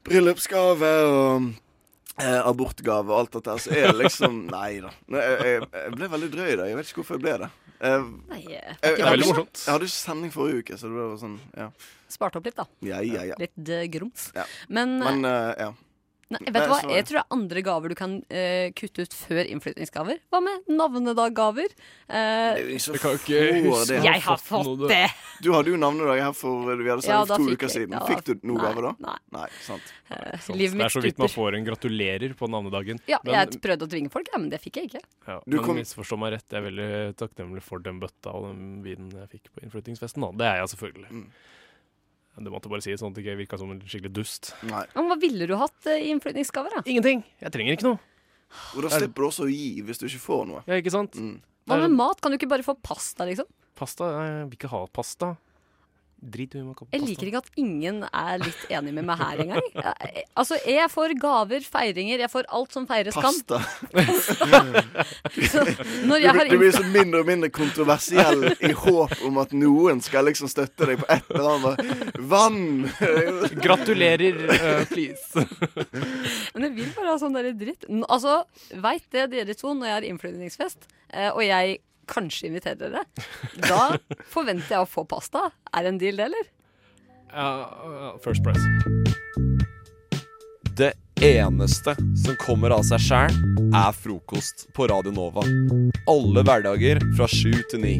bryllupsgave 0.06 0.90
og 1.06 1.50
eh, 2.20 2.40
abortgave 2.46 3.11
og 3.12 3.18
alt 3.22 3.37
dette 3.38 3.54
her, 3.54 3.62
så 3.64 3.74
er 3.76 3.90
det 3.92 3.98
liksom 4.04 4.44
Nei 4.54 4.80
da. 4.85 4.92
Jeg, 5.16 5.37
jeg, 5.46 5.68
jeg 5.85 5.96
ble 5.96 6.11
veldig 6.14 6.30
drøy 6.35 6.52
da. 6.61 6.68
Jeg 6.70 6.78
vet 6.80 6.90
ikke 6.92 7.02
hvorfor 7.02 7.18
jeg 7.20 7.26
ble 7.26 7.37
det. 7.44 7.50
Jeg, 7.80 8.00
Nei, 8.28 8.40
jeg, 8.52 8.76
det 8.83 8.90
er 8.92 9.14
veldig 9.14 9.28
morsomt. 9.30 9.62
Jeg 9.64 9.72
hadde 9.72 9.87
ikke 9.88 9.96
sending 9.96 10.33
forrige 10.35 10.64
uke, 10.64 10.76
så 10.80 10.90
det 10.90 10.98
var 11.00 11.14
sånn 11.22 11.38
Ja, 11.56 11.70
Sparte 12.11 12.40
opp 12.40 12.48
litt, 12.50 12.59
da. 12.59 12.66
ja, 12.85 12.98
ja. 13.06 13.22
ja. 13.30 13.37
Litt 13.40 13.70
uh, 13.70 13.85
grums. 13.94 14.26
ja. 14.37 14.44
Men, 14.68 14.98
Men 15.00 15.24
uh, 15.24 15.52
ja. 15.56 15.70
Nei, 16.30 16.40
vet 16.46 16.54
du 16.64 16.70
hva? 16.70 16.78
Jeg 16.94 17.04
tror 17.08 17.16
det 17.18 17.22
er 17.24 17.36
andre 17.36 17.62
gaver 17.66 17.88
du 17.92 17.94
kan 17.98 18.12
eh, 18.30 18.70
kutte 18.78 19.02
ut 19.06 19.14
før 19.14 19.42
innflyttingsgaver. 19.50 20.20
Hva 20.30 20.40
med 20.44 20.68
navnedag-gaver? 20.70 21.74
Eh, 22.08 22.60
Jeg 22.76 23.00
kan 23.02 23.16
ikke 23.18 23.40
huske 23.66 23.70
å 23.70 24.00
ha 24.00 24.04
Jeg 24.06 24.22
har 24.24 24.38
fått 24.38 24.46
fått 24.46 24.66
noe, 24.80 24.88
det. 24.90 25.02
Du 25.42 25.50
hadde 25.54 25.72
jo 25.72 25.76
navnedag 25.80 26.22
her 26.22 26.32
for 26.36 26.70
vi 26.76 26.88
hadde 26.90 27.06
Ja, 27.08 27.24
da 27.24 27.36
to 27.36 27.44
fikk 27.48 27.56
uker 27.58 27.68
jeg- 27.68 27.74
siden. 27.88 27.96
ja, 27.98 28.06
Fikk 28.06 28.24
du 28.24 28.34
noe 28.46 28.58
nei, 28.58 28.70
gave 28.72 28.82
da? 28.82 28.92
nei. 29.08 29.16
Nei, 29.38 29.48
sant. 29.60 29.82
Sant. 30.10 30.56
livet 30.58 30.78
Det 30.78 30.86
er 30.86 30.94
så 30.94 31.02
vidt 31.02 31.18
man 31.18 31.28
får 31.28 31.54
en 31.56 31.64
gratulerer 31.64 32.34
på 32.34 32.48
navnedagen. 32.50 32.98
Ja, 33.06 33.18
Men- 33.24 33.34
jeg 33.34 33.60
prøvde 33.62 33.86
å 33.86 33.90
tvinge 33.90 34.10
folk, 34.10 34.26
ja, 34.32 34.38
men 34.38 34.50
det 34.50 34.60
fikk 34.60 34.76
jeg 34.76 34.90
ikke. 34.90 35.00
Ja, 35.26 35.40
Du 35.46 35.56
men 35.56 35.64
kom- 35.64 35.76
misforstå 35.78 36.18
meg 36.18 36.32
rett, 36.34 36.48
jeg 36.50 36.58
er 36.62 36.70
veldig 36.70 37.16
takknemlig 37.16 37.62
for 37.62 37.78
den 37.78 38.00
bøtta 38.00 38.34
og 38.34 38.48
den 38.50 38.82
vinen 38.82 39.10
jeg 39.10 39.28
fikk 39.30 39.50
på 39.54 39.62
innflyttingsfesten. 39.64 40.20
Da. 40.20 40.30
Det 40.32 40.46
er 40.46 40.56
jeg 40.62 40.68
selvfølgelig. 40.76 41.26
Du 42.38 42.48
måtte 42.52 42.70
bare 42.72 42.84
si 42.84 42.92
det 42.92 43.00
sånn 43.00 43.10
at 43.12 43.18
det 43.18 43.24
ikke 43.24 43.40
virka 43.42 43.58
som 43.60 43.72
en 43.74 43.80
skikkelig 43.82 44.12
dust. 44.16 44.52
Nei. 44.68 44.84
Men 44.94 45.10
hva 45.10 45.16
ville 45.20 45.48
du 45.50 45.56
hatt 45.60 45.88
eh, 45.90 46.06
i 46.06 46.12
innflytningsgave? 46.14 46.70
da? 46.72 46.82
Ingenting. 46.88 47.24
Jeg 47.42 47.52
trenger 47.52 47.76
ikke 47.76 47.88
noe. 47.90 48.00
Og 48.76 48.86
da 48.86 48.90
slipper 48.94 49.22
du 49.22 49.28
også 49.28 49.46
å 49.46 49.50
gi 49.50 49.82
hvis 49.86 50.00
du 50.00 50.06
ikke 50.08 50.22
får 50.22 50.46
noe. 50.48 50.62
Ja, 50.70 50.78
ikke 50.80 50.94
sant? 50.94 51.18
Mm. 51.18 51.36
Hva 51.68 51.78
med 51.84 51.94
mat? 51.98 52.22
Kan 52.22 52.32
du 52.32 52.38
ikke 52.38 52.50
bare 52.50 52.66
få 52.66 52.74
pasta, 52.80 53.26
liksom? 53.28 53.50
Pasta? 53.78 54.08
Jeg 54.16 54.48
vil 54.48 54.58
ikke 54.58 54.72
ha 54.72 54.80
pasta. 54.90 55.34
Drit 56.20 56.52
i 56.54 56.59
jeg 56.61 56.76
kan 56.76 56.87
pasta. 56.90 57.06
liker 57.06 57.26
ikke 57.30 57.38
at 57.40 57.50
ingen 57.56 58.02
er 58.12 58.38
litt 58.42 58.64
enig 58.68 58.92
med 58.92 59.04
meg 59.09 59.16
her 59.18 59.38
engang. 59.46 59.62
Jeg- 59.74 60.24
Altså, 60.37 60.56
jeg 60.66 60.88
får 60.92 61.14
gaver, 61.20 61.61
feiringer, 61.64 62.18
jeg 62.20 62.30
får 62.30 62.44
alt 62.48 62.72
som 62.72 62.87
feires 62.87 63.14
kan. 63.14 63.33
Pasta. 63.33 63.59
Så 65.50 65.64
når 66.04 66.20
Du, 66.20 66.28
blir- 66.33 66.50
du 66.50 66.59
blir 66.59 66.72
så 66.76 66.85
mindre 66.92 67.20
og 67.20 67.26
mindre 67.26 67.50
kontroversiell 67.50 68.44
i 68.61 68.72
håp 68.72 69.14
om 69.26 69.38
at 69.42 69.52
noen 69.56 70.00
skal 70.04 70.24
liksom 70.28 70.48
støtte 70.52 70.87
deg 70.90 71.00
på 71.02 71.09
et 71.09 71.30
eller 71.30 71.50
annet. 71.56 72.16
Vann! 72.30 72.61
Gratulerer, 73.64 74.40
uh, 74.50 74.85
please. 74.90 75.46
Men 76.54 76.68
jeg 76.68 76.74
vil 76.78 76.92
bare 76.96 77.12
ha 77.14 77.18
sånn 77.20 77.37
der 77.37 77.52
dritt. 77.56 77.87
Altså, 78.09 78.42
veit 78.80 79.06
det 79.14 79.28
dere 79.33 79.54
to 79.59 79.74
når 79.74 79.87
jeg 79.90 79.96
har 79.98 80.09
innflytningsfest, 80.12 80.88
eh, 81.12 81.30
og 81.33 81.42
jeg 81.44 81.78
kanskje 82.10 82.50
inviterer 82.50 82.80
dere, 82.80 83.04
da 83.62 83.96
forventer 84.32 84.76
jeg 84.76 84.84
å 84.84 84.88
få 84.88 85.06
pasta. 85.08 85.48
Er 85.72 85.86
det 85.86 85.94
en 85.94 86.02
deal, 86.02 86.20
det, 86.20 86.30
eller? 86.30 86.50
Ja, 87.30 87.50
uh, 87.86 88.18
first 88.24 88.42
price. 88.44 88.64
Det 90.76 90.92
eneste 91.22 91.94
som 92.24 92.38
kommer 92.40 92.74
av 92.74 92.86
seg 92.88 93.02
sjæl, 93.04 93.34
er 93.76 93.92
frokost 93.94 94.66
på 94.74 94.88
Radio 94.90 95.12
Nova. 95.14 95.44
Alle 96.10 96.44
hverdager 96.46 97.02
fra 97.18 97.28
sju 97.30 97.52
til 97.70 97.84
ni. 97.84 97.98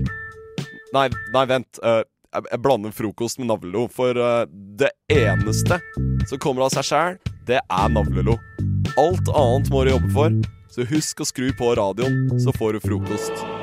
Nei, 0.95 1.11
nei 1.35 1.45
vent. 1.51 1.79
Uh, 1.85 2.03
jeg, 2.35 2.47
jeg 2.51 2.63
blander 2.63 2.95
frokost 2.95 3.41
med 3.41 3.51
navlelo. 3.51 3.87
For 3.93 4.17
eh, 4.17 4.45
det 4.81 4.93
eneste 5.13 5.81
som 6.29 6.43
kommer 6.43 6.67
av 6.67 6.75
seg 6.75 6.87
sjæl, 6.91 7.19
det 7.49 7.61
er 7.61 7.95
navlelo. 7.95 8.39
Alt 9.01 9.31
annet 9.35 9.73
må 9.73 9.85
du 9.85 9.95
jobbe 9.95 10.13
for, 10.15 10.37
så 10.71 10.87
husk 10.91 11.25
å 11.25 11.29
skru 11.29 11.51
på 11.59 11.75
radioen, 11.79 12.29
så 12.43 12.55
får 12.57 12.79
du 12.79 12.87
frokost. 12.87 13.60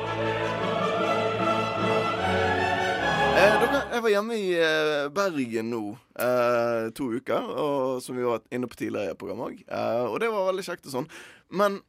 Var 4.08 4.16
hjemme 4.16 4.40
i 4.40 4.50
uh, 4.56 5.08
Bergen 5.14 5.68
nå 5.70 5.82
uh, 5.92 6.88
to 6.96 7.12
uker, 7.14 7.52
og, 7.52 8.00
som 8.02 8.16
vi 8.16 8.24
var 8.24 8.40
inne 8.50 8.68
på 8.70 8.80
tidligere 8.80 9.12
i 9.12 9.18
programmet 9.20 9.52
òg. 9.52 9.66
og 10.08 10.16
det 10.22 10.32
var 10.32 10.48
veldig 10.48 10.64
kjekt 10.66 10.88
og 10.88 10.96
sånn. 10.96 11.10
Men 11.48 11.80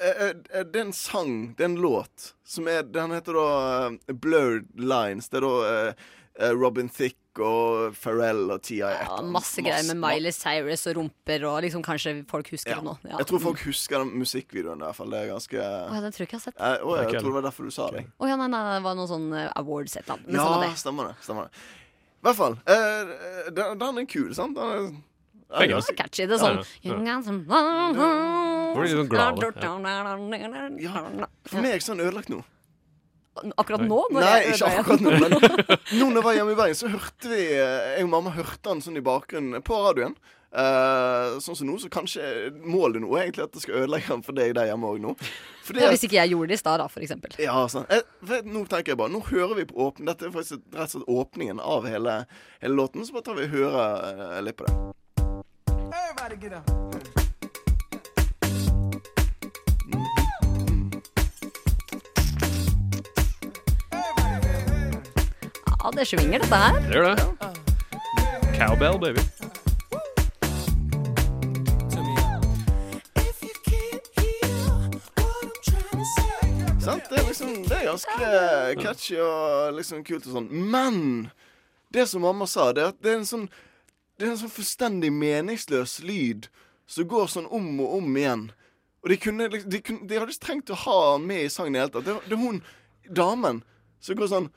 eh, 0.00 0.28
eh, 0.28 0.64
det 0.66 0.78
er 0.78 0.86
en 0.86 0.92
sang, 0.92 1.54
det 1.56 1.64
er 1.64 1.72
en 1.72 1.80
låt, 1.82 2.34
som 2.46 2.68
er 2.68 2.82
Den 2.82 3.14
heter 3.14 3.38
da 3.38 3.48
eh, 3.86 4.14
Blurred 4.14 4.68
Lines. 4.74 5.30
Det 5.30 5.40
er 5.40 5.46
da 5.46 5.54
eh, 5.70 6.06
eh, 6.40 6.54
Robin 6.54 6.88
Thicke 6.88 7.20
og 7.44 7.94
Pharrell 7.98 8.50
og 8.54 8.62
T.I. 8.62 8.78
Ja, 8.82 9.18
masse 9.22 9.62
greier 9.64 9.86
med 9.90 9.98
Miley 10.02 10.32
Cyrus 10.34 10.86
og 10.90 10.96
rumper 10.98 11.44
og 11.48 11.58
liksom 11.64 11.82
kanskje 11.86 12.14
folk 12.30 12.50
husker 12.52 12.70
Ja. 12.74 12.76
det 12.80 12.84
nå. 12.88 12.94
Ja. 13.10 13.16
Jeg 13.22 13.26
tror 13.30 13.40
folk 13.40 13.62
husker 13.66 13.98
den 14.04 14.12
musikkvideoen. 14.18 14.82
fall 14.96 15.10
Det 15.10 15.18
er 15.22 15.32
ganske 15.32 15.58
Å, 15.58 15.94
ja, 15.94 16.00
den 16.00 16.12
tror 16.12 16.24
jeg 16.24 16.28
ikke 16.28 16.38
jeg 16.38 16.40
har 16.40 16.46
sett. 16.52 16.60
Eh, 16.60 16.84
å, 16.84 16.96
ja, 16.96 17.02
Ikke 17.04 17.12
jeg 17.18 17.22
tror 17.22 17.30
det 17.32 17.38
var 17.42 17.46
derfor 17.50 17.64
du 17.64 17.70
sa 17.70 17.90
det. 17.94 18.04
Å 18.18 18.28
ja, 18.28 18.36
nei, 18.36 18.48
nei, 18.48 18.62
det 18.76 18.82
var 18.84 18.94
noen 18.98 19.08
sånn 19.10 19.28
eh, 19.34 19.50
awards 19.56 19.96
et 19.96 20.02
eller 20.04 20.18
annet. 20.18 20.34
Ja, 20.38 20.48
det. 20.66 20.72
stemmer 20.82 21.08
det. 21.12 21.14
Stemmer 21.22 21.48
det. 21.48 21.52
I 22.18 22.26
hvert 22.28 22.36
fall. 22.36 22.58
eh, 22.74 23.50
den, 23.54 23.78
den 23.78 23.98
er 24.02 24.08
kul, 24.10 24.34
sant? 24.34 24.56
Den 24.58 24.64
er, 24.74 24.88
Det 25.48 25.64
er 25.64 25.72
ganske 25.76 25.94
catchy. 25.96 26.26
Det 26.28 26.34
er 26.36 26.42
sånn 26.42 26.58
Ja, 26.58 26.92
sånn 27.24 27.44
ja. 31.22 31.26
For 31.48 31.60
meg 31.62 31.70
er 31.72 31.78
sånn 31.88 32.02
ødelagt 32.04 32.28
nå. 32.28 32.42
Akkurat 33.56 33.84
nå? 33.84 34.00
Når 34.12 34.24
Nei, 34.24 34.32
jeg 34.46 34.56
ikke 34.56 34.72
akkurat 34.82 35.04
nå, 35.04 35.12
men 35.22 35.36
nå 36.00 36.08
når 36.10 36.18
jeg 36.18 36.26
var 36.26 36.38
hjemme 36.40 36.56
i 36.56 36.58
Bergen, 36.58 36.78
så 36.78 36.90
hørte 36.92 37.30
vi 37.30 37.44
Jeg 37.52 38.02
og 38.04 38.10
mamma 38.12 38.34
hørte 38.34 38.66
den 38.70 38.82
sånn 38.84 38.98
i 39.00 39.04
bakgrunnen 39.04 39.64
på 39.64 39.78
radioen. 39.86 40.16
Uh, 40.48 41.36
sånn 41.44 41.58
som 41.58 41.68
nå, 41.68 41.74
så 41.76 41.90
kanskje 41.92 42.24
målet 42.64 43.02
nå 43.04 43.10
er 43.18 43.26
egentlig 43.26 43.44
at 43.44 43.52
det 43.52 43.60
skal 43.60 43.82
ødelegge 43.82 44.08
den 44.08 44.22
for 44.24 44.38
deg 44.38 44.54
der 44.56 44.70
hjemme 44.70 44.88
òg 44.88 45.02
nå. 45.04 45.12
Fordi 45.66 45.82
Ja, 45.84 45.90
hvis 45.92 46.06
ikke 46.08 46.16
jeg 46.16 46.32
gjorde 46.32 46.48
det 46.48 46.56
i 46.56 46.62
stad, 46.62 46.80
da, 46.80 46.86
for 46.88 47.04
eksempel. 47.04 47.36
ja, 47.44 47.58
sånn. 47.68 47.84
jeg, 47.92 48.40
nå 48.48 48.64
tenker 48.64 48.94
jeg 48.94 49.00
bare 49.02 49.12
Nå 49.12 49.20
hører 49.28 49.54
vi 49.60 49.66
på 49.68 49.76
åpning 49.90 50.08
Dette 50.08 50.30
er 50.30 50.32
faktisk 50.32 50.64
rett 50.72 50.88
og 50.88 50.94
slett 50.94 51.12
åpningen 51.18 51.60
av 51.60 51.84
hele, 51.92 52.22
hele 52.64 52.80
låten. 52.80 53.04
Så 53.04 53.12
bare 53.18 53.28
tar 53.28 53.36
vi 53.36 53.44
og 53.44 53.54
hører 53.58 54.10
eh, 54.38 54.42
litt 54.48 54.56
på 54.56 54.64
det. 54.64 54.78
Everybody 55.92 56.40
get 56.40 56.56
up. 56.56 57.17
Ja, 65.88 65.92
det 65.96 66.04
svinger, 66.06 66.38
dette 66.38 66.56
her. 66.56 66.74
Det 66.88 66.94
gjør 66.94 67.14
det. 67.16 67.24
Cowbell, 68.58 68.98
baby. 69.00 69.20
Sant? 76.84 77.08
Det 77.10 77.18
er 77.18 77.24
liksom 77.28 77.54
Det 77.68 77.78
er 77.78 77.86
ganske 77.88 78.28
catchy 78.82 79.16
og 79.22 79.78
liksom 79.78 80.04
kult 80.04 80.28
og 80.28 80.36
sånn. 80.36 80.50
Men 80.52 81.00
det 81.94 82.04
som 82.10 82.20
mamma 82.24 82.44
sa, 82.48 82.68
det 82.76 82.84
er 82.84 82.92
at 82.92 83.00
det 83.00 83.14
er 83.14 83.18
en 83.22 83.28
sånn 83.32 83.48
Det 84.18 84.26
er 84.26 84.34
en 84.34 84.40
sånn 84.42 84.52
fullstendig 84.52 85.12
meningsløs 85.14 86.00
lyd 86.04 86.50
som 86.88 87.08
går 87.08 87.28
sånn 87.32 87.48
om 87.54 87.80
og 87.84 87.98
om 88.02 88.16
igjen. 88.16 88.46
Og 89.04 89.08
de 89.12 89.16
kunne, 89.16 89.48
liksom- 89.48 89.70
de, 89.70 89.80
kunne, 89.80 90.06
de 90.08 90.18
hadde 90.18 90.32
ikke 90.32 90.44
trengt 90.46 90.70
å 90.70 90.74
ha 90.84 91.18
med 91.18 91.44
i 91.44 91.48
sangen 91.48 91.76
i 91.76 91.78
det 91.78 91.84
hele 91.86 91.92
tatt. 91.92 92.04
Det, 92.04 92.28
det 92.28 92.32
er 92.36 92.44
hun 92.44 92.62
damen 93.08 93.62
som 94.00 94.16
går 94.16 94.28
sånn 94.28 94.48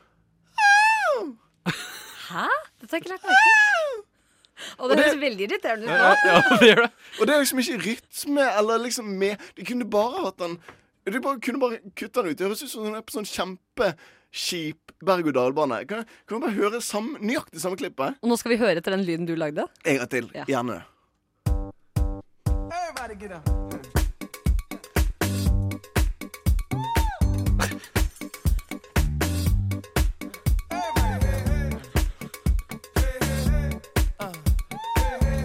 Hæ? 1.67 2.47
Dette 2.81 2.91
har 2.91 2.97
jeg 2.97 3.03
ikke 3.03 3.13
lagt 3.13 3.27
merke 3.27 3.51
til. 3.51 3.99
Og 4.77 4.91
det 4.91 4.97
høres 4.99 5.17
veldig 5.21 5.45
irriterende 5.47 5.87
ut 5.89 6.25
Ja, 6.27 6.41
det 6.61 6.67
gjør 6.69 6.81
det. 6.83 6.89
Og 7.19 7.27
det 7.27 7.33
er 7.33 7.39
liksom 7.41 7.61
ikke 7.63 7.79
rytme 7.85 8.45
eller 8.59 8.83
liksom 8.83 9.07
med 9.23 9.41
De 9.57 9.65
kunne 9.65 9.87
bare 9.89 10.21
hatt 10.27 10.37
den 10.43 10.59
De 11.09 11.21
bare, 11.21 11.39
kunne 11.41 11.59
bare 11.63 11.79
kutta 11.97 12.21
den 12.21 12.31
ut. 12.31 12.37
Det 12.37 12.45
høres 12.45 12.61
ut 12.61 12.69
som 12.69 12.85
hun 12.85 12.95
er 12.99 13.01
på 13.01 13.15
sånn 13.15 13.25
kjempeskip 13.25 14.93
berg-og-dal-bane. 15.01 15.81
Kan, 15.89 16.05
kan 16.29 16.37
vi 16.37 16.43
bare 16.45 16.53
høre 16.59 16.81
sam, 16.85 17.15
nøyaktig 17.17 17.63
samme 17.63 17.79
klippet? 17.81 18.21
Og 18.21 18.29
nå 18.29 18.37
skal 18.37 18.53
vi 18.53 18.59
høre 18.61 18.77
etter 18.77 18.93
den 18.93 19.07
lyden 19.07 19.25
du 19.25 19.33
lagde. 19.33 19.65
En 19.81 19.97
gang 19.97 20.11
til. 20.13 20.29
Ja. 20.37 20.45
Gjerne. 20.45 20.83
Everybody 22.69 23.17
get 23.17 23.33
up. 23.33 23.70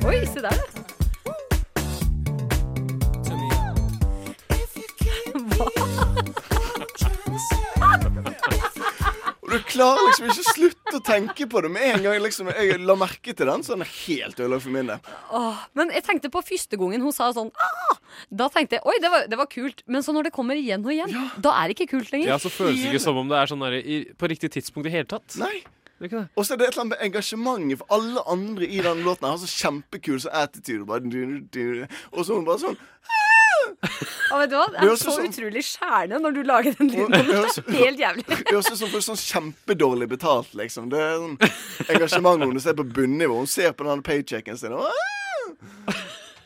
Oi, 0.06 0.20
se 0.30 0.38
der, 0.38 0.54
da. 0.54 0.54
Og 9.46 9.52
du 9.52 9.58
klarer 9.66 10.00
liksom 10.08 10.26
ikke 10.26 10.42
å 10.42 10.52
slutte 10.56 10.94
å 10.98 11.02
tenke 11.06 11.46
på 11.50 11.60
det 11.62 11.70
med 11.70 11.84
en 11.88 12.02
gang 12.04 12.16
liksom, 12.22 12.48
jeg 12.50 12.80
la 12.82 12.96
merke 12.98 13.34
til 13.34 13.46
den. 13.50 13.62
Så 13.62 13.74
den 13.76 13.84
er 13.84 13.90
helt 13.92 14.40
ødelagt 14.40 14.64
for 14.64 14.74
min 14.74 14.90
del. 14.90 15.12
Åh, 15.38 15.60
men 15.78 15.92
jeg 15.94 16.02
tenkte 16.06 16.30
på 16.34 16.42
første 16.46 16.78
gangen 16.80 17.04
hun 17.06 17.14
sa 17.14 17.30
sånn 17.36 17.52
ah! 17.54 17.94
Da 18.32 18.48
tenkte 18.50 18.78
jeg 18.78 18.86
oi, 18.88 18.96
det 19.02 19.10
var, 19.12 19.26
det 19.30 19.38
var 19.38 19.50
kult. 19.50 19.82
Men 19.90 20.02
så 20.02 20.14
når 20.16 20.30
det 20.30 20.34
kommer 20.34 20.58
igjen 20.58 20.86
og 20.86 20.94
igjen, 20.94 21.14
da 21.42 21.54
er 21.60 21.70
det 21.70 21.78
ikke 21.78 21.92
kult 21.94 22.10
lenger. 22.14 22.32
Ja, 22.32 22.38
så 22.42 22.50
føles 22.50 22.80
det 22.82 22.90
ikke 22.90 23.06
som 23.06 23.18
om 23.22 23.30
det 23.30 23.38
er 23.38 23.50
sånn 23.50 23.62
der, 23.62 23.78
i, 23.78 24.02
på 24.18 24.30
riktig 24.30 24.54
tidspunkt 24.56 24.90
i 24.90 24.94
hele 24.94 25.10
tatt. 25.10 25.38
Nei. 25.42 25.60
Er. 26.00 26.28
Og 26.36 26.44
så 26.44 26.52
er 26.52 26.58
det 26.60 26.66
et 26.68 26.74
eller 26.74 26.82
annet 26.84 26.98
med 26.98 27.04
engasjementet 27.06 27.78
for 27.80 27.86
alle 27.96 28.20
andre 28.28 28.66
i 28.68 28.82
den 28.84 28.98
låten. 29.06 29.24
Har 29.30 29.38
så 29.40 29.48
kjempekul 29.48 30.18
så 30.20 30.28
attitude. 30.32 30.84
Og 32.12 32.20
så 32.24 32.32
er 32.32 32.36
hun 32.36 32.44
bare 32.44 32.58
sånn 32.60 32.76
Og 34.32 34.38
vet 34.40 34.50
du 34.50 34.56
hva? 34.56 34.66
Det 34.72 34.82
er 34.90 34.96
så 35.00 35.14
som- 35.16 35.24
utrolig 35.26 35.62
skjærende 35.64 36.20
når 36.20 36.34
du 36.36 36.42
lager 36.42 36.72
den 36.78 36.88
lyden. 36.90 37.10
Det 37.10 37.36
er 37.36 37.72
helt 37.80 37.98
jævlig. 38.00 38.26
Det 38.26 38.52
høres 38.52 38.70
ut 38.72 38.78
som 38.78 38.88
for 38.92 39.00
sånn 39.00 39.16
kjempedårlig 39.20 40.08
betalt, 40.08 40.52
liksom. 40.54 40.90
Det 40.90 40.98
er 41.00 41.16
sånn 41.16 41.38
engasjement 41.96 42.44
hun 42.44 42.60
ser 42.60 42.74
på 42.74 42.84
bunnivå. 42.92 43.36
Hun 43.40 43.46
ser 43.46 43.72
på 43.72 43.84
den 43.88 44.02
paychecken 44.02 44.58
sin. 44.58 44.72
og, 44.72 44.84
«Ah!» 44.84 45.92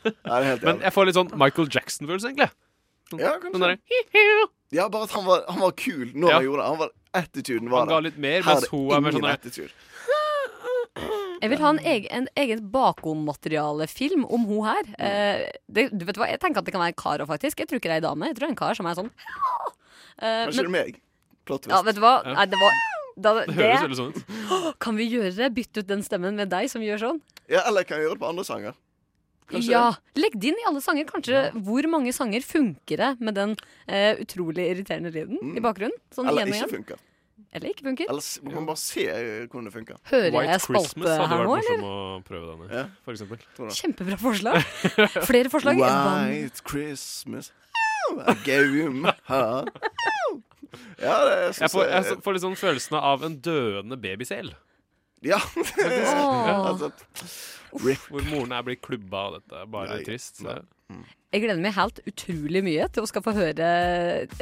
Ja, 0.04 0.10
det 0.14 0.30
er 0.32 0.44
helt 0.44 0.62
Men 0.64 0.80
jeg 0.80 0.92
får 0.94 1.06
litt 1.06 1.14
sånn 1.18 1.30
Michael 1.36 1.68
Jackson-følelse, 1.68 2.30
egentlig. 2.30 2.50
Sånn- 3.10 3.20
Ja, 3.20 3.34
kanskje. 3.42 4.48
Ja, 4.72 4.88
bare 4.88 5.02
at 5.02 5.10
han 5.10 5.24
var, 5.26 5.42
han 5.48 5.60
var 5.60 5.72
kul 5.72 6.12
når 6.14 6.28
Ja. 6.30 6.34
han 6.36 6.44
gjorde 6.44 6.62
det. 6.62 6.68
Han 6.70 6.78
var, 6.78 6.90
attituden 7.16 7.70
var 7.70 7.84
Han 7.86 7.88
ga 7.94 8.00
litt 8.08 8.18
mer, 8.20 8.42
mens 8.46 8.68
hun 8.70 8.90
er 8.94 9.00
mer 9.04 9.16
sånn 9.16 9.28
attitude. 9.30 9.72
Jeg 11.40 11.48
vil 11.54 11.62
ha 11.62 11.70
en 11.72 11.78
egen, 11.80 12.08
en 12.12 12.26
egen 12.42 12.60
bakommaterialefilm 12.74 14.26
om 14.28 14.42
hun 14.48 14.66
her. 14.66 14.88
Eh, 15.00 15.44
det, 15.72 15.86
du 15.96 16.04
vet 16.04 16.18
hva, 16.20 16.26
Jeg 16.28 16.40
tenker 16.42 16.60
at 16.60 16.66
det 16.68 16.74
kan 16.74 16.82
være 16.82 16.92
en 16.92 16.98
kar 17.00 17.22
òg, 17.24 17.30
faktisk. 17.30 17.62
Jeg 17.62 17.70
tror 17.70 17.80
ikke 17.80 17.88
det 17.88 17.96
er 17.96 18.02
ei 18.02 18.04
dame. 18.04 18.28
Jeg 18.28 18.36
tror 18.36 18.44
det 18.44 18.50
er 18.50 18.54
en 18.56 18.60
kar 18.60 18.76
som 18.78 18.86
er 18.90 18.98
sånn 18.98 19.10
Eh, 20.20 20.42
Kanskje 20.50 20.66
men- 20.66 20.66
det 20.66 20.68
er 20.68 20.72
meg. 20.92 20.96
Plot. 21.48 21.66
Ja, 21.70 21.78
vet 21.86 21.96
du 21.96 22.02
hva? 22.04 22.10
Ja. 22.26 22.34
Nei, 22.36 22.44
det 22.52 22.58
var 22.60 22.74
da, 23.16 23.30
Det 23.46 23.54
høres 23.56 23.84
veldig 23.86 23.96
sånn 23.96 24.10
ut. 24.12 24.74
Kan 24.84 24.98
vi 24.98 25.06
gjøre 25.08 25.30
det? 25.38 25.48
Bytte 25.56 25.80
ut 25.80 25.88
den 25.88 26.02
stemmen 26.04 26.36
med 26.36 26.50
deg 26.52 26.68
som 26.68 26.84
gjør 26.84 27.00
sånn? 27.00 27.20
Ja, 27.48 27.62
eller 27.70 27.86
kan 27.88 27.96
jeg 27.96 28.04
gjøre 28.04 28.18
det 28.18 28.20
på 28.20 28.28
andre 28.28 28.44
sanger? 28.44 28.76
Kanskje 29.50 29.70
Ja. 29.74 29.84
Legg 30.16 30.34
det 30.40 30.50
inn 30.52 30.58
i 30.62 30.66
alle 30.70 30.80
sanger. 30.84 31.06
Kanskje 31.10 31.44
hvor 31.66 31.88
mange 31.90 32.12
sanger 32.16 32.40
funker 32.46 32.96
det 33.04 33.10
med 33.20 33.34
den 33.38 33.54
eh, 33.88 34.16
utrolig 34.22 34.68
irriterende 34.72 35.12
lyden 35.14 35.56
i 35.56 35.62
bakgrunnen? 35.64 35.96
Sånn 36.14 36.28
Eller 36.30 36.46
igjen 36.46 36.62
og 36.64 36.68
ikke 36.68 36.76
funker. 36.78 37.06
Eller 37.52 37.72
ikke 37.72 37.82
funker. 37.88 38.06
Eller 38.12 38.22
man 38.46 38.54
kan 38.54 38.66
bare 38.68 38.78
se 38.78 39.06
eh, 39.10 39.46
hvordan 39.50 39.64
det 39.66 39.72
funker. 39.74 39.96
Hører 40.12 40.30
White 40.36 40.50
jeg 40.52 40.60
spalte 40.66 40.90
Christmas 40.90 41.16
hadde 41.18 41.38
vært 41.40 41.50
morsom 41.50 41.86
å 41.88 41.94
prøve 42.28 42.52
denne, 42.52 42.68
Ja. 42.70 42.84
for 43.04 43.16
eksempel. 43.16 43.42
Kjempebra 43.80 44.18
forslag. 44.22 44.62
Flere 45.26 45.50
forslag. 45.50 45.80
White 45.82 46.62
Christmas 46.70 47.50
I 48.10 48.34
gave 48.46 48.70
you 48.74 48.90
my 48.90 49.12
heart 49.28 49.68
Ja, 51.00 51.16
det 51.26 51.34
Jeg 51.36 51.60
Jeg 51.60 51.70
får, 51.74 51.84
jeg 51.90 52.18
får 52.24 52.34
litt 52.36 52.42
sånn 52.44 52.56
følelsen 52.58 52.96
av 53.00 53.22
en 53.26 53.36
døende 53.42 53.96
babysel. 53.98 54.52
Ja. 55.26 55.40
Altså, 56.64 56.90
Uff, 57.70 58.06
Hvor 58.10 58.24
moren 58.26 58.54
er 58.56 58.64
blitt 58.66 58.80
klubba 58.82 59.26
av 59.28 59.34
dette. 59.38 59.64
Bare 59.70 59.98
Nei, 59.98 60.04
trist. 60.06 60.40
Så. 60.42 60.56
Jeg 61.30 61.44
gleder 61.44 61.60
meg 61.62 61.76
helt 61.76 62.00
utrolig 62.10 62.62
mye 62.66 62.88
til 62.90 63.04
å 63.04 63.10
skal 63.10 63.22
få 63.22 63.34
høre 63.36 63.66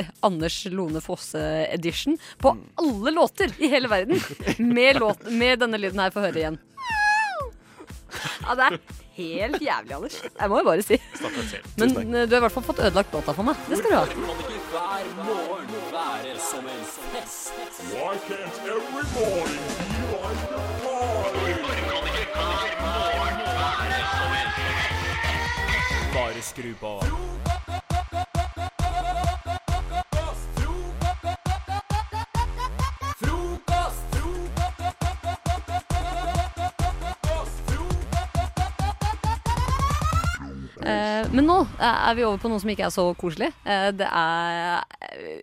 eh, 0.00 0.06
Anders 0.24 0.56
Lone 0.72 1.02
Fosse-edition 1.04 2.16
på 2.40 2.54
alle 2.80 3.12
låter 3.12 3.52
i 3.60 3.68
hele 3.68 3.90
verden. 3.92 4.22
Med, 4.78 5.02
låt, 5.02 5.26
med 5.28 5.60
denne 5.60 5.80
lyden 5.82 6.00
her 6.00 6.14
få 6.14 6.24
høre 6.24 6.44
igjen. 6.44 6.58
Ja, 8.40 8.54
det 8.56 8.64
er 8.64 8.78
helt 9.18 9.60
jævlig, 9.62 9.92
Anders. 9.98 10.16
Jeg 10.40 10.48
må 10.52 10.58
jo 10.62 10.64
bare 10.70 10.82
si. 10.86 10.96
Men 11.78 12.14
eh, 12.14 12.24
du 12.28 12.34
har 12.36 12.40
i 12.40 12.44
hvert 12.46 12.54
fall 12.56 12.66
fått 12.70 12.82
ødelagt 12.86 13.12
data 13.12 13.34
for 13.36 13.48
meg. 13.50 13.54
Det 13.68 13.78
skal 13.82 13.90
du 13.90 13.96
ha. 13.98 14.04
Hver 14.68 15.06
morgen 15.18 15.70
være 15.92 16.34
som 16.38 16.64
en 16.68 16.84
fest. 17.12 17.52
Why 17.92 18.14
can't 18.28 18.56
every 18.74 19.06
morning 19.16 19.68
be 19.78 20.00
like 20.14 20.44
a 20.54 20.60
party? 20.84 22.58
Bare 26.14 26.42
skru 26.42 26.74
på. 26.80 27.57
Men 41.32 41.44
nå 41.48 41.56
er 41.82 42.14
vi 42.16 42.24
over 42.26 42.40
på 42.40 42.48
noe 42.50 42.60
som 42.62 42.70
ikke 42.72 42.86
er 42.88 42.94
så 42.94 43.04
koselig. 43.18 43.50
Eh, 43.68 43.90
det 43.96 44.08
er 44.08 44.84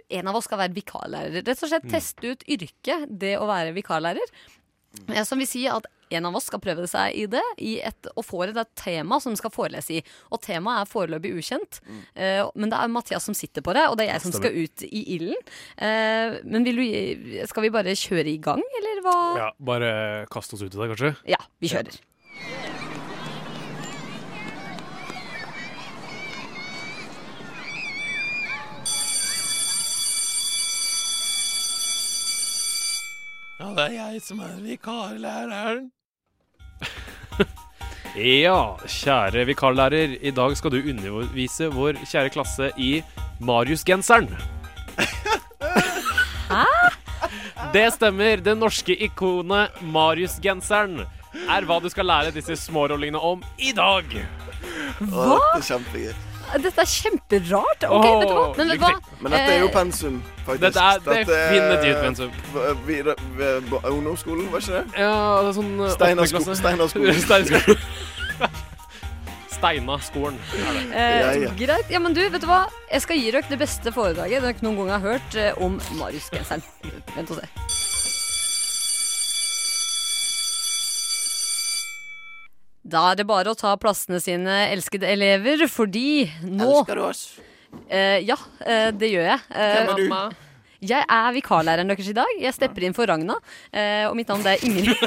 En 0.09 0.27
av 0.31 0.35
oss 0.39 0.47
skal 0.49 0.59
være 0.63 0.73
vikarlærer. 0.75 1.41
Rett 1.45 1.63
og 1.63 1.69
slett 1.69 1.85
Mm. 1.85 1.91
teste 1.91 2.31
ut 2.31 2.43
yrket, 2.47 3.05
det 3.19 3.35
å 3.37 3.45
være 3.47 3.73
vikarlærer. 3.75 4.25
Eh, 5.09 5.23
Som 5.23 5.39
vil 5.39 5.47
si 5.47 5.67
at 5.67 5.85
en 6.11 6.25
av 6.25 6.35
oss 6.35 6.45
skal 6.45 6.59
prøve 6.59 6.87
seg 6.87 7.15
i 7.15 7.25
det, 7.25 7.41
i 7.59 7.79
et, 7.81 8.07
og 8.15 8.23
får 8.23 8.55
et 8.55 8.75
tema 8.75 9.19
som 9.19 9.35
skal 9.35 9.49
forelese 9.49 9.97
i. 9.97 10.03
Og 10.31 10.39
temaet 10.41 10.85
er 10.85 10.91
foreløpig 10.91 11.33
ukjent, 11.35 11.81
eh, 12.15 12.45
men 12.55 12.69
det 12.69 12.77
er 12.79 12.87
Mathias 12.87 13.23
som 13.25 13.33
sitter 13.33 13.61
på 13.61 13.73
det, 13.73 13.87
og 13.89 13.97
det 13.97 14.07
er 14.07 14.13
jeg 14.13 14.21
som 14.21 14.31
skal 14.31 14.53
ut 14.53 14.83
i 14.85 15.03
ilden. 15.17 15.35
Uh, 15.81 16.39
men 16.45 16.63
vil 16.63 16.75
du, 16.77 17.45
skal 17.47 17.63
vi 17.63 17.69
bare 17.73 17.95
kjøre 17.97 18.27
i 18.27 18.37
gang, 18.37 18.61
eller 18.79 19.01
hva? 19.01 19.37
Ja, 19.37 19.51
bare 19.59 20.25
kaste 20.29 20.53
oss 20.53 20.61
ut 20.61 20.73
i 20.73 20.77
det, 20.77 20.89
kanskje? 20.95 21.15
Ja, 21.27 21.41
vi 21.59 21.67
kjører. 21.73 21.97
Ja, 21.97 22.84
det 33.73 33.87
er 33.87 33.93
jeg 33.97 34.21
som 34.21 34.39
er 34.45 34.61
vikarlæreren. 34.61 35.89
Ja, 38.15 38.79
kjære 38.87 39.41
vikarlærer. 39.43 40.13
I 40.23 40.31
dag 40.31 40.53
skal 40.55 40.71
du 40.71 40.77
undervise 40.79 41.67
vår 41.67 41.97
kjære 42.07 42.31
klasse 42.31 42.69
i 42.79 43.03
Marius-genseren. 43.43 44.29
Det 47.75 47.89
stemmer. 47.91 48.39
Det 48.39 48.55
norske 48.55 48.95
ikonet 49.03 49.67
Marius-genseren 49.83 51.01
er 51.51 51.67
hva 51.67 51.81
du 51.83 51.89
skal 51.91 52.07
lære 52.07 52.31
disse 52.31 52.55
smårollingene 52.61 53.19
om 53.19 53.43
i 53.59 53.73
dag. 53.75 54.07
Hva? 55.01 55.35
Det 55.35 55.59
er 55.59 55.67
kjempegøy. 55.73 56.15
Dette 56.63 56.81
er 56.81 56.85
kjemperart. 56.89 57.83
Ok, 57.89 58.05
vet 58.05 58.29
du 58.29 58.33
hva? 58.35 58.45
Men 58.57 58.67
vet 58.69 58.79
du 58.79 58.85
hva? 58.85 59.17
Men 59.21 59.31
dette 59.35 59.51
er 59.55 59.59
jo 59.59 59.67
Eh, 59.67 59.73
pensum, 59.73 60.21
faktisk. 60.45 60.61
Dette 60.61 60.79
er 60.79 60.99
definitivt 61.25 62.01
pensum. 62.03 62.31
Vi- 62.85 63.01
ved 63.03 63.61
b- 63.69 63.81
ungdomsskolen, 63.89 64.51
var 64.51 64.59
ikke 64.59 64.73
det? 64.79 64.85
Ja, 64.99 65.41
det 65.41 65.49
er 65.49 65.57
sånn 65.61 65.73
eh, 65.81 65.89
Steinar 65.95 66.23
åttende 66.23 66.27
sko- 66.29 66.43
klasse. 66.45 66.59
Steinar 66.61 66.87
skolen. 66.93 67.21
Steinar 67.25 67.77
Steina-skolen 69.55 70.37
det. 70.51 70.95
Eh, 70.95 71.43
ja. 71.45 71.51
Greit. 71.57 71.89
Ja, 71.89 71.99
men 72.03 72.13
du, 72.13 72.21
vet 72.29 72.41
du 72.43 72.47
hva? 72.49 72.65
Jeg 72.91 73.01
skal 73.05 73.17
gi 73.21 73.31
dere 73.31 73.45
det 73.49 73.59
beste 73.61 73.91
foredraget 73.95 74.43
dere 74.43 74.65
noen 74.65 74.81
gang 74.83 74.89
har 74.97 75.05
hørt 75.15 75.37
eh, 75.39 75.53
om 75.63 75.77
Marius-genseren. 75.99 76.61
Vent 77.15 77.31
og 77.31 77.39
se. 77.39 77.47
Da 82.85 83.01
er 83.11 83.15
det 83.17 83.25
bare 83.25 83.49
å 83.49 83.57
ta 83.57 83.71
plassene 83.81 84.19
sine, 84.21 84.59
elskede 84.69 85.07
elever, 85.09 85.63
fordi 85.71 86.27
nå 86.45 86.67
Elsker 86.69 86.99
du 86.99 87.03
oss? 87.07 87.23
Eh, 87.89 88.19
ja, 88.27 88.37
eh, 88.61 88.91
det 88.95 89.09
gjør 89.09 89.25
jeg. 89.31 89.39
Eh, 89.49 89.71
Hvem 89.73 89.89
er 89.89 89.95
du? 89.97 90.03
mamma. 90.11 90.41
Jeg 90.85 91.01
er 91.09 91.31
vikarlæreren 91.33 91.89
deres 91.89 92.11
i 92.11 92.13
dag. 92.13 92.29
Jeg 92.37 92.53
stepper 92.53 92.83
inn 92.85 92.93
for 92.93 93.09
Ragna. 93.09 93.39
eh, 93.73 94.05
og 94.05 94.13
mitt 94.19 94.29
navn 94.29 94.43
det 94.45 94.53
er 94.53 94.65
Ingrid. 94.67 95.01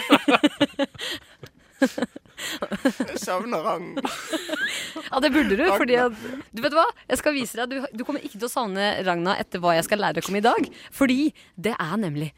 Jeg 1.79 3.19
savner 3.23 3.63
Ragna. 3.63 4.03
Ja, 5.09 5.21
det 5.23 5.31
burde 5.35 5.57
du. 5.59 5.65
fordi 5.79 5.97
at, 6.03 6.13
Du 6.55 6.63
vet 6.65 6.75
hva? 6.77 6.85
Jeg 7.09 7.21
skal 7.23 7.37
vise 7.37 7.61
deg. 7.61 7.71
Du, 7.71 7.87
du 8.01 8.05
kommer 8.05 8.25
ikke 8.25 8.39
til 8.41 8.49
å 8.49 8.53
savne 8.53 8.91
Ragna 9.07 9.37
etter 9.39 9.63
hva 9.63 9.77
jeg 9.79 9.87
skal 9.87 10.03
lære 10.03 10.19
dere 10.19 10.33
om 10.33 10.39
i 10.41 10.45
dag. 10.45 10.69
Fordi 10.95 11.21
det 11.57 11.75
er 11.79 11.97
nemlig 12.03 12.33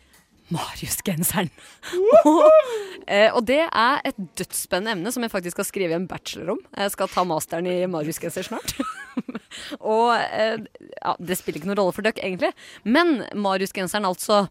Marius-genseren. 0.54 1.50
og, 2.24 2.46
eh, 3.06 3.28
og 3.30 3.44
det 3.48 3.62
er 3.66 4.00
et 4.08 4.18
dødsspennende 4.38 4.96
emne 4.98 5.12
som 5.14 5.24
jeg 5.26 5.32
faktisk 5.32 5.58
skal 5.58 5.68
skrive 5.68 5.96
en 5.98 6.08
bachelor 6.10 6.54
om. 6.56 6.62
Jeg 6.76 6.94
skal 6.94 7.10
ta 7.12 7.24
masteren 7.28 7.68
i 7.70 7.76
Marius-genser 7.90 8.46
snart. 8.48 8.74
og 9.94 10.14
eh, 10.16 10.58
ja, 11.00 11.14
det 11.18 11.38
spiller 11.38 11.60
ikke 11.60 11.70
noen 11.72 11.80
rolle 11.82 11.96
for 11.96 12.06
dere, 12.06 12.20
egentlig. 12.22 12.52
Men 12.84 13.22
Marius-genseren, 13.34 14.08
altså. 14.08 14.44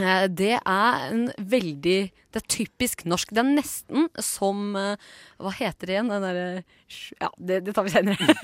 eh, 0.00 0.26
Det 0.28 0.54
er 0.58 1.08
en 1.10 1.28
veldig 1.38 2.00
Det 2.36 2.42
er 2.42 2.48
typisk 2.52 3.06
norsk. 3.08 3.32
Det 3.32 3.40
er 3.40 3.48
nesten 3.48 4.10
som 4.20 4.76
eh, 4.76 5.00
Hva 5.40 5.52
heter 5.56 5.88
det 5.88 5.96
igjen? 5.96 6.12
Den 6.12 6.26
derre 6.26 6.48
Ja, 7.18 7.30
det, 7.40 7.62
det 7.66 7.74
tar 7.74 7.86
vi 7.86 7.94
senere. 7.94 8.36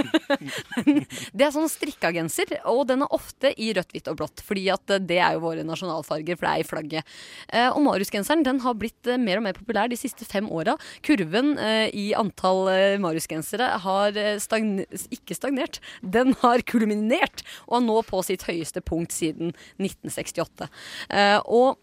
det 1.36 1.44
er 1.44 1.52
sånn 1.54 1.68
strikka 1.70 2.10
genser, 2.16 2.56
og 2.68 2.86
den 2.88 3.04
er 3.04 3.12
ofte 3.14 3.52
i 3.60 3.68
rødt, 3.76 3.92
hvitt 3.94 4.08
og 4.10 4.18
blått. 4.22 4.42
Fordi 4.46 4.64
at 4.72 4.96
eh, 4.96 5.02
det 5.12 5.20
er 5.20 5.36
jo 5.36 5.44
våre 5.44 5.66
nasjonalfarger, 5.68 6.40
for 6.40 6.48
det 6.48 6.54
er 6.54 6.64
i 6.64 6.68
flagget. 6.68 7.14
Eh, 7.52 7.68
og 7.68 7.82
Marius-genseren 7.84 8.46
den 8.46 8.62
har 8.64 8.78
blitt 8.80 9.12
mer 9.20 9.42
og 9.42 9.46
mer 9.46 9.58
populær 9.60 9.92
de 9.92 10.00
siste 10.00 10.26
fem 10.28 10.48
åra. 10.50 10.78
Kurven 11.04 11.54
i 11.92 12.08
antall 12.16 12.66
Marius-gensere 13.02 13.68
har 13.84 14.16
eh, 14.18 14.40
stagn 14.42 14.82
ikke 15.14 15.36
stagnert, 15.36 15.80
den 16.00 16.34
har 16.42 16.64
kulminert, 16.68 17.44
og 17.68 17.80
er 17.80 17.86
nå 17.86 18.00
på 18.08 18.22
sitt 18.26 18.46
høyeste 18.48 18.82
punkt 18.84 19.14
siden 19.14 19.52
1968. 19.80 20.68
Eh, 21.10 21.38
og 21.46 21.78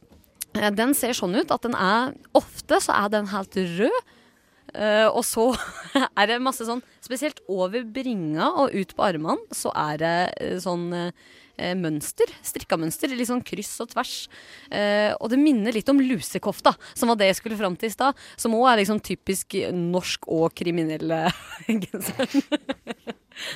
den 0.53 0.95
ser 0.97 1.13
sånn 1.17 1.37
ut 1.37 1.51
at 1.53 1.65
den 1.65 1.75
er 1.77 2.15
Ofte 2.37 2.79
så 2.81 2.95
er 2.95 3.11
den 3.13 3.29
helt 3.33 3.55
rød. 3.55 4.15
Uh, 4.69 5.09
og 5.09 5.23
så 5.25 5.47
er 6.19 6.29
det 6.29 6.35
masse 6.45 6.65
sånn 6.67 6.83
Spesielt 7.01 7.39
over 7.49 7.81
bringa 7.89 8.51
og 8.61 8.75
ut 8.75 8.93
på 8.93 9.05
armene 9.07 9.55
så 9.55 9.71
er 9.73 9.95
det 9.97 10.17
eh, 10.37 10.57
sånn 10.61 10.91
eh, 11.59 11.75
mønster. 11.77 12.31
Strikka 12.45 12.79
mønster. 12.79 13.11
Litt 13.11 13.29
sånn 13.29 13.43
kryss 13.45 13.75
og 13.83 13.91
tvers. 13.93 14.13
Eh, 14.71 15.11
og 15.19 15.29
det 15.33 15.41
minner 15.41 15.75
litt 15.75 15.91
om 15.91 15.99
lusekofta, 16.01 16.73
som 16.95 17.11
var 17.11 17.19
det 17.19 17.29
jeg 17.33 17.41
skulle 17.41 17.59
fram 17.59 17.75
til 17.79 17.91
i 17.91 17.95
stad. 17.95 18.17
Som 18.39 18.55
òg 18.57 18.71
er 18.71 18.81
liksom 18.81 19.03
typisk 19.03 19.59
norsk 19.75 20.29
og 20.31 20.53
kriminelle 20.57 21.25
genseren. 21.67 22.47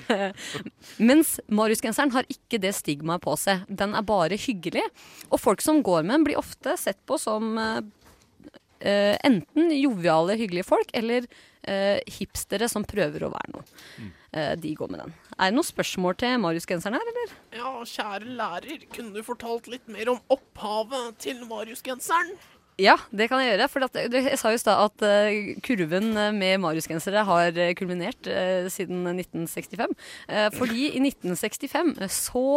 Mens 1.09 1.35
Marius-genseren 1.51 2.13
har 2.15 2.27
ikke 2.31 2.59
det 2.63 2.75
stigmaet 2.77 3.23
på 3.23 3.35
seg. 3.39 3.65
Den 3.67 3.95
er 3.97 4.05
bare 4.07 4.39
hyggelig. 4.39 4.85
Og 5.31 5.41
folk 5.41 5.63
som 5.63 5.83
går 5.85 6.03
med 6.05 6.17
den, 6.17 6.27
blir 6.29 6.41
ofte 6.41 6.77
sett 6.79 7.01
på 7.09 7.19
som 7.21 7.57
eh, 7.59 9.15
enten 9.23 9.71
joviale, 9.77 10.37
hyggelige 10.39 10.67
folk, 10.67 10.91
eller 10.93 11.27
eh, 11.61 11.99
hipstere 12.19 12.69
som 12.71 12.85
prøver 12.87 13.25
å 13.25 13.31
være 13.33 13.55
noe. 13.55 13.65
Eh, 13.99 14.22
de 14.33 14.71
går 14.77 14.89
med 14.89 15.03
den. 15.03 15.13
Er 15.37 15.51
det 15.51 15.57
noen 15.57 15.67
spørsmål 15.67 16.15
til 16.17 16.39
Marius-genseren 16.41 16.97
her, 16.97 17.11
eller? 17.11 17.35
Ja, 17.57 17.73
kjære 17.85 18.33
lærer, 18.39 18.87
kunne 18.93 19.13
du 19.13 19.25
fortalt 19.25 19.69
litt 19.69 19.85
mer 19.91 20.09
om 20.13 20.21
opphavet 20.33 21.19
til 21.21 21.43
Marius-genseren? 21.49 22.33
Ja, 22.81 22.95
det 23.13 23.27
kan 23.29 23.43
jeg 23.43 23.51
gjøre. 23.51 23.67
For 23.69 23.85
at, 23.85 23.99
jeg 24.01 24.39
sa 24.41 24.49
jo 24.49 24.57
i 24.57 24.63
stad 24.63 24.81
at 24.87 25.05
uh, 25.05 25.51
kurven 25.61 26.09
med 26.39 26.57
Marius-gensere 26.63 27.21
har 27.27 27.53
eh, 27.53 27.75
kulminert 27.77 28.25
uh, 28.25 28.65
siden 28.73 29.05
1965. 29.13 29.93
Uh, 30.25 30.49
fordi 30.57 30.87
i 30.89 31.03
1965 31.03 31.93
så 32.09 32.47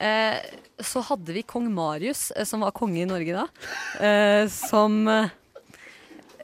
eh, 0.00 0.38
så 0.82 1.02
hadde 1.08 1.34
vi 1.36 1.42
kong 1.46 1.68
Marius, 1.74 2.30
eh, 2.34 2.44
som 2.44 2.64
var 2.64 2.74
konge 2.76 3.02
i 3.02 3.08
Norge 3.08 3.36
da, 3.36 3.46
eh, 4.02 4.48
som 4.50 5.06
eh, 5.08 5.30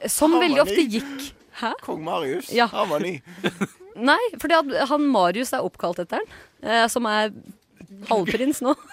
Som 0.09 0.39
veldig 0.39 0.63
ofte 0.63 0.81
gikk 0.81 1.27
Hæ? 1.61 1.73
Kong 1.83 2.01
Marius? 2.03 2.49
Ja. 2.55 2.65
Han 2.71 2.89
var 2.89 3.03
ny. 3.03 3.19
Nei, 3.95 4.19
fordi 4.41 4.59
han 4.89 5.07
Marius 5.11 5.53
er 5.55 5.65
oppkalt 5.65 5.99
etter 6.03 6.21
han, 6.21 6.37
eh, 6.63 6.85
som 6.91 7.07
er 7.09 7.33
halvprins 8.09 8.61
nå. 8.65 8.75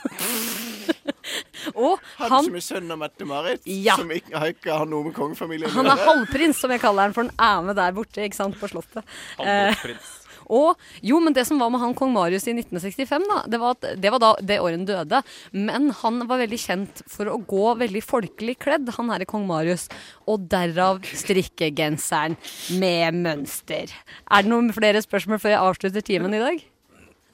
Og 1.77 1.99
Han, 2.17 2.31
han 2.33 2.47
som 2.47 2.55
er 2.57 2.65
sønn 2.65 2.93
av 2.95 3.01
Mette-Marit? 3.03 3.67
Ja. 3.69 3.99
Som 4.01 4.11
ikke, 4.15 4.33
har 4.41 4.53
ikke 4.55 4.79
har 4.81 4.89
noe 4.89 5.09
med 5.09 5.15
kongefamilien 5.17 5.69
å 5.69 5.75
Han 5.77 5.91
er 5.93 6.01
halvprins, 6.07 6.61
som 6.63 6.73
jeg 6.73 6.81
kaller 6.83 7.09
han, 7.09 7.15
for 7.17 7.29
han 7.29 7.35
er 7.37 7.67
med 7.69 7.77
der 7.79 7.93
borte 7.97 8.25
ikke 8.25 8.39
sant, 8.39 8.57
på 8.61 8.71
Slottet. 8.71 9.05
Halvprins. 9.37 10.15
Og 10.49 10.79
jo, 11.05 11.21
men 11.23 11.37
det 11.37 11.45
som 11.49 11.61
var 11.61 11.71
med 11.73 11.83
han 11.83 11.95
kong 11.99 12.13
Marius 12.15 12.49
i 12.49 12.55
1965, 12.57 13.27
da, 13.31 13.39
det 13.51 13.61
var, 13.63 13.77
at, 13.77 13.89
det 14.01 14.13
var 14.15 14.23
da 14.23 14.33
det 14.41 14.61
året 14.63 14.79
han 14.79 14.89
døde. 14.89 15.23
Men 15.55 15.91
han 16.01 16.23
var 16.29 16.43
veldig 16.43 16.61
kjent 16.63 17.03
for 17.11 17.31
å 17.31 17.39
gå 17.49 17.75
veldig 17.83 18.03
folkelig 18.05 18.59
kledd, 18.65 18.89
han 18.97 19.13
herre 19.13 19.27
er 19.29 19.31
kong 19.31 19.47
Marius. 19.49 19.89
Og 20.29 20.49
derav 20.51 21.03
strikkegenseren 21.07 22.39
med 22.81 23.23
mønster. 23.23 23.93
Er 24.29 24.45
det 24.45 24.53
noen 24.53 24.73
flere 24.77 25.03
spørsmål 25.05 25.43
før 25.43 25.55
jeg 25.55 25.65
avslutter 25.71 26.05
timen 26.05 26.37
i 26.37 26.43
dag? 26.43 26.67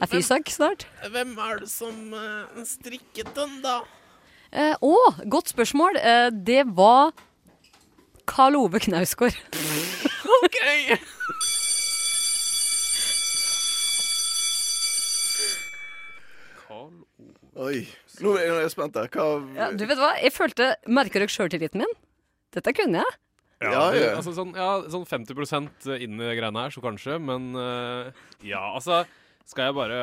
Er 0.03 0.11
Fysak 0.11 0.51
snart? 0.51 0.89
Hvem 1.15 1.37
er 1.39 1.61
det 1.63 1.71
som 1.71 1.95
uh, 2.13 2.65
strikket 2.67 3.31
den, 3.37 3.61
da? 3.65 3.83
Eh, 4.55 4.75
oh, 4.83 5.21
godt 5.31 5.55
spørsmål. 5.55 5.97
Eh, 5.99 6.29
det 6.47 6.63
var 6.77 7.15
Karl 8.27 8.59
Ove 8.59 8.81
Knausgård. 8.81 9.39
OK! 10.45 10.59
Oi. 17.55 17.85
Nå 18.25 18.33
er 18.39 18.49
jeg 18.65 18.73
spent 18.73 18.97
her. 18.99 19.11
Hva 19.15 19.27
Ja, 19.55 19.69
du 19.75 19.85
vet 19.87 20.01
hva? 20.01 20.15
Jeg 20.19 20.33
følte 20.35 20.73
Merker 20.91 21.23
dere 21.23 21.31
sjøltilliten 21.31 21.85
min? 21.85 21.93
Dette 22.55 22.73
kunne 22.75 23.03
jeg. 23.03 23.19
Ja, 23.63 23.71
Ja, 23.71 23.85
ja. 23.97 24.09
Altså, 24.19 24.35
sånn, 24.37 24.51
ja, 24.59 24.71
sånn 24.93 25.07
50% 25.09 25.87
inn 26.03 26.19
i 26.21 26.33
greiene 26.37 26.65
her, 26.67 26.75
så 26.75 26.83
kanskje. 26.85 27.19
Men 27.23 27.53
uh, 27.57 28.11
ja, 28.45 28.61
altså 28.75 29.05
Skal 29.47 29.69
jeg 29.69 29.77
bare 29.77 29.97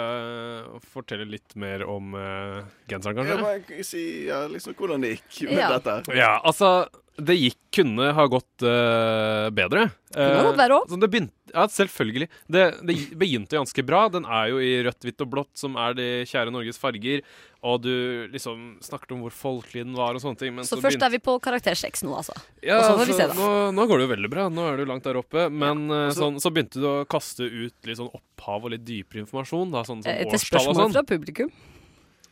uh, 0.72 0.80
fortelle 0.94 1.26
litt 1.26 1.56
mer 1.60 1.84
om 1.90 2.14
uh, 2.16 2.62
genseren, 2.90 3.24
Jeg 3.26 3.36
Ja, 3.36 3.42
men, 3.42 3.84
si 3.84 4.04
ja, 4.30 4.44
liksom, 4.48 4.76
hvordan 4.78 5.02
det 5.02 5.16
gikk 5.18 5.50
med 5.50 5.60
Ja. 5.60 5.72
dette. 5.78 6.16
Ja, 6.18 6.34
altså 6.46 6.86
det 7.20 7.36
gikk 7.36 7.58
kunne 7.76 8.12
ha 8.16 8.24
gått 8.32 8.64
uh, 8.64 9.50
bedre. 9.54 9.90
Kunne 10.16 10.44
gått 10.48 10.60
verre 10.60 10.80
det 11.02 11.10
begynte, 11.12 11.52
ja, 11.54 11.66
selvfølgelig. 11.72 12.28
Det, 12.52 12.64
det 12.88 12.96
begynte 13.20 13.60
ganske 13.60 13.84
bra. 13.88 14.06
Den 14.12 14.26
er 14.26 14.52
jo 14.52 14.62
i 14.64 14.72
rødt, 14.86 15.00
hvitt 15.06 15.24
og 15.24 15.32
blått, 15.32 15.52
som 15.60 15.76
er 15.80 15.96
de 15.98 16.08
kjære 16.30 16.54
Norges 16.56 16.80
farger. 16.82 17.24
Og 17.68 17.84
du 17.84 17.92
liksom 18.34 18.78
snakket 18.82 19.14
om 19.14 19.26
hvor 19.26 19.36
folkelig 19.36 19.84
den 19.86 19.98
var 19.98 20.18
og 20.18 20.24
sånne 20.24 20.40
ting. 20.40 20.56
Men 20.58 20.68
Så 20.68 20.80
først 20.82 21.04
er 21.04 21.14
vi 21.14 21.20
på 21.24 21.36
karakter 21.44 21.78
seks 21.78 22.02
nå, 22.08 22.16
altså. 22.18 22.36
ja, 22.64 22.80
og 22.80 22.88
så 22.88 22.94
får 22.96 23.04
vi 23.04 23.16
altså, 23.18 23.20
se, 23.20 23.28
da. 23.36 23.40
Nå, 23.40 23.76
nå 23.78 23.88
går 23.92 24.02
det 24.02 24.08
jo 24.08 24.14
veldig 24.16 24.32
bra. 24.34 24.48
Nå 24.52 24.70
er 24.72 24.82
du 24.82 24.88
langt 24.90 25.06
der 25.08 25.20
oppe. 25.20 25.50
Men 25.52 25.86
ja, 25.88 26.06
og 26.08 26.16
så- 26.16 26.24
sånn, 26.26 26.40
så 26.42 26.54
begynte 26.56 26.82
du 26.82 26.88
å 26.90 26.96
kaste 27.12 27.46
ut 27.46 27.76
litt 27.88 28.00
sånn 28.00 28.12
opphav 28.12 28.66
og 28.66 28.74
litt 28.76 28.88
dypere 28.88 29.26
informasjon. 29.26 29.76
Da, 29.76 29.84
sånn 29.88 30.02
sånn 30.04 30.16
Etter 30.16 30.42
spørsmål 30.42 30.96
fra 30.96 31.06
publikum. 31.16 31.52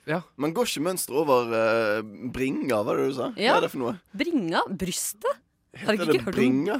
Ja. 0.10 0.22
Men 0.41 0.53
går 0.57 0.70
ikke 0.72 0.86
mønsteret 0.88 1.20
over 1.22 1.51
uh, 1.53 1.99
bringa, 2.34 2.80
er 2.82 3.01
det 3.01 3.10
du 3.12 3.18
sa? 3.20 3.28
Ja. 3.38 3.53
Hva 3.53 3.60
er 3.60 3.68
det 3.68 3.74
for 3.76 3.84
noe? 3.84 3.97
Bringa? 4.18 4.64
Brystet? 4.82 5.43
Har 5.78 5.93
dere 5.93 6.10
det 6.10 6.16
ikke 6.18 6.26
hørt 6.26 6.34
om 6.34 6.39
bringa? 6.39 6.80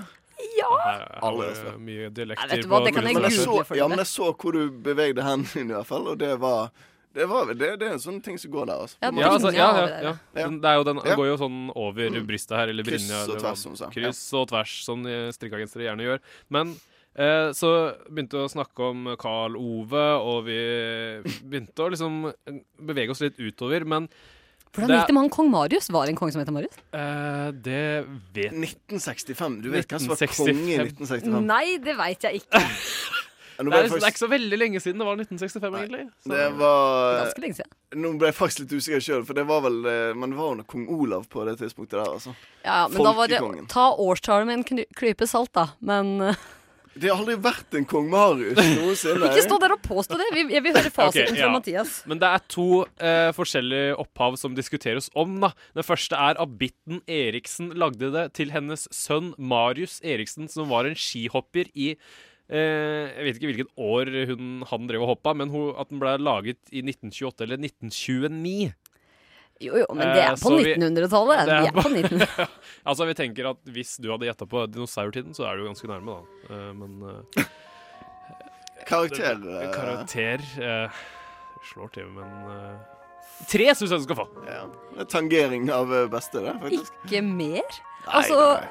Ja! 0.56 0.70
Her, 0.80 1.02
her 1.20 1.40
det 1.66 1.74
mye 1.84 2.10
dialekter. 2.16 2.54
vet 2.54 2.70
hva, 2.70 2.80
på 2.80 2.86
det 2.86 2.94
kan 2.96 3.08
jeg 3.10 3.18
Men 3.18 3.26
jeg 3.28 3.36
så, 3.36 3.50
google 3.50 3.66
for 3.68 3.80
ja, 3.80 3.88
men 3.92 4.02
jeg 4.02 4.10
så 4.10 4.30
hvor 4.32 4.56
du 4.56 4.78
bevegde 4.88 5.26
hendene 5.26 5.74
i 5.74 5.76
hvert 5.76 5.90
fall, 5.90 6.08
og 6.14 6.22
det 6.22 6.32
var 6.40 6.72
Det, 7.10 7.26
var, 7.26 7.50
det, 7.58 7.70
det 7.82 7.88
er 7.88 7.96
en 7.98 8.02
sånn 8.02 8.20
ting 8.24 8.38
som 8.40 8.52
går 8.54 8.68
der, 8.70 8.84
altså. 8.86 8.98
Ja, 9.02 9.10
Ja, 9.18 9.30
altså, 9.34 9.52
ja, 9.52 9.70
ja, 9.82 10.12
ja. 10.38 10.50
Det 10.54 10.70
er 10.70 10.76
jo, 10.78 10.84
den 10.88 11.02
går 11.04 11.26
jo 11.32 11.38
sånn 11.42 11.58
over 11.74 12.20
brystet 12.30 12.54
her, 12.56 12.70
eller 12.72 12.86
Kryss 12.86 13.08
brynja. 13.08 13.24
og 13.26 13.42
tvers, 13.42 13.64
sa. 13.82 13.90
Kryss 13.96 14.22
og 14.38 14.46
tvers, 14.52 14.76
som 14.86 15.02
de 15.04 15.16
strikkagensere 15.34 15.88
gjerne 15.88 16.06
gjør. 16.06 16.22
Men 16.54 16.76
eh, 17.20 17.52
så 17.58 17.72
begynte 18.10 18.40
vi 18.40 18.48
å 18.48 18.52
snakke 18.56 18.90
om 18.90 19.12
Carl 19.22 19.56
Ove, 19.60 20.08
og 20.24 20.44
vi 20.48 20.60
begynte 21.44 21.86
å 21.86 21.92
liksom 21.94 22.22
bevege 22.90 23.16
oss 23.16 23.24
litt 23.26 23.40
utover. 23.40 23.86
Men 23.86 24.10
Hvordan 24.70 25.00
gikk 25.00 25.08
det 25.10 25.14
med 25.18 25.24
han 25.24 25.32
kong 25.34 25.48
Marius? 25.50 25.88
Var 25.90 26.06
det 26.06 26.12
en 26.14 26.20
konge 26.20 26.36
som 26.36 26.44
het 26.44 26.52
Marius? 26.54 26.76
eh, 26.94 27.48
det 27.66 27.84
vet 28.36 28.54
1965. 28.54 29.62
Du 29.64 29.72
vet 29.74 29.88
hvem 29.90 30.04
som 30.04 30.12
var 30.14 30.20
1965. 30.22 30.46
konge 30.46 30.76
i 30.76 30.82
1965? 30.84 31.48
Nei, 31.50 31.66
det 31.84 31.96
veit 31.98 32.28
jeg 32.30 32.44
ikke. 32.44 32.62
Det 33.60 33.68
er, 33.68 33.74
faktisk... 33.76 33.96
det 34.00 34.06
er 34.08 34.14
ikke 34.14 34.22
så 34.22 34.28
veldig 34.32 34.58
lenge 34.58 34.80
siden 34.80 35.02
det 35.02 35.06
var 35.06 35.18
1965, 35.20 35.74
egentlig. 35.82 36.04
Så. 36.24 36.30
det 36.32 36.44
var 36.62 37.18
Ganske 37.18 37.42
lenge 37.44 37.58
siden. 37.58 37.74
Nå 38.00 38.12
ble 38.22 38.30
jeg 38.30 38.36
faktisk 38.38 38.62
litt 38.64 38.76
usikker 38.80 39.02
sjøl, 39.04 39.26
for 39.28 39.36
det 39.36 39.44
var 39.50 39.66
vel 39.66 39.82
eh, 39.84 40.12
Men 40.16 40.32
det 40.32 40.38
var 40.40 40.54
under 40.54 40.68
kong 40.70 40.86
Olav 40.96 41.26
på 41.28 41.44
det 41.44 41.58
tidspunktet 41.60 41.98
der, 41.98 42.08
altså. 42.08 42.32
Ja, 42.64 42.78
men 42.88 43.04
da 43.04 43.12
var 43.18 43.28
det 43.28 43.42
Ta 43.74 43.90
årstallet 44.00 44.48
med 44.48 44.62
en 44.62 44.86
klype 44.96 45.28
salt, 45.28 45.52
da. 45.60 45.66
Men 45.84 46.14
eh, 46.30 46.40
Det 47.00 47.10
har 47.12 47.20
aldri 47.22 47.36
vært 47.42 47.76
en 47.80 47.86
kong 47.90 48.10
Marius 48.12 48.58
noensinne. 48.60 49.30
ikke 49.32 49.46
stå 49.46 49.58
der 49.64 49.74
og 49.76 49.82
påstå 49.86 50.18
det. 50.20 50.28
Vi, 50.36 50.44
jeg 50.56 50.64
vil 50.66 50.76
høre 50.76 50.92
fasiten 50.94 51.34
Ok, 51.36 51.40
fra. 51.42 51.52
Mathias. 51.54 51.94
Men 52.12 52.20
det 52.22 52.30
er 52.30 52.44
to 52.52 52.68
uh, 52.86 53.30
forskjellige 53.38 53.94
opphav 54.04 54.36
som 54.42 54.56
diskuteres 54.58 55.08
om. 55.18 55.38
da. 55.44 55.52
Den 55.78 55.88
første 55.88 56.20
er 56.20 56.40
abbitten 56.44 57.00
Eriksen 57.08 57.72
lagde 57.80 58.12
det 58.16 58.26
til 58.40 58.52
hennes 58.56 58.88
sønn 58.96 59.32
Marius 59.38 60.00
Eriksen, 60.04 60.50
som 60.52 60.68
var 60.74 60.90
en 60.90 60.98
skihopper 61.00 61.72
i 61.76 61.96
Uh, 62.50 62.58
Jeg 63.14 63.26
vet 63.28 63.36
ikke 63.38 63.50
hvilket 63.52 63.76
år 63.78 64.10
hun, 64.32 64.64
han 64.66 64.88
drev 64.90 65.04
og 65.06 65.12
hoppa, 65.12 65.36
men 65.38 65.52
hun, 65.54 65.68
at 65.78 65.92
den 65.92 66.00
ble 66.02 66.16
laget 66.18 66.58
i 66.74 66.82
1928 66.82 67.46
eller 67.46 67.60
1929. 67.62 68.72
Jo, 69.60 69.74
jo, 69.76 69.86
men 69.92 70.08
det 70.16 70.22
Eh, 70.24 70.30
er 70.32 70.38
på 70.40 70.52
1900-tallet. 70.56 71.40
det 71.50 71.56
Vi 71.60 71.68
er 71.68 71.76
på 71.76 71.90
1900 71.92 72.48
altså, 72.90 73.06
vi 73.10 73.14
tenker 73.20 73.50
at 73.50 73.58
hvis 73.76 73.98
du 74.00 74.08
hadde 74.14 74.30
gjetta 74.30 74.48
på 74.48 74.62
dinosaurtiden, 74.72 75.34
så 75.36 75.50
er 75.50 75.58
du 75.60 75.66
ganske 75.68 75.90
nærme, 75.92 76.16
da. 76.16 76.56
Eh, 76.56 76.70
men 76.80 76.94
eh, 77.04 77.44
Karakter 78.90 79.36
det- 79.44 79.74
Karakter 79.76 80.40
uh, 80.64 80.90
Slår 81.74 81.92
til, 81.92 82.08
men 82.16 82.32
eh, 82.54 82.80
Tre 83.52 83.66
syns 83.76 83.92
jeg 83.92 84.00
du 84.02 84.04
skal 84.08 84.18
få. 84.20 84.26
Ja. 84.48 84.64
Er 85.00 85.08
tangering 85.12 85.70
av 85.72 85.92
beste, 86.12 86.42
det, 86.44 86.54
faktisk. 86.64 86.96
Ikke 87.06 87.22
mer? 87.24 87.64
Nei, 87.68 88.16
Altså 88.20 88.40
nei. 88.40 88.68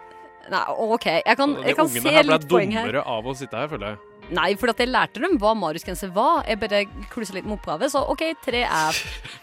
Nei, 0.52 0.62
OK. 0.80 1.06
Jeg 1.08 1.36
kan, 1.36 1.54
jeg 1.64 1.76
kan 1.76 1.84
ungene 1.88 2.02
se 2.04 2.12
her 2.12 2.24
ble 2.24 2.36
litt 2.38 2.48
poeng 2.48 2.72
her. 2.72 2.88
dummere 2.88 3.04
av 3.16 3.28
å 3.28 3.34
sitte 3.36 3.56
her, 3.60 3.68
føler 3.68 3.94
jeg. 3.94 3.98
Nei, 4.30 4.50
for 4.60 4.68
at 4.68 4.80
jeg 4.82 4.90
lærte 4.92 5.22
dem 5.22 5.38
hva 5.40 5.54
Marius-grense 5.56 6.10
var. 6.12 6.42
Jeg 6.44 6.58
bare 6.60 6.82
klussa 7.08 7.32
litt 7.32 7.46
med 7.48 7.56
oppgave, 7.56 7.88
så 7.88 8.02
OK, 8.12 8.24
tre 8.44 8.60
er 8.68 8.98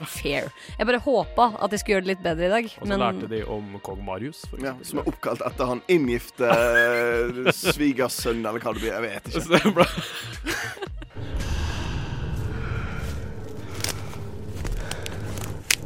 fair. 0.05 0.51
Jeg 0.77 0.85
bare 0.91 0.99
håpa 1.01 1.47
at 1.57 1.73
jeg 1.73 1.81
skulle 1.81 1.95
gjøre 1.95 2.05
det 2.05 2.11
litt 2.13 2.21
bedre 2.25 2.45
i 2.45 2.51
dag, 2.53 2.69
Og 2.75 2.85
så 2.85 2.91
men 2.91 3.01
lærte 3.01 3.29
de 3.31 3.39
om 3.55 3.79
kong 3.85 4.03
Marius. 4.05 4.43
For 4.51 4.61
Ja, 4.61 4.75
som 4.85 5.01
er 5.01 5.09
oppkalt 5.09 5.41
etter 5.47 5.71
han 5.73 5.81
inngifte 5.89 6.51
eh, 6.53 7.49
svigersønn, 7.55 8.45
eller 8.45 8.61
hva 8.61 8.75
det 8.77 8.83
blir. 8.85 8.93
Jeg 8.93 9.07
vet 9.07 9.31
Så 9.33 9.41
ikke. 9.41 9.63
det 9.63 9.73
ble- 9.79 10.85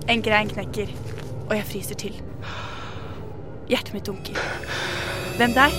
En 0.09 0.21
grein 0.25 0.49
knekker, 0.49 0.89
og 1.47 1.53
jeg 1.55 1.67
fryser 1.69 1.99
til. 2.01 2.15
Hjertet 3.69 3.93
mitt 3.93 4.07
dunker. 4.09 4.39
Hvem 5.37 5.53
der? 5.53 5.75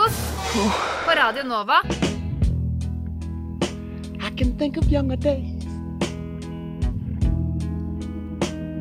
Frokost 0.00 0.54
på 1.04 1.10
Radio 1.16 1.42
Nova. 1.44 1.74
I 4.20 4.38
can 4.38 4.58
think 4.58 4.76
of 4.76 4.84
younger 4.90 5.16
days 5.16 5.64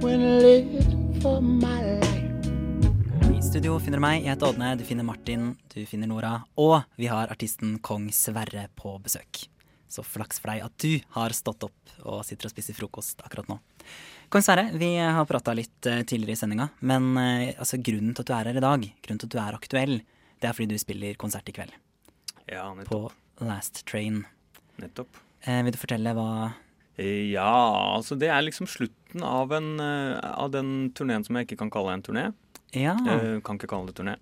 when 0.01 0.21
I 0.21 0.39
lived 0.39 1.21
for 1.21 1.41
my 1.41 1.99
life. 1.99 3.35
I 3.37 3.41
studio 3.41 3.79
finner 3.79 3.97
du 3.97 4.03
meg, 4.05 4.21
jeg 4.23 4.31
heter 4.31 4.47
Ådne, 4.47 4.69
du 4.79 4.85
finner 4.87 5.03
Martin, 5.03 5.57
du 5.73 5.83
finner 5.85 6.07
Nora, 6.07 6.37
og 6.55 6.85
vi 6.95 7.09
har 7.11 7.27
artisten 7.33 7.79
Kong 7.83 8.07
Sverre 8.15 8.69
på 8.75 8.93
besøk. 9.03 9.49
Så 9.91 10.05
flaks 10.05 10.39
for 10.39 10.53
deg 10.53 10.63
at 10.69 10.77
du 10.79 11.01
har 11.17 11.35
stått 11.35 11.65
opp 11.67 11.97
og 12.05 12.23
sitter 12.23 12.47
og 12.47 12.53
spiser 12.53 12.77
frokost 12.77 13.25
akkurat 13.25 13.49
nå. 13.51 13.57
Kong 14.31 14.45
Sverre, 14.45 14.69
vi 14.71 14.93
har 15.01 15.27
prata 15.27 15.57
litt 15.57 15.83
eh, 15.89 16.05
tidligere 16.05 16.37
i 16.37 16.39
sendinga, 16.39 16.69
men 16.79 17.11
eh, 17.17 17.57
altså, 17.57 17.81
grunnen 17.83 18.15
til 18.15 18.23
at 18.23 18.31
du 18.31 18.33
er 18.37 18.51
her 18.53 18.61
i 18.61 18.65
dag, 18.67 18.87
grunnen 19.03 19.19
til 19.25 19.31
at 19.31 19.35
du 19.35 19.41
er 19.43 19.59
aktuell, 19.59 19.99
det 20.39 20.49
er 20.49 20.53
fordi 20.55 20.67
du 20.75 20.77
spiller 20.81 21.15
konsert 21.19 21.49
i 21.49 21.55
kveld. 21.55 21.71
Ja, 22.49 22.67
På 22.87 23.11
Last 23.41 23.85
Train. 23.85 24.25
Nettopp. 24.79 25.17
Eh, 25.45 25.61
vil 25.63 25.71
du 25.75 25.77
fortelle 25.77 26.13
hva 26.17 26.53
Ja, 26.99 27.95
altså 27.95 28.17
det 28.19 28.27
er 28.27 28.41
liksom 28.43 28.67
slutten 28.67 29.23
av, 29.23 29.51
en, 29.55 29.79
eh, 29.79 30.19
av 30.33 30.51
den 30.51 30.91
turneen 30.91 31.23
som 31.23 31.35
jeg 31.39 31.47
ikke 31.47 31.57
kan 31.61 31.69
kalle 31.71 31.93
en 31.93 32.03
turné. 32.03 32.25
Ja. 32.75 32.95
Eh, 33.07 33.39
kan 33.41 33.57
ikke 33.59 33.69
kalle 33.71 33.87
det 33.87 33.95
turné. 33.95 34.17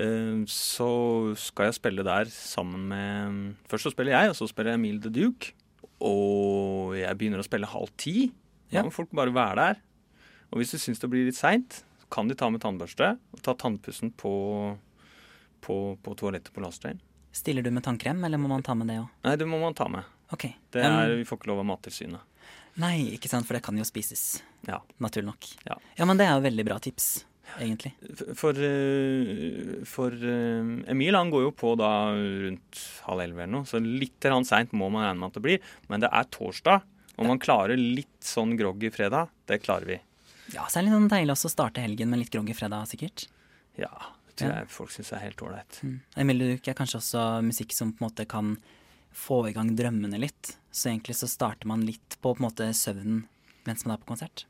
Eh, 0.00 0.44
så 0.46 1.36
skal 1.36 1.66
jeg 1.68 1.74
spille 1.80 2.04
der 2.06 2.24
sammen 2.30 2.88
med 2.88 3.56
Først 3.68 3.84
så 3.88 3.92
spiller 3.92 4.12
jeg, 4.16 4.30
og 4.30 4.36
så 4.38 4.48
spiller 4.48 4.74
Emil 4.78 5.00
The 5.02 5.10
Duke. 5.10 5.52
Og 6.00 6.94
jeg 6.96 7.18
begynner 7.18 7.42
å 7.42 7.44
spille 7.48 7.66
halv 7.68 7.90
ti. 8.00 8.28
Da 8.70 8.78
Ja. 8.78 8.82
må 8.86 8.92
folk 8.92 9.10
bare 9.12 9.32
være 9.34 9.56
der. 9.56 9.76
Og 10.52 10.58
hvis 10.60 10.70
du 10.72 10.78
syns 10.78 11.00
det 11.00 11.10
blir 11.10 11.26
litt 11.26 11.36
seint, 11.36 11.82
kan 12.10 12.26
de 12.28 12.34
ta 12.34 12.48
med 12.50 12.60
tannbørste 12.62 13.18
og 13.34 13.42
ta 13.42 13.52
tannpussen 13.54 14.12
på, 14.16 14.78
på, 15.64 15.96
på 16.02 16.16
toalettet 16.18 16.52
på 16.54 16.62
Last 16.64 16.86
Stiller 17.32 17.62
du 17.62 17.70
med 17.70 17.84
tannkrem, 17.86 18.24
eller 18.26 18.40
må 18.42 18.48
man 18.50 18.62
ta 18.66 18.74
med 18.74 18.90
det 18.90 18.98
òg? 19.02 19.06
Nei, 19.26 19.36
det 19.38 19.46
må 19.46 19.60
man 19.62 19.76
ta 19.78 19.86
med. 19.88 20.08
Okay. 20.34 20.56
Det 20.70 20.82
er, 20.82 21.12
Um, 21.12 21.18
vi 21.18 21.26
får 21.26 21.38
ikke 21.38 21.50
lov 21.50 21.62
av 21.62 21.66
Mattilsynet. 21.70 22.26
Nei, 22.80 22.94
ikke 23.16 23.30
sant, 23.30 23.46
for 23.46 23.56
det 23.56 23.64
kan 23.66 23.78
jo 23.78 23.86
spises. 23.86 24.42
Ja. 24.66 24.78
Naturlig 25.02 25.30
nok. 25.30 25.48
Ja. 25.66 25.76
ja, 25.98 26.06
men 26.06 26.18
det 26.18 26.26
er 26.26 26.38
jo 26.38 26.44
veldig 26.46 26.64
bra 26.68 26.78
tips, 26.82 27.08
egentlig. 27.58 27.92
For, 28.14 28.36
for, 28.38 28.60
eh, 28.66 29.72
for 29.90 30.14
eh, 30.14 30.70
Emil 30.92 31.18
han 31.18 31.32
går 31.34 31.48
jo 31.48 31.54
på 31.54 31.74
da 31.78 31.90
rundt 32.14 32.84
halv 33.08 33.24
elleve 33.26 33.44
eller 33.44 33.56
noe, 33.58 33.68
så 33.68 33.82
litt 33.82 34.30
seint 34.46 34.74
må 34.76 34.90
man 34.92 35.08
regne 35.08 35.18
med 35.22 35.32
at 35.32 35.40
det 35.40 35.44
blir. 35.48 35.72
Men 35.90 36.06
det 36.06 36.12
er 36.14 36.30
torsdag, 36.30 36.86
og 37.18 37.26
man 37.28 37.42
klarer 37.42 37.76
litt 37.80 38.22
sånn 38.24 38.54
groggy 38.58 38.92
fredag. 38.94 39.34
Det 39.50 39.60
klarer 39.64 39.90
vi. 39.90 39.98
Ja, 40.54 40.66
så 40.66 40.78
er 40.78 40.82
det 40.82 40.88
litt 40.88 40.96
sånn 40.96 41.10
deilig 41.10 41.34
også 41.34 41.50
å 41.50 41.56
starte 41.58 41.82
helgen 41.84 42.10
med 42.10 42.22
litt 42.22 42.32
groggy 42.32 42.56
fredag, 42.56 42.86
sikkert. 42.90 43.26
Ja, 43.78 43.92
tror 44.40 44.50
Ja. 44.54 44.58
jeg 44.64 44.68
folk 44.74 44.90
syns 44.94 45.12
er 45.12 45.22
helt 45.24 45.42
ålreit. 45.46 45.80
Mm. 45.84 46.00
Emilie 46.16 46.54
Duke 46.56 46.70
er 46.72 46.78
kanskje 46.78 47.00
også 47.00 47.24
musikk 47.46 47.72
som 47.76 47.92
på 47.92 48.02
en 48.04 48.08
måte 48.10 48.26
kan 48.28 48.56
få 49.12 49.42
i 49.48 49.52
gang 49.52 49.72
drømmene 49.76 50.18
litt. 50.20 50.56
Så 50.72 50.90
egentlig 50.90 51.16
så 51.18 51.28
starter 51.28 51.66
man 51.66 51.82
litt 51.86 52.16
på 52.20 52.34
på 52.34 52.40
en 52.40 52.46
måte 52.50 52.68
søvnen 52.74 53.24
mens 53.66 53.84
man 53.84 53.96
er 53.96 54.00
på 54.02 54.06
konsert. 54.14 54.44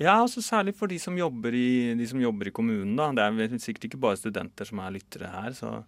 Ja, 0.00 0.16
altså 0.24 0.42
særlig 0.42 0.74
for 0.74 0.88
de 0.90 0.98
som 0.98 1.14
jobber 1.16 1.54
i, 1.54 1.94
de 1.94 2.06
som 2.10 2.18
jobber 2.20 2.48
i 2.48 2.50
kommunen. 2.50 2.96
da. 2.96 3.12
Det 3.12 3.22
er 3.52 3.58
sikkert 3.62 3.84
ikke 3.90 4.00
bare 4.00 4.16
studenter 4.18 4.66
som 4.66 4.80
er 4.82 4.90
lyttere 4.96 5.30
her. 5.30 5.52
så 5.54 5.84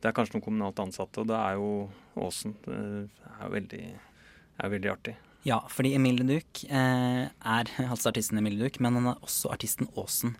Det 0.00 0.08
er 0.08 0.12
kanskje 0.12 0.34
noen 0.34 0.44
kommunalt 0.44 0.80
ansatte, 0.82 1.20
og 1.22 1.28
det 1.28 1.36
er 1.36 1.54
jo 1.54 1.90
Åsen. 2.16 2.56
Det 2.64 2.74
er 2.74 3.44
jo 3.44 3.50
veldig, 3.54 3.84
er 4.64 4.68
veldig 4.70 4.90
artig. 4.90 5.14
Ja, 5.44 5.60
fordi 5.68 5.94
Emilie 5.94 6.24
Duke 6.26 6.66
eh, 6.68 7.28
er 7.28 7.64
altså 7.92 8.08
artisten 8.10 8.38
Emilie 8.38 8.58
Duke, 8.64 8.80
men 8.80 8.94
han 8.94 9.06
er 9.14 9.20
også 9.22 9.52
artisten 9.52 9.88
Åsen. 9.96 10.34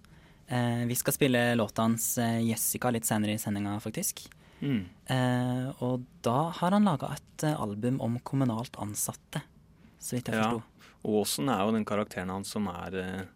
Eh, 0.49 0.85
vi 0.87 0.95
skal 0.95 1.13
spille 1.17 1.55
låta 1.55 1.83
hans 1.83 2.19
eh, 2.19 2.41
'Jessica' 2.45 2.91
litt 2.93 3.05
senere 3.09 3.33
i 3.35 3.39
sendinga, 3.39 3.79
faktisk. 3.81 4.27
Mm. 4.61 4.85
Eh, 5.07 5.83
og 5.83 6.05
da 6.23 6.51
har 6.51 6.71
han 6.77 6.85
laga 6.85 7.13
et 7.15 7.45
album 7.59 8.01
om 8.01 8.19
kommunalt 8.21 8.77
ansatte, 8.81 9.43
så 9.99 10.17
vidt 10.17 10.29
jeg 10.29 10.37
Ja. 10.37 10.51
forsto. 10.51 10.63
Åsen 11.05 11.49
er 11.49 11.65
jo 11.67 11.73
den 11.73 11.85
karakteren 11.85 12.31
hans 12.31 12.49
som 12.49 12.67
er, 12.69 13.27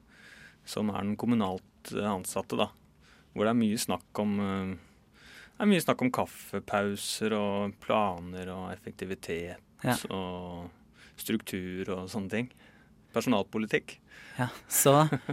som 0.64 0.88
er 0.90 1.02
den 1.02 1.16
kommunalt 1.16 1.62
ansatte, 1.92 2.56
da. 2.56 2.70
Hvor 3.34 3.44
det 3.44 3.50
er 3.50 3.60
mye 3.60 3.76
snakk 3.78 4.18
om 4.18 4.36
det 4.38 5.64
er 5.64 5.66
mye 5.66 5.82
snakk 5.82 6.00
om 6.02 6.10
kaffepauser 6.10 7.32
og 7.34 7.72
planer 7.80 8.48
og 8.48 8.72
effektivitet 8.72 9.56
Ja. 9.84 9.96
og 10.10 10.70
struktur 11.16 11.88
og 11.90 12.08
sånne 12.08 12.30
ting. 12.30 12.50
Personalpolitikk. 13.12 13.98
Ja, 14.38 14.48
Så 14.70 14.92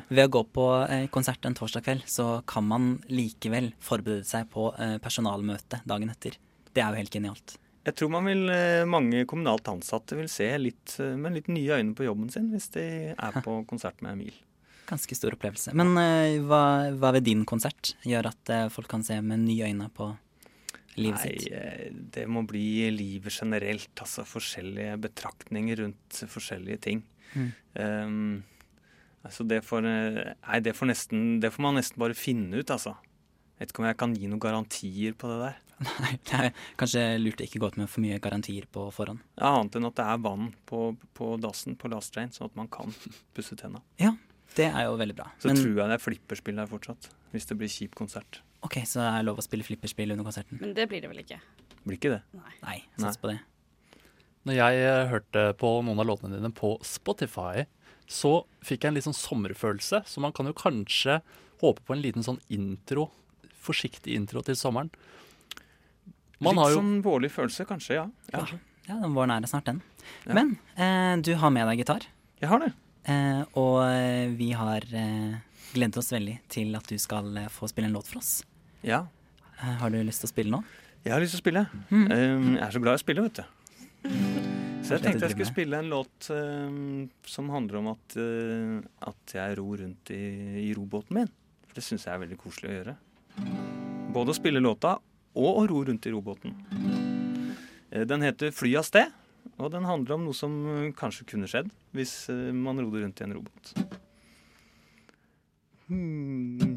ved 0.09 0.23
å 0.25 0.31
gå 0.33 0.41
på 0.55 0.65
eh, 0.89 1.05
konsert 1.13 1.45
en 1.45 1.55
torsdag 1.57 1.85
kveld, 1.85 2.07
så 2.09 2.39
kan 2.49 2.65
man 2.65 2.95
likevel 3.11 3.69
forberede 3.83 4.25
seg 4.27 4.49
på 4.53 4.71
eh, 4.81 4.97
personalmøte 5.03 5.83
dagen 5.85 6.09
etter. 6.13 6.39
Det 6.73 6.81
er 6.81 6.89
jo 6.89 7.03
helt 7.03 7.13
genialt. 7.13 7.57
Jeg 7.85 7.99
tror 7.99 8.09
man 8.15 8.25
vil, 8.25 8.47
eh, 8.49 8.81
mange 8.89 9.21
kommunalt 9.29 9.69
ansatte 9.69 10.17
vil 10.17 10.29
se 10.31 10.49
litt, 10.57 10.97
med 10.97 11.37
litt 11.37 11.51
nye 11.53 11.77
øyne 11.77 11.93
på 11.97 12.07
jobben 12.07 12.33
sin 12.33 12.49
hvis 12.53 12.71
de 12.73 12.87
er 13.13 13.39
på 13.45 13.59
konsert 13.69 14.01
med 14.01 14.15
Emil. 14.17 14.41
Ganske 14.89 15.17
stor 15.17 15.33
opplevelse. 15.37 15.73
Men 15.77 15.93
hva, 16.45 16.91
hva 16.93 17.09
ved 17.15 17.25
din 17.25 17.41
konsert 17.45 17.95
gjør 18.05 18.29
at 18.29 18.51
folk 18.73 18.89
kan 18.89 19.05
se 19.05 19.17
med 19.21 19.41
nye 19.41 19.69
øyne 19.69 19.87
på 19.93 20.11
livet 21.01 21.23
Nei, 21.23 21.31
sitt? 21.41 22.11
det 22.13 22.27
må 22.29 22.43
bli 22.45 22.91
livet 22.93 23.33
generelt. 23.33 23.89
Altså 23.97 24.25
forskjellige 24.29 24.93
betraktninger 25.07 25.81
rundt 25.81 26.21
forskjellige 26.29 26.83
ting. 26.85 27.01
Mm. 27.33 27.51
Um, 27.81 28.43
altså 29.25 29.45
det 29.49 29.61
får, 29.65 29.85
eh, 29.89 30.33
nei, 30.47 30.59
det 30.63 30.75
får, 30.77 30.91
nesten, 30.91 31.25
det 31.41 31.51
får 31.55 31.65
man 31.65 31.75
nesten 31.79 31.99
bare 32.01 32.13
finne 32.17 32.61
ut, 32.61 32.71
altså. 32.71 32.95
Vet 33.59 33.71
ikke 33.71 33.79
om 33.83 33.87
jeg 33.87 33.97
kan 33.97 34.13
gi 34.15 34.27
noen 34.27 34.41
garantier 34.43 35.13
på 35.15 35.29
det 35.31 35.37
der. 35.45 35.61
Nei, 35.99 36.13
det 36.23 36.37
er 36.39 36.53
kanskje 36.79 37.01
lurt 37.19 37.41
å 37.43 37.45
ikke 37.47 37.59
gå 37.59 37.67
ut 37.71 37.77
med 37.81 37.89
for 37.91 37.99
mye 38.03 38.19
garantier 38.23 38.63
på 38.71 38.85
forhånd. 38.95 39.19
Ja, 39.35 39.49
Annet 39.57 39.75
enn 39.75 39.87
at 39.89 39.95
det 39.97 40.05
er 40.07 40.21
vann 40.23 40.45
på, 40.69 40.85
på 41.15 41.33
dassen 41.43 41.75
på 41.79 41.89
last 41.91 42.13
train, 42.15 42.31
sånn 42.31 42.47
at 42.47 42.55
man 42.55 42.69
kan 42.71 42.93
pusse 43.35 43.57
tenna. 43.59 43.81
Ja, 43.99 44.13
det 44.55 44.69
er 44.69 44.85
jo 44.87 44.95
veldig 44.99 45.15
bra. 45.17 45.27
Så 45.39 45.49
Men- 45.51 45.59
tror 45.59 45.73
jeg 45.81 45.91
det 45.91 45.97
er 45.97 46.03
flipperspill 46.03 46.61
der 46.61 46.69
fortsatt, 46.71 47.09
hvis 47.33 47.47
det 47.51 47.57
blir 47.59 47.71
kjip 47.71 47.95
konsert. 47.99 48.39
Ok, 48.63 48.79
så 48.87 49.03
det 49.03 49.09
er 49.19 49.27
lov 49.27 49.39
å 49.39 49.43
spille 49.43 49.67
flipperspill 49.67 50.15
under 50.15 50.23
konserten? 50.27 50.59
Men 50.63 50.73
det 50.73 50.87
blir 50.91 51.03
det 51.03 51.11
vel 51.11 51.19
ikke? 51.25 51.41
Blir 51.83 51.99
ikke 51.99 52.13
det? 52.15 52.21
Nei, 52.63 52.77
sats 52.97 53.19
på 53.19 53.29
det. 53.33 53.39
Når 54.45 54.59
jeg 54.59 54.83
eh, 54.85 55.07
hørte 55.09 55.47
på 55.59 55.71
noen 55.85 56.01
av 56.03 56.09
låtene 56.09 56.37
dine 56.37 56.53
på 56.53 56.75
Spotify, 56.85 57.65
så 58.05 58.43
fikk 58.65 58.85
jeg 58.85 58.91
en 58.91 58.97
litt 58.99 59.07
sånn 59.07 59.17
sommerfølelse, 59.17 60.03
så 60.05 60.21
man 60.21 60.35
kan 60.35 60.49
jo 60.49 60.53
kanskje 60.57 61.19
håpe 61.63 61.81
på 61.85 61.95
en 61.95 62.03
liten 62.03 62.25
sånn 62.25 62.41
intro, 62.53 63.09
forsiktig 63.65 64.13
intro 64.13 64.43
til 64.45 64.57
sommeren. 64.59 64.91
Man 66.43 66.53
Litt 66.53 66.61
har 66.61 66.73
jo 66.75 66.79
sånn 66.81 66.95
vårlig 67.05 67.31
følelse, 67.33 67.65
kanskje. 67.69 67.97
Ja. 67.97 68.07
ja. 68.35 68.45
Ja, 68.85 68.99
den 69.01 69.15
våren 69.15 69.33
er 69.33 69.41
det 69.41 69.49
snart, 69.49 69.65
den. 69.65 69.81
Ja. 70.27 70.35
Men 70.37 70.51
eh, 70.77 71.15
du 71.25 71.33
har 71.41 71.53
med 71.53 71.65
deg 71.71 71.81
gitar. 71.81 72.05
Jeg 72.37 72.51
har 72.51 72.61
det. 72.61 72.69
Eh, 73.09 73.41
og 73.57 73.79
eh, 73.87 74.29
vi 74.37 74.51
har 74.57 74.85
eh, 74.93 75.39
gledet 75.73 75.97
oss 76.01 76.11
veldig 76.13 76.35
til 76.53 76.75
at 76.77 76.85
du 76.89 76.99
skal 77.01 77.31
eh, 77.41 77.49
få 77.53 77.69
spille 77.71 77.89
en 77.89 77.97
låt 77.97 78.11
for 78.11 78.21
oss. 78.21 78.43
Ja. 78.85 79.07
Eh, 79.57 79.73
har 79.81 79.93
du 79.93 79.97
lyst 80.05 80.21
til 80.21 80.29
å 80.29 80.33
spille 80.35 80.53
nå? 80.53 80.61
Jeg 81.05 81.13
har 81.15 81.23
lyst 81.23 81.33
til 81.33 81.41
å 81.41 81.45
spille. 81.45 81.65
Mm. 81.89 82.05
Um, 82.05 82.47
jeg 82.57 82.63
er 82.65 82.75
så 82.75 82.81
glad 82.81 82.97
i 82.97 82.99
å 82.99 83.03
spille, 83.03 83.25
vet 83.25 83.41
du. 83.41 83.54
Så 84.85 84.93
jeg 84.93 85.01
tenkte 85.01 85.25
jeg 85.25 85.33
skulle 85.33 85.49
spille 85.49 85.79
en 85.81 85.89
låt 85.89 86.27
uh, 86.29 87.07
som 87.25 87.49
handler 87.49 87.79
om 87.79 87.87
at, 87.95 88.17
uh, 88.21 88.77
at 89.09 89.33
jeg 89.33 89.57
ror 89.57 89.81
rundt 89.81 90.11
i, 90.13 90.21
i 90.61 90.69
robåten 90.77 91.17
min. 91.17 91.31
For 91.65 91.79
det 91.79 91.85
syns 91.87 92.05
jeg 92.05 92.13
er 92.13 92.21
veldig 92.21 92.37
koselig 92.37 92.69
å 92.69 92.75
gjøre. 92.75 92.95
Både 94.13 94.31
å 94.31 94.37
spille 94.37 94.61
låta 94.61 94.95
og 95.35 95.61
å 95.63 95.65
ro 95.71 95.81
rundt 95.89 96.05
i 96.05 96.13
robåten. 96.13 96.53
Uh, 97.89 98.05
Den 98.05 98.27
heter 98.27 98.53
'Fly 98.53 98.75
av 98.77 98.85
sted', 98.85 99.13
og 99.57 99.73
den 99.73 99.89
handler 99.89 100.19
om 100.19 100.25
noe 100.27 100.37
som 100.37 100.53
kanskje 100.97 101.29
kunne 101.33 101.49
skjedd 101.49 101.69
hvis 101.95 102.27
man 102.53 102.77
rodde 102.81 103.01
rundt 103.05 103.21
i 103.21 103.25
en 103.25 103.37
robåt. 103.37 103.73
Hmm. 105.87 106.74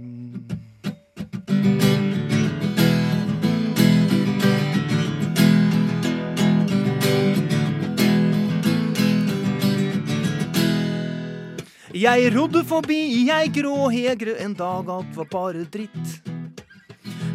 Jeg 11.97 12.35
rodde 12.35 12.61
forbi 12.69 12.99
ei 13.33 13.49
grå 13.49 13.89
hegre 13.89 14.35
en 14.45 14.53
dag, 14.53 14.89
alt 14.93 15.15
var 15.17 15.29
bare 15.33 15.65
dritt. 15.65 16.21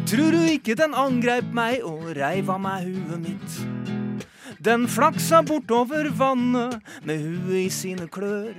Tror 0.06 0.30
du 0.30 0.44
ikke 0.46 0.76
den 0.78 0.94
angreip 0.94 1.50
meg 1.50 1.82
og 1.82 2.12
reiv 2.14 2.50
av 2.54 2.60
meg 2.62 2.86
huet 2.86 3.18
mitt? 3.24 3.56
Den 4.62 4.86
flaksa 4.88 5.42
bortover 5.42 6.06
vannet 6.14 6.78
med 7.02 7.18
huet 7.18 7.64
i 7.64 7.68
sine 7.72 8.06
klør. 8.06 8.54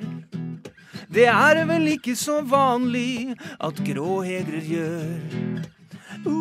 Det 1.07 1.27
er 1.31 1.65
vel 1.69 1.87
ikke 1.93 2.15
så 2.19 2.41
vanlig 2.43 3.35
at 3.63 3.79
grå 3.87 4.21
hegrer 4.25 4.67
gjør. 4.67 5.15
Uh, 6.25 6.35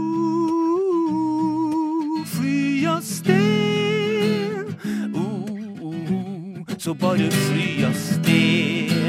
fly 2.35 2.87
av 2.91 3.03
sted. 3.07 4.75
Uh, 5.15 5.23
uh, 5.79 6.03
uh, 6.11 6.75
så 6.75 6.95
bare 6.99 7.31
fly 7.31 7.85
av 7.87 7.95
sted. 7.95 9.04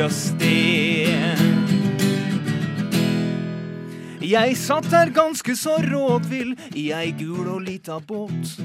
Av 0.00 0.08
sted. 0.08 1.36
Jeg 4.24 4.56
satt 4.56 4.86
der 4.88 5.10
ganske 5.12 5.56
så 5.56 5.74
rådvill 5.84 6.54
i 6.72 6.92
ei 6.96 7.10
gul 7.18 7.48
og 7.52 7.60
lita 7.66 7.98
båt. 8.08 8.60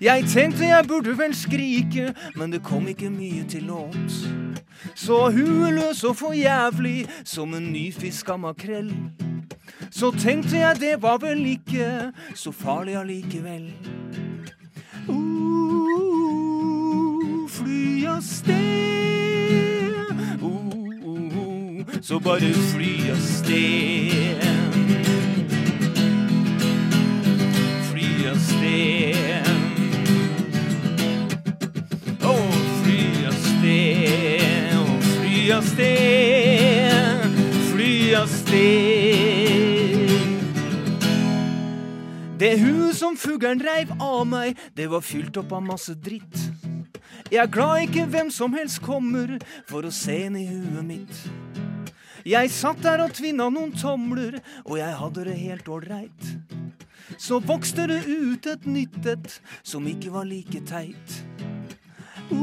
Jeg 0.00 0.24
tenkte 0.30 0.64
jeg 0.68 0.86
burde 0.86 1.18
vel 1.18 1.34
skrike, 1.34 2.14
men 2.36 2.52
det 2.54 2.62
kom 2.62 2.86
ikke 2.88 3.10
mye 3.10 3.44
til 3.50 3.62
låt. 3.66 4.30
Så 4.94 5.30
hueløs 5.34 6.04
og 6.04 6.16
for 6.16 6.32
jævlig 6.38 7.08
som 7.24 7.54
en 7.54 7.72
nyfiska 7.72 8.36
makrell. 8.36 8.94
Så 9.90 10.10
tenkte 10.14 10.56
jeg 10.58 10.80
det 10.80 11.02
var 11.02 11.18
vel 11.18 11.46
ikke 11.56 12.12
så 12.34 12.52
farlig 12.52 12.96
allikevel. 13.00 13.72
Uh, 15.08 15.18
fly 17.48 18.06
av 18.06 18.22
sted. 18.22 19.19
Så 22.02 22.20
bare 22.20 22.52
fly 22.72 23.10
av 23.10 23.16
sted. 23.16 24.42
Fly 27.90 28.28
av 28.30 28.38
sted. 28.46 29.50
Å, 32.22 32.34
fly 32.82 33.26
av 33.28 33.36
sted. 33.44 34.76
Å, 34.78 34.84
fly 35.10 35.42
av 35.56 35.68
sted. 35.74 37.40
Fly 37.72 37.92
av 38.20 38.32
sted. 38.32 39.10
Det 42.40 42.54
huet 42.56 42.96
som 42.96 43.18
fuglen 43.20 43.60
reiv 43.60 43.92
av 44.00 44.24
meg, 44.26 44.56
det 44.72 44.86
var 44.88 45.04
fylt 45.04 45.36
opp 45.36 45.52
av 45.52 45.66
masse 45.66 45.92
dritt. 45.94 46.46
Jeg 47.30 47.44
er 47.44 47.50
glad 47.52 47.84
ikke 47.84 48.08
hvem 48.10 48.30
som 48.32 48.56
helst 48.56 48.80
kommer 48.82 49.36
for 49.68 49.84
å 49.86 49.92
se 49.94 50.16
inn 50.24 50.38
i 50.40 50.48
huet 50.48 50.82
mitt. 50.82 51.20
Jeg 52.26 52.50
satt 52.52 52.82
der 52.84 53.00
og 53.04 53.14
tvinna 53.16 53.48
noen 53.52 53.72
tomler, 53.72 54.40
og 54.66 54.78
jeg 54.78 54.96
hadde 55.00 55.24
det 55.24 55.36
helt 55.40 55.68
ålreit. 55.72 56.26
Så 57.18 57.38
vokste 57.40 57.86
det 57.88 58.04
ut 58.06 58.46
et 58.46 58.66
nytt 58.66 59.06
et 59.08 59.40
som 59.62 59.86
ikke 59.88 60.12
var 60.12 60.24
like 60.28 60.60
teit. 60.68 61.24
Uh, 62.30 62.36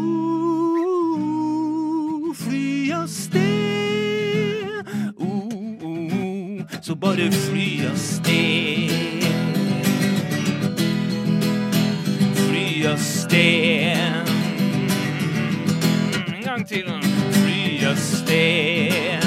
fly 2.35 2.91
av 2.91 3.07
sted. 3.07 4.87
Uh, 5.21 5.47
uh, 5.83 6.61
så 6.81 6.95
bare 6.95 7.31
fly 7.31 7.85
av 7.87 7.97
sted. 8.01 9.23
Fly 12.41 12.85
av 12.91 12.97
sted. 12.97 14.27
En 16.33 16.43
gang 16.43 16.67
til. 16.67 16.85
Fly 17.39 17.85
av 17.87 17.95
sted. 18.01 19.26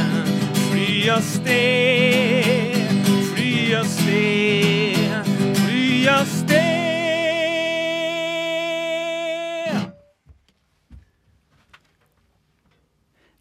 Fly 1.00 1.10
av 1.10 1.20
sted. 1.20 3.06
Fly 3.32 3.74
av 3.74 3.84
sted. 3.84 5.24
Fly 5.56 6.08
av 6.08 6.24
sted. 6.24 6.60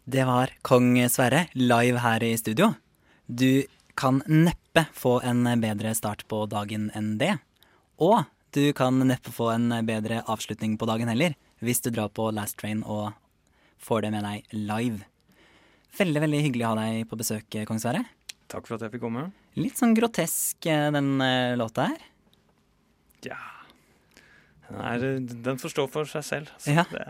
Det 0.04 0.24
var 0.24 0.48
Kong 0.62 1.08
Sverre 1.08 1.48
live 1.52 1.98
her 1.98 2.24
i 2.24 2.38
studio. 2.38 2.72
Du 3.26 3.66
kan 3.94 4.22
neppe 4.24 4.86
få 4.96 5.20
en 5.20 5.44
bedre 5.60 5.92
start 5.94 6.24
på 6.32 6.46
dagen 6.48 6.88
enn 6.96 7.18
det. 7.20 7.36
Og 8.00 8.24
du 8.56 8.72
kan 8.72 9.04
neppe 9.04 9.36
få 9.36 9.52
en 9.58 9.68
bedre 9.84 10.24
avslutning 10.24 10.80
på 10.80 10.88
dagen 10.88 11.12
heller, 11.12 11.36
hvis 11.60 11.84
du 11.84 11.92
drar 11.92 12.08
på 12.08 12.32
Last 12.32 12.56
Train 12.56 12.80
og 12.88 13.12
får 13.76 14.08
det 14.08 14.16
med 14.16 14.24
deg 14.24 14.48
live. 14.56 15.09
Veldig 15.98 16.20
veldig 16.22 16.40
hyggelig 16.46 16.66
å 16.66 16.70
ha 16.74 16.78
deg 16.84 17.08
på 17.10 17.18
besøk, 17.18 17.56
Kong 17.68 17.80
Sverre. 17.82 18.04
Takk 18.50 18.66
for 18.66 18.76
at 18.78 18.84
jeg 18.86 18.94
fikk 18.94 19.04
komme. 19.04 19.28
Litt 19.58 19.78
sånn 19.78 19.94
grotesk, 19.96 20.58
eh, 20.70 20.88
den 20.94 21.20
eh, 21.22 21.56
låta 21.58 21.88
her. 21.92 22.00
Ja 23.26 23.36
Den, 24.70 24.80
er, 24.80 25.02
den 25.44 25.58
får 25.60 25.74
stå 25.74 25.84
for 25.92 26.08
seg 26.08 26.24
selv. 26.24 26.52
altså. 26.56 26.70
Ja. 26.72 26.84
Det 26.90 27.04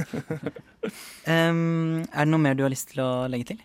Em, 1.30 2.02
er 2.10 2.24
det 2.26 2.30
noe 2.32 2.42
mer 2.42 2.56
du 2.58 2.64
har 2.64 2.72
lyst 2.72 2.90
til 2.92 3.02
å 3.04 3.10
legge 3.30 3.52
til? 3.52 3.60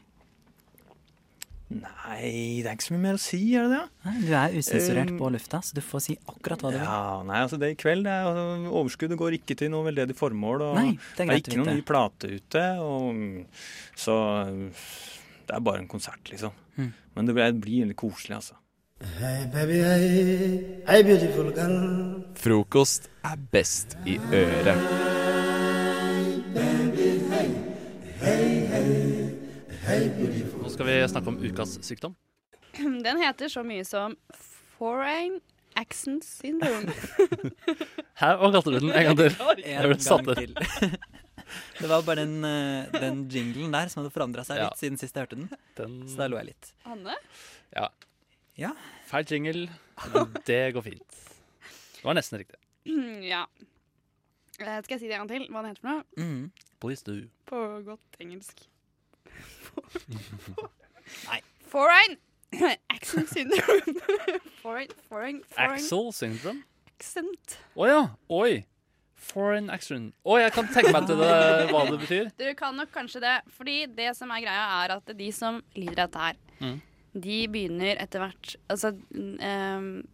Nei, 1.66 2.62
det 2.62 2.70
er 2.70 2.76
ikke 2.76 2.86
så 2.86 2.94
mye 2.94 3.04
mer 3.08 3.18
å 3.18 3.22
si, 3.22 3.40
er 3.58 3.66
det 3.66 3.80
det? 3.80 3.86
Nei, 4.06 4.16
du 4.22 4.34
er 4.38 4.54
usensurert 4.54 5.14
Um, 5.16 5.18
på 5.18 5.30
lufta, 5.34 5.62
så 5.66 5.74
du 5.74 5.82
får 5.82 6.04
si 6.06 6.16
akkurat 6.30 6.62
hva 6.62 6.72
du 6.72 6.78
vil. 6.78 6.86
Ja, 6.86 7.24
nei, 7.26 7.40
altså 7.42 7.58
det 7.62 7.72
i 7.74 7.78
kveld 7.80 8.06
det 8.06 8.14
er, 8.14 8.28
altså, 8.30 8.74
Overskuddet 8.82 9.18
går 9.18 9.38
ikke 9.40 9.58
til 9.58 9.72
noe 9.74 9.88
veldedig 9.88 10.18
formål. 10.20 10.62
Og 10.68 10.78
Nei, 10.78 10.92
det 11.18 11.26
er 11.26 11.32
greit 11.32 11.50
er 11.50 11.56
ikke 11.56 11.64
noen 11.64 11.80
ny 11.80 11.88
plate 11.88 12.30
ute. 12.36 12.66
Og, 12.86 13.66
så 13.98 14.20
det 14.46 15.58
er 15.58 15.66
bare 15.66 15.82
en 15.82 15.90
konsert, 15.90 16.22
liksom. 16.30 16.54
Mm. 16.78 16.94
Men 17.18 17.32
det 17.32 17.38
blir, 17.38 17.50
det 17.58 17.66
blir 17.66 17.82
veldig 17.88 17.98
koselig, 18.04 18.38
altså. 18.38 18.62
Hey 19.18 19.44
baby, 19.52 19.82
hey, 19.84 20.62
hey 20.88 21.04
beautiful 21.04 21.52
girl. 21.52 22.24
Frokost 22.40 23.10
er 23.26 23.42
best 23.52 23.98
i 24.06 24.16
øret. 24.32 25.15
Skal 30.76 30.88
vi 30.90 30.96
snakke 31.12 31.32
om 31.32 31.38
ukas 31.42 31.78
sykdom. 31.86 32.16
Den 33.06 33.20
heter 33.24 33.48
så 33.52 33.64
mye 33.66 33.86
som 33.88 34.16
foreign 34.78 35.40
accent 35.80 36.24
syndrome. 36.28 36.92
Hæ, 38.20 38.30
hva 38.40 38.50
kalte 38.54 38.72
du 38.72 38.80
den 38.80 38.92
en 38.96 39.10
gang 39.10 39.18
til? 39.20 39.36
En 39.66 39.92
gang 39.92 40.36
til. 40.40 40.56
Det 41.80 41.88
var 41.88 42.02
bare 42.08 42.24
den, 42.26 42.40
eh, 42.48 42.88
den 42.96 43.20
jinglen 43.32 43.72
der 43.76 43.88
som 43.92 44.02
hadde 44.02 44.12
forandra 44.16 44.44
seg 44.48 44.58
Ja. 44.60 44.70
litt 44.72 44.80
siden 44.82 44.98
sist 45.00 45.16
jeg 45.16 45.26
hørte 45.28 45.38
den. 45.38 45.50
Den- 45.78 46.08
Så 46.10 46.18
da 46.18 46.28
lo 46.32 46.40
jeg 46.40 46.48
litt. 46.50 46.72
Anne? 46.90 47.16
Ja. 47.76 47.90
Ja. 48.58 48.72
Feil 49.08 49.28
jingle. 49.30 49.68
men 50.14 50.34
Det 50.48 50.62
går 50.74 50.82
fint. 50.88 51.20
Det 52.00 52.04
var 52.08 52.18
nesten 52.18 52.40
riktig. 52.42 52.58
ja. 53.34 53.44
Eh, 54.60 54.80
Skal 54.82 54.96
jeg 54.96 55.00
si 55.04 55.08
det 55.12 55.20
en 55.20 55.28
gang 55.28 55.32
til? 55.36 55.48
Hva 55.52 55.62
den 55.62 55.72
heter 55.76 55.84
for 55.84 55.92
noe? 55.92 56.04
Mm. 56.18 56.52
Please 56.82 57.04
do. 57.06 57.20
På 57.46 57.62
godt 57.86 58.20
engelsk. 58.24 58.66
Nei. 61.30 61.42
Foreign 61.70 62.18
accent 62.96 63.30
syndrome. 63.30 64.00
foreign, 64.64 64.88
foreign, 65.10 65.42
foreign 65.50 65.76
Axel 65.80 66.12
syndrome? 66.16 66.64
accent. 66.96 67.58
Å 67.76 67.88
ja. 67.90 68.02
Oi. 68.32 68.64
Foreign 69.26 69.72
accent. 69.74 70.14
Å, 70.24 70.38
jeg 70.40 70.54
kan 70.56 70.68
tenke 70.72 70.92
meg 70.96 71.08
til 71.10 71.18
det, 71.20 71.30
hva 71.74 71.82
det 71.90 71.98
betyr. 72.04 72.28
Du 72.40 72.46
kan 72.60 72.76
nok 72.78 72.92
kanskje 72.94 73.20
det. 73.24 73.34
Fordi 73.58 73.80
det 73.98 74.12
som 74.18 74.32
er 74.32 74.44
greia, 74.46 74.66
er 74.86 74.94
at 75.00 75.12
de 75.18 75.30
som 75.36 75.58
lider 75.76 76.06
av 76.06 76.12
dette 76.12 76.28
her, 76.28 76.42
Mm. 76.56 76.78
de 77.20 77.38
begynner 77.52 77.98
etter 78.00 78.22
hvert 78.24 78.54
Altså 78.72 78.94
ehm, 79.44 80.06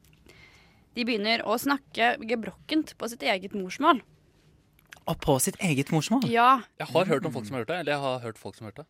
De 0.98 1.04
begynner 1.06 1.44
å 1.46 1.54
snakke 1.62 2.16
gebrokkent 2.26 2.96
på 2.98 3.10
sitt 3.12 3.22
eget 3.22 3.54
morsmål. 3.54 4.00
Og 5.06 5.20
på 5.22 5.36
sitt 5.46 5.60
eget 5.62 5.92
morsmål? 5.94 6.26
Ja. 6.34 6.64
Jeg 6.82 6.88
har 6.96 7.06
hørt 7.12 7.28
om 7.30 7.36
folk 7.36 7.46
som 7.46 7.54
har 7.60 7.62
gjort 7.62 7.70
det. 7.76 7.78
Eller 7.84 7.94
jeg 7.94 8.02
har 8.08 8.20
hørt 8.26 8.42
folk 8.42 8.58
som 8.58 8.66
har 8.66 8.72
gjort 8.74 8.82
det. 8.82 8.88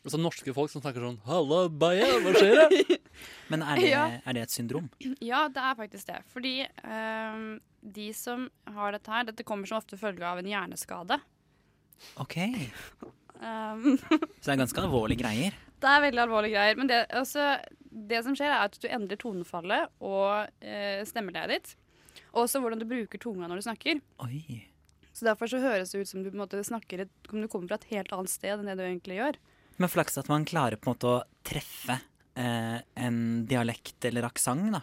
Altså 0.00 0.16
norske 0.20 0.52
folk 0.56 0.70
som 0.72 0.80
snakker 0.80 1.02
sånn 1.04 1.18
Halla, 1.26 1.58
baia, 1.68 2.06
hva 2.24 2.32
skjer 2.36 2.56
da? 2.56 2.96
Men 3.52 3.64
er 3.66 3.80
det, 3.82 3.88
Ja. 3.90 4.04
er 4.24 4.36
det 4.38 4.44
et 4.46 4.54
syndrom? 4.54 4.86
Ja, 5.20 5.42
det 5.52 5.60
er 5.60 5.74
faktisk 5.76 6.06
det. 6.08 6.20
Fordi 6.32 6.54
ehm, 6.64 7.58
de 7.82 8.06
som 8.16 8.46
har 8.72 8.94
dette 8.96 9.12
her 9.12 9.26
Dette 9.28 9.44
kommer 9.44 9.68
som 9.68 9.76
ofte 9.80 9.98
følge 10.00 10.24
av 10.24 10.40
en 10.40 10.48
hjerneskade. 10.48 11.20
OK. 12.22 12.36
Um, 13.40 13.98
Så 14.40 14.48
det 14.48 14.54
er 14.54 14.62
ganske 14.62 14.82
alvorlige 14.86 15.20
greier. 15.22 15.54
det 15.80 15.88
er 15.90 16.02
veldig 16.06 16.22
alvorlige 16.24 16.56
greier. 16.56 16.80
Men 16.80 16.88
det, 16.90 17.02
altså, 17.16 17.50
det 17.90 18.22
som 18.24 18.36
skjer, 18.36 18.52
er 18.52 18.66
at 18.70 18.80
du 18.80 18.88
endrer 18.88 19.20
tonefallet 19.20 19.92
og 20.00 20.48
uh, 20.48 21.00
stemmeleiet 21.08 21.54
ditt. 21.58 21.76
Og 22.32 22.44
også 22.46 22.60
hvordan 22.62 22.80
du 22.80 22.88
bruker 22.88 23.20
tunga 23.20 23.48
når 23.50 23.60
du 23.60 23.66
snakker. 23.68 24.00
Oi. 24.24 24.64
Så 25.12 25.26
Derfor 25.28 25.50
så 25.50 25.60
høres 25.60 25.92
det 25.92 26.00
ut 26.04 26.08
som 26.08 26.22
du 26.24 26.30
på 26.30 26.36
en 26.38 26.44
måte 26.44 26.60
snakker 26.64 27.04
et, 27.04 27.14
om 27.32 27.40
du 27.42 27.48
kommer 27.50 27.68
fra 27.72 27.80
et 27.80 27.88
helt 27.92 28.12
annet 28.16 28.32
sted 28.32 28.60
enn 28.60 28.68
det 28.70 28.76
du 28.78 28.84
egentlig 28.86 29.18
gjør. 29.20 29.40
Men 29.80 29.88
flaks 29.88 30.18
at 30.20 30.28
man 30.28 30.44
klarer 30.44 30.76
på 30.76 30.90
en 30.90 30.96
måte 30.96 31.08
å 31.08 31.20
treffe 31.46 31.96
eh, 32.36 32.78
en 33.00 33.20
dialekt 33.48 34.04
eller 34.04 34.28
aksent, 34.28 34.74
da. 34.74 34.82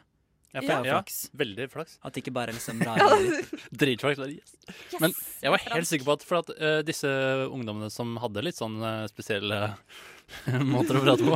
Ja, 0.56 0.62
for, 0.64 0.72
er 0.72 0.86
ja, 0.88 0.98
flaks. 0.98 1.18
veldig 1.38 1.66
flaks. 1.74 1.98
At 2.02 2.16
det 2.16 2.24
ikke 2.24 2.34
bare 2.38 2.54
er 2.54 2.58
liksom 2.58 2.80
rare. 2.88 3.42
Dritflaks. 3.72 4.20
Yes. 4.32 4.54
Yes. 4.68 5.00
Men 5.04 5.14
jeg 5.44 5.54
var 5.54 5.66
helt 5.74 5.90
sikker 5.90 6.08
på 6.08 6.16
at 6.18 6.24
for 6.28 6.40
at 6.42 6.52
uh, 6.58 6.80
disse 6.88 7.10
ungdommene 7.52 7.90
som 7.94 8.16
hadde 8.24 8.46
litt 8.48 8.58
sånn 8.58 8.78
uh, 8.82 9.04
spesielle 9.12 9.60
måter 10.68 10.98
å 11.00 11.02
prate 11.06 11.24
på 11.24 11.36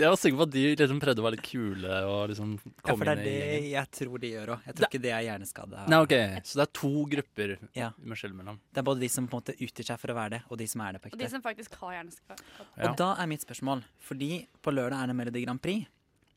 Jeg 0.00 0.08
var 0.08 0.16
sikker 0.16 0.38
på 0.38 0.44
at 0.46 0.52
de 0.54 0.62
liksom 0.72 1.00
prøvde 1.02 1.20
å 1.20 1.24
være 1.26 1.36
litt 1.36 1.44
kule 1.44 1.96
og 2.08 2.30
liksom 2.30 2.54
Ja, 2.62 2.94
for 2.94 3.04
det 3.04 3.12
er 3.12 3.18
inn 3.20 3.26
i 3.26 3.32
det 3.32 3.72
jeg 3.74 3.90
tror 3.98 4.22
de 4.22 4.30
gjør 4.32 4.52
òg. 4.54 4.62
Jeg 4.68 4.76
tror 4.78 4.88
ikke 4.88 5.00
det 5.04 5.12
er 5.12 5.24
hjerneskade. 5.26 5.82
Nei, 5.92 5.98
ok, 6.06 6.14
Så 6.48 6.60
det 6.60 6.64
er 6.64 6.72
to 6.80 6.92
grupper 7.12 7.54
Ja. 7.76 7.90
med 8.00 8.20
skjell 8.20 8.32
mellom. 8.36 8.60
Det 8.72 8.80
er 8.80 8.86
både 8.88 9.04
de 9.04 9.10
som 9.12 9.28
på 9.28 9.36
en 9.36 9.42
måte 9.44 9.56
utgir 9.58 9.88
seg 9.90 10.00
for 10.00 10.14
å 10.14 10.16
være 10.16 10.36
det, 10.38 10.42
og 10.48 10.60
de 10.62 10.68
som 10.72 10.84
er 10.86 10.96
det 10.96 11.02
på 11.04 11.12
Og 11.12 11.18
de 11.20 11.28
som 11.32 11.44
faktisk 11.44 11.76
har 11.82 11.98
hjerneskade. 11.98 12.46
Og 12.88 12.96
da 13.00 13.10
er 13.20 13.28
mitt 13.34 13.44
spørsmål, 13.44 13.84
fordi 14.00 14.30
på 14.64 14.72
lørdag 14.76 15.02
er 15.04 15.12
det 15.12 15.18
Melodi 15.20 15.44
Grand 15.44 15.60
Prix, 15.64 15.84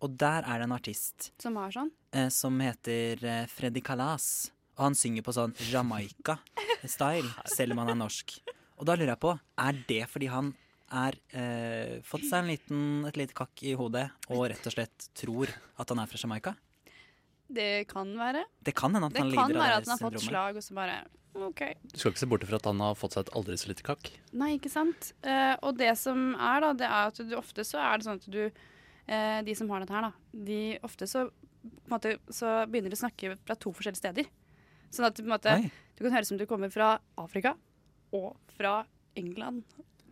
og 0.03 0.17
der 0.19 0.43
er 0.45 0.59
det 0.59 0.67
en 0.67 0.75
artist 0.75 1.31
Som 1.41 1.55
har 1.61 1.71
sånn. 1.71 1.91
eh, 2.13 2.29
som 2.29 2.59
heter 2.59 3.23
eh, 3.23 3.45
Freddy 3.47 3.81
Kalas. 3.81 4.51
Og 4.77 4.89
han 4.89 4.95
synger 4.99 5.23
på 5.23 5.31
sånn 5.31 5.53
Jamaica-style, 5.71 7.29
selv 7.55 7.71
om 7.75 7.83
han 7.83 7.93
er 7.95 7.99
norsk. 8.03 8.37
Og 8.75 8.85
da 8.89 8.95
lurer 8.97 9.13
jeg 9.13 9.21
på, 9.23 9.33
er 9.63 9.77
det 9.87 10.01
fordi 10.11 10.27
han 10.31 10.53
er 10.95 11.15
eh, 11.33 11.93
fått 12.05 12.25
seg 12.27 12.43
en 12.43 12.49
liten, 12.51 12.81
et 13.09 13.17
lite 13.17 13.33
kakk 13.37 13.63
i 13.65 13.73
hodet 13.79 14.09
og 14.29 14.43
rett 14.51 14.67
og 14.67 14.75
slett 14.75 15.07
tror 15.17 15.49
at 15.79 15.89
han 15.91 16.01
er 16.03 16.11
fra 16.11 16.19
Jamaica? 16.21 16.53
Det 17.47 17.85
kan 17.87 18.09
være. 18.17 18.43
Det 18.65 18.73
kan 18.75 18.93
hende 18.95 19.07
at 19.11 19.15
Det 19.15 19.21
han 19.23 19.31
kan 19.31 19.47
lider 19.49 19.61
være 19.61 19.73
av 19.75 19.81
at 19.81 19.85
det 19.85 19.91
han 19.93 19.99
har 19.99 20.03
fått 20.03 20.19
syndromet. 20.19 20.31
slag, 20.33 20.59
og 20.59 20.65
så 20.65 20.77
bare 20.77 20.97
OK. 21.35 21.61
Du 21.91 21.97
skal 21.99 22.11
ikke 22.13 22.21
se 22.23 22.29
bort 22.31 22.45
fra 22.47 22.59
at 22.61 22.67
han 22.69 22.79
har 22.83 22.95
fått 22.99 23.15
seg 23.15 23.25
et 23.25 23.33
aldri 23.37 23.57
så 23.59 23.67
lite 23.71 23.83
kakk. 23.85 24.11
Nei, 24.39 24.53
ikke 24.59 24.71
sant. 24.71 25.09
Eh, 25.23 25.55
og 25.67 25.75
det 25.79 25.91
som 25.99 26.29
er, 26.35 26.63
da, 26.63 26.69
det 26.79 26.87
er 26.87 27.11
at 27.11 27.19
du 27.27 27.35
ofte 27.37 27.65
så 27.67 27.81
er 27.83 27.99
det 28.01 28.07
sånn 28.07 28.21
at 28.21 28.29
du 28.31 28.43
eh, 29.07 29.41
De 29.45 29.55
som 29.57 29.69
har 29.73 29.83
dette 29.83 29.95
her, 29.95 30.09
da, 30.09 30.39
de 30.47 30.61
ofte 30.85 31.07
så 31.09 31.27
på 31.65 31.87
en 31.89 31.95
måte, 31.95 32.17
så 32.29 32.51
begynner 32.69 32.93
de 32.93 32.97
å 32.97 33.01
snakke 33.01 33.37
fra 33.45 33.55
to 33.57 33.71
forskjellige 33.73 34.01
steder. 34.03 34.29
Sånn 34.93 35.07
at 35.07 35.17
du, 35.17 35.23
på 35.23 35.29
en 35.29 35.33
måte, 35.33 35.55
du 35.97 36.03
kan 36.05 36.13
høre 36.13 36.27
som 36.27 36.37
du 36.37 36.45
kommer 36.49 36.69
fra 36.73 36.95
Afrika 37.19 37.55
og 38.15 38.35
fra 38.55 38.83
England 39.17 39.63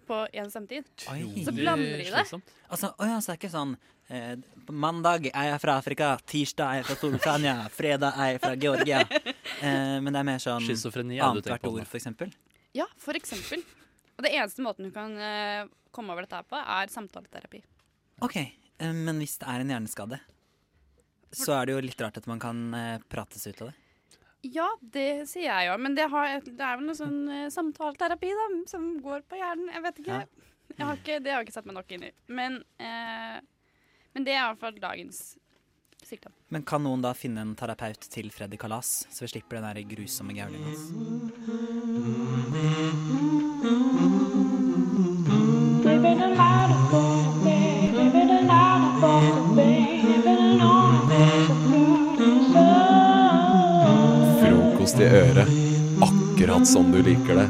på 0.08 0.28
en 0.34 0.52
samtid. 0.52 0.88
Oi. 1.12 1.44
Så 1.46 1.54
blander 1.56 1.98
de 2.02 2.10
det. 2.10 2.24
Altså, 2.68 2.90
å 2.98 3.08
ja, 3.08 3.20
så 3.22 3.32
det 3.32 3.36
er 3.36 3.40
ikke 3.40 3.52
sånn 3.54 3.76
eh, 4.12 4.34
Mandag 4.72 5.30
er 5.32 5.52
jeg 5.52 5.62
fra 5.64 5.78
Afrika, 5.80 6.10
tirsdag 6.28 6.72
er 6.72 6.82
jeg 6.82 6.88
fra 6.90 6.98
Storbritannia, 7.00 7.54
fredag 7.80 8.20
er 8.20 8.34
jeg 8.34 8.42
fra 8.44 8.54
Georgia. 8.60 9.04
Eh, 9.06 10.00
men 10.04 10.10
det 10.12 10.20
er 10.20 10.28
mer 10.28 10.44
sånn 10.44 10.66
Schizofreni 10.66 11.20
er 11.20 11.22
du 11.22 11.22
tenker 11.22 11.30
annethvert 11.30 11.68
på 11.68 11.74
ord, 11.78 11.88
for 11.88 12.02
eksempel. 12.02 12.34
Ja, 12.76 12.90
for 13.00 13.20
eksempel. 13.20 13.64
Og 14.18 14.26
det 14.26 14.34
eneste 14.34 14.66
måten 14.66 14.90
du 14.90 14.92
kan 14.96 15.16
eh, 15.16 15.70
komme 15.96 16.16
over 16.16 16.26
dette 16.26 16.42
her 16.42 16.50
på, 16.50 16.60
er 16.60 16.92
samtaleterapi. 16.92 17.64
OK, 18.26 18.38
men 18.80 19.22
hvis 19.22 19.38
det 19.42 19.50
er 19.50 19.64
en 19.64 19.74
hjerneskade, 19.74 20.20
så 21.34 21.56
er 21.58 21.66
det 21.66 21.76
jo 21.76 21.84
litt 21.86 22.02
rart 22.02 22.18
at 22.20 22.28
man 22.30 22.42
kan 22.42 22.74
eh, 22.78 23.02
prates 23.10 23.46
ut 23.48 23.62
av 23.62 23.72
det. 23.72 23.78
Ja, 24.44 24.68
det 24.82 25.26
sier 25.32 25.48
jeg 25.48 25.70
jo. 25.70 25.78
Men 25.80 25.96
det, 25.96 26.10
har, 26.12 26.34
det 26.44 26.60
er 26.60 26.80
vel 26.80 26.90
noe 26.90 26.98
sånn 26.98 27.22
eh, 27.32 27.52
samtaleterapi 27.54 28.34
da, 28.40 28.48
som 28.70 28.90
går 29.04 29.24
på 29.30 29.40
hjernen. 29.40 29.72
Jeg 29.72 29.86
vet 29.86 30.02
ikke. 30.04 30.18
Ja. 30.26 30.50
Jeg 30.74 30.88
har 30.88 31.00
ikke 31.00 31.20
det 31.22 31.32
har 31.32 31.42
jeg 31.42 31.48
ikke 31.48 31.56
satt 31.60 31.70
meg 31.70 31.78
nok 31.78 31.94
inn 31.96 32.04
i. 32.10 32.12
Men, 32.34 32.52
eh, 32.82 33.38
men 34.16 34.28
det 34.28 34.36
er 34.36 34.42
i 34.42 34.48
hvert 34.52 34.64
fall 34.64 34.78
dagens 34.84 35.38
sykdom. 36.04 36.34
Men 36.52 36.66
kan 36.68 36.84
noen 36.84 37.02
da 37.04 37.14
finne 37.16 37.42
en 37.46 37.56
terapeut 37.60 38.10
til 38.12 38.32
Freddy 38.36 38.58
Kalas, 38.60 39.08
så 39.14 39.24
vi 39.24 39.32
slipper 39.36 39.62
den 39.62 39.70
der 39.70 39.82
grusomme 39.96 40.36
gaulingen 40.36 40.68
hans? 43.64 44.23
I 55.00 55.08
øret. 55.08 55.50
Akkurat 56.04 56.68
som 56.68 56.92
du 56.92 57.00
liker 57.04 57.36
det. 57.36 57.48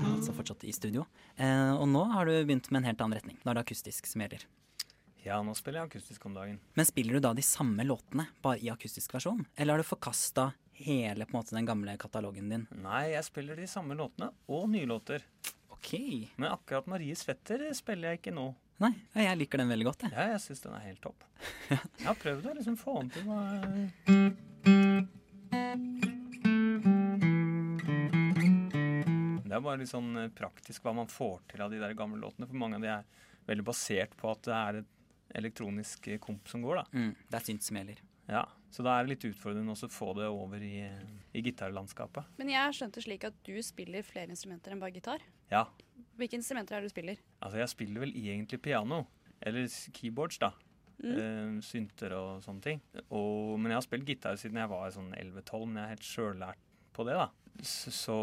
er 0.00 0.12
altså 0.12 0.34
fortsatt 0.36 0.64
i 0.64 0.72
studio. 0.72 1.06
Eh, 1.36 1.72
og 1.74 1.88
nå 1.88 2.04
har 2.12 2.28
du 2.28 2.34
begynt 2.46 2.70
med 2.70 2.82
en 2.82 2.90
helt 2.90 3.00
annen 3.00 3.18
retning. 3.18 3.38
Nå 3.42 3.50
er 3.50 3.58
det 3.58 3.66
akustisk 3.66 4.06
som 4.10 4.22
gjelder. 4.24 4.46
Ja, 5.26 5.40
nå 5.42 5.56
spiller 5.58 5.82
jeg 5.82 5.90
akustisk 5.90 6.26
om 6.28 6.36
dagen. 6.36 6.60
Men 6.78 6.86
spiller 6.86 7.18
du 7.18 7.24
da 7.24 7.32
de 7.34 7.42
samme 7.42 7.82
låtene, 7.84 8.28
bare 8.44 8.62
i 8.62 8.70
akustisk 8.70 9.16
versjon? 9.16 9.42
Eller 9.56 9.74
har 9.74 9.82
du 9.82 9.88
forkasta 9.88 10.52
hele 10.78 11.26
på 11.26 11.34
en 11.34 11.40
måte, 11.40 11.56
den 11.56 11.66
gamle 11.66 11.96
katalogen 11.98 12.52
din? 12.52 12.66
Nei, 12.84 13.08
jeg 13.16 13.26
spiller 13.26 13.58
de 13.58 13.66
samme 13.70 13.96
låtene, 13.98 14.30
og 14.46 14.68
nye 14.70 14.86
låter. 14.86 15.24
Ok. 15.74 15.96
Men 16.36 16.52
akkurat 16.52 16.86
Marie 16.90 17.16
Svetter 17.18 17.66
spiller 17.74 18.14
jeg 18.14 18.22
ikke 18.22 18.36
nå. 18.36 18.52
Nei, 18.76 18.92
jeg 19.16 19.38
liker 19.40 19.62
den 19.62 19.70
veldig 19.72 19.86
godt. 19.88 20.02
Jeg. 20.04 20.12
Ja, 20.12 20.34
jeg 20.34 20.40
syns 20.44 20.60
den 20.60 20.74
er 20.76 20.82
helt 20.84 21.00
topp. 21.00 21.24
Jeg 21.70 22.04
har 22.04 22.18
prøvd 22.20 22.48
å 22.50 22.52
liksom 22.58 22.76
få 22.76 22.98
den 23.00 23.08
til 23.14 23.30
å 23.32 23.36
Det 29.46 29.54
er 29.56 29.64
bare 29.64 29.80
litt 29.80 29.88
sånn 29.88 30.10
eh, 30.20 30.28
praktisk 30.36 30.84
hva 30.84 30.92
man 30.98 31.08
får 31.08 31.40
til 31.48 31.62
av 31.64 31.72
de 31.72 31.80
der 31.80 31.96
gamle 31.96 32.20
låtene. 32.20 32.48
For 32.50 32.60
mange 32.60 32.76
av 32.76 32.84
de 32.84 32.90
er 32.92 33.06
veldig 33.48 33.64
basert 33.64 34.12
på 34.20 34.28
at 34.34 34.44
det 34.44 34.56
er 34.58 34.80
et 34.82 34.90
elektronisk 35.40 36.10
eh, 36.12 36.20
komp 36.20 36.50
som 36.52 36.60
går, 36.66 36.82
da. 36.82 36.84
Mm, 36.92 37.14
det 37.30 37.38
er 37.38 37.46
synt 37.48 37.64
som 37.64 37.80
gjelder. 37.80 38.02
Ja, 38.28 38.44
Så 38.76 38.84
da 38.84 38.98
er 38.98 39.06
det 39.06 39.14
litt 39.14 39.24
utfordrende 39.30 39.72
å 39.72 39.88
få 39.88 40.10
det 40.18 40.26
over 40.28 40.60
i, 40.60 40.84
i 41.32 41.40
gitarlandskapet. 41.46 42.26
Men 42.36 42.50
jeg 42.52 42.74
skjønte 42.76 43.00
slik 43.00 43.24
at 43.24 43.36
du 43.46 43.54
spiller 43.64 44.04
flere 44.04 44.28
instrumenter 44.34 44.74
enn 44.74 44.82
bare 44.82 44.92
gitar. 44.98 45.24
Ja, 45.48 45.64
Hvilke 46.16 46.36
instrumenter 46.38 46.76
er 46.76 46.84
det 46.84 46.88
du 46.90 46.94
spiller? 46.94 47.18
Altså, 47.44 47.58
jeg 47.60 47.68
spiller 47.72 48.04
vel 48.06 48.12
egentlig 48.16 48.60
piano. 48.64 49.02
Eller 49.44 49.66
keyboards, 49.96 50.38
da. 50.40 50.48
Mm. 50.96 51.10
Eh, 51.12 51.56
synter 51.64 52.14
og 52.16 52.44
sånne 52.44 52.64
ting. 52.64 52.80
Og, 53.10 53.56
men 53.60 53.72
jeg 53.72 53.76
har 53.76 53.84
spilt 53.84 54.06
gitar 54.08 54.38
siden 54.40 54.60
jeg 54.62 54.70
var 54.72 54.92
sånn 54.94 55.10
11-12, 55.12 55.66
men 55.66 55.76
jeg 55.76 55.84
er 55.84 55.92
helt 55.92 56.08
sjøllært 56.08 56.62
på 56.96 57.04
det, 57.04 57.18
da. 57.20 57.26
Så, 57.60 57.92
så 57.92 58.16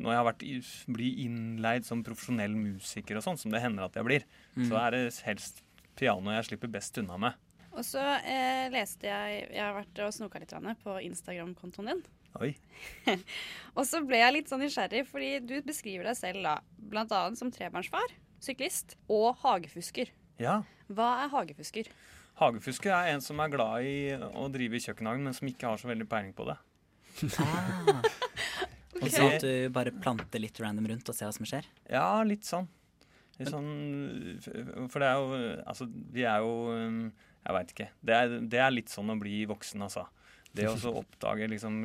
når 0.00 0.12
jeg 0.12 0.20
har 0.20 0.28
vært 0.30 0.44
i, 0.48 0.54
blir 0.96 1.20
innleid 1.26 1.84
som 1.88 2.04
profesjonell 2.04 2.56
musiker 2.56 3.20
og 3.20 3.24
sånn, 3.24 3.40
som 3.40 3.52
det 3.52 3.60
hender 3.64 3.88
at 3.88 3.96
jeg 4.00 4.08
blir, 4.08 4.24
Mm. 4.56 4.70
så 4.70 4.78
er 4.80 4.94
det 4.94 5.00
helst 5.26 5.58
piano 5.96 6.32
jeg 6.32 6.46
slipper 6.48 6.70
best 6.72 6.96
unna 7.00 7.18
med. 7.20 7.36
Og 7.76 7.84
så 7.84 8.02
eh, 8.24 8.66
leste 8.72 9.08
jeg 9.08 9.40
Jeg 9.52 9.62
har 9.62 9.74
vært 9.76 10.00
og 10.06 10.14
snoka 10.16 10.40
litt 10.40 10.54
på 10.82 10.96
Instagram-kontoen 11.04 11.92
din. 11.92 12.04
Oi. 12.40 12.52
Og 13.76 13.84
så 13.88 14.02
ble 14.04 14.20
jeg 14.20 14.34
litt 14.34 14.50
sånn 14.52 14.62
nysgjerrig, 14.64 15.06
fordi 15.08 15.30
du 15.44 15.56
beskriver 15.64 16.08
deg 16.08 16.18
selv 16.18 16.44
da 16.44 16.58
bl.a. 16.76 17.20
som 17.38 17.52
trebarnsfar, 17.52 18.12
syklist 18.44 18.96
og 19.08 19.38
hagefusker. 19.44 20.12
Ja. 20.40 20.60
Hva 20.92 21.08
er 21.24 21.32
hagefusker? 21.32 21.88
Hagefusker 22.36 22.92
er 22.92 23.14
en 23.14 23.24
som 23.24 23.40
er 23.40 23.52
glad 23.52 23.88
i 23.88 23.96
å 24.12 24.48
drive 24.52 24.76
i 24.76 24.84
kjøkkenhagen, 24.84 25.24
men 25.24 25.36
som 25.36 25.48
ikke 25.48 25.70
har 25.70 25.80
så 25.80 25.88
veldig 25.88 26.08
peiling 26.10 26.34
på 26.36 26.48
det. 26.50 26.58
Og 28.96 29.08
så 29.12 29.28
at 29.28 29.44
du 29.44 29.68
bare 29.72 29.92
planter 29.92 30.40
litt 30.40 30.58
random 30.60 30.88
rundt 30.92 31.08
og 31.08 31.16
ser 31.16 31.28
hva 31.28 31.36
som 31.36 31.48
skjer? 31.48 31.68
Ja, 31.92 32.20
litt 32.24 32.44
sånn. 32.48 32.68
Litt 33.36 33.50
sånn 33.52 33.68
For 34.88 35.02
det 35.02 35.08
er 35.10 35.18
jo 35.20 35.40
Altså, 35.68 35.84
vi 36.14 36.22
er 36.24 36.40
jo 36.40 36.52
um, 36.72 37.02
Jeg 37.46 37.54
veit 37.54 37.72
ikke. 37.74 37.88
Det 38.02 38.16
er, 38.16 38.38
det 38.54 38.60
er 38.62 38.74
litt 38.74 38.90
sånn 38.90 39.12
å 39.14 39.18
bli 39.20 39.44
voksen, 39.46 39.84
altså. 39.86 40.06
Det 40.56 40.66
å 40.66 40.96
oppdage 40.96 41.46
liksom 41.52 41.84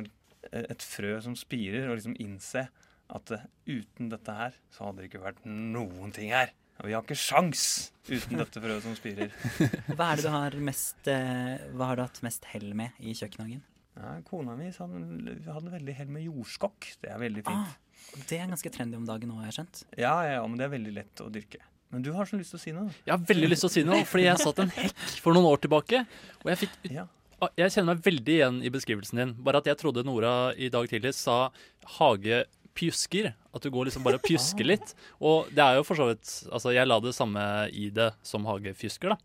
et 0.50 0.82
frø 0.82 1.18
som 1.22 1.36
spirer, 1.38 1.86
og 1.90 1.98
liksom 1.98 2.16
innse 2.22 2.66
at 3.12 3.32
eh, 3.36 3.44
uten 3.68 4.10
dette 4.12 4.34
her, 4.34 4.56
så 4.72 4.88
hadde 4.88 5.02
det 5.02 5.10
ikke 5.10 5.22
vært 5.22 5.44
noen 5.46 6.14
ting 6.14 6.32
her. 6.34 6.52
Og 6.80 6.88
vi 6.88 6.94
har 6.96 7.04
ikke 7.04 7.18
sjans 7.18 7.92
uten 8.08 8.40
dette 8.40 8.62
frøet 8.62 8.82
som 8.82 8.96
spirer. 8.98 9.34
Hva 9.96 10.08
er 10.08 10.18
det 10.18 10.24
du 10.24 10.32
har 10.32 10.56
mest 10.64 11.10
eh, 11.10 11.68
Hva 11.76 11.92
har 11.92 12.00
du 12.00 12.02
hatt 12.06 12.22
mest 12.26 12.48
hell 12.50 12.72
med 12.78 12.96
i 12.98 13.14
kjøkkenhagen? 13.14 13.60
Ja, 13.92 14.14
kona 14.24 14.54
mi 14.56 14.70
hadde 14.72 15.74
veldig 15.74 15.94
hell 15.98 16.10
med 16.10 16.24
jordskokk. 16.24 16.94
Det 17.04 17.10
er 17.12 17.20
veldig 17.20 17.44
fint. 17.44 17.74
Ah, 17.74 18.16
det 18.30 18.38
er 18.40 18.48
ganske 18.50 18.72
trendy 18.72 18.96
om 18.96 19.04
dagen 19.06 19.28
nå, 19.28 19.36
har 19.42 19.50
jeg 19.50 19.58
skjønt. 19.60 19.82
Ja, 20.00 20.14
ja, 20.24 20.38
ja, 20.38 20.46
men 20.48 20.56
det 20.58 20.66
er 20.66 20.72
veldig 20.72 20.94
lett 20.96 21.22
å 21.22 21.28
dyrke. 21.32 21.60
Men 21.92 22.02
du 22.02 22.10
har 22.16 22.24
så 22.28 22.38
lyst 22.40 22.54
til 22.54 22.58
å 22.58 22.62
si 22.62 22.72
noe. 22.72 22.88
Jeg 23.04 23.12
har 23.12 23.24
veldig 23.28 23.48
lyst 23.52 23.66
til 23.66 23.68
å 23.68 23.72
si 23.74 23.82
noe, 23.84 24.04
fordi 24.08 24.24
jeg 24.24 24.40
satt 24.40 24.60
en 24.64 24.70
hekk 24.72 25.02
for 25.20 25.36
noen 25.36 25.44
år 25.50 25.60
tilbake. 25.60 26.06
Og 26.42 26.48
jeg 26.54 26.62
fikk 26.64 26.78
ut- 26.86 26.94
Ah, 27.42 27.48
Jeg 27.58 27.72
kjenner 27.74 27.96
meg 27.96 28.02
veldig 28.04 28.34
igjen 28.38 28.58
i 28.62 28.70
beskrivelsen 28.70 29.18
din. 29.18 29.32
Bare 29.42 29.58
at 29.58 29.64
jeg 29.66 29.76
trodde 29.76 30.04
Nora 30.06 30.54
i 30.56 30.68
dag 30.70 30.86
tidlig 30.88 31.12
sa 31.12 31.50
hagepjusker. 31.98 33.32
At 33.52 33.62
du 33.62 33.70
går 33.74 33.88
liksom 33.88 34.04
bare 34.06 34.20
og 34.20 34.22
pjusker 34.22 34.64
litt. 34.64 34.94
Og 35.20 35.48
det 35.50 35.58
er 35.64 35.74
jo 35.76 35.82
for 35.84 35.98
så 35.98 36.06
vidt 36.12 36.30
Altså, 36.52 36.72
jeg 36.72 36.86
la 36.88 37.00
det 37.00 37.14
samme 37.16 37.42
i 37.74 37.90
det 37.90 38.12
som 38.22 38.46
hagefjusker, 38.48 39.10
da. 39.10 39.18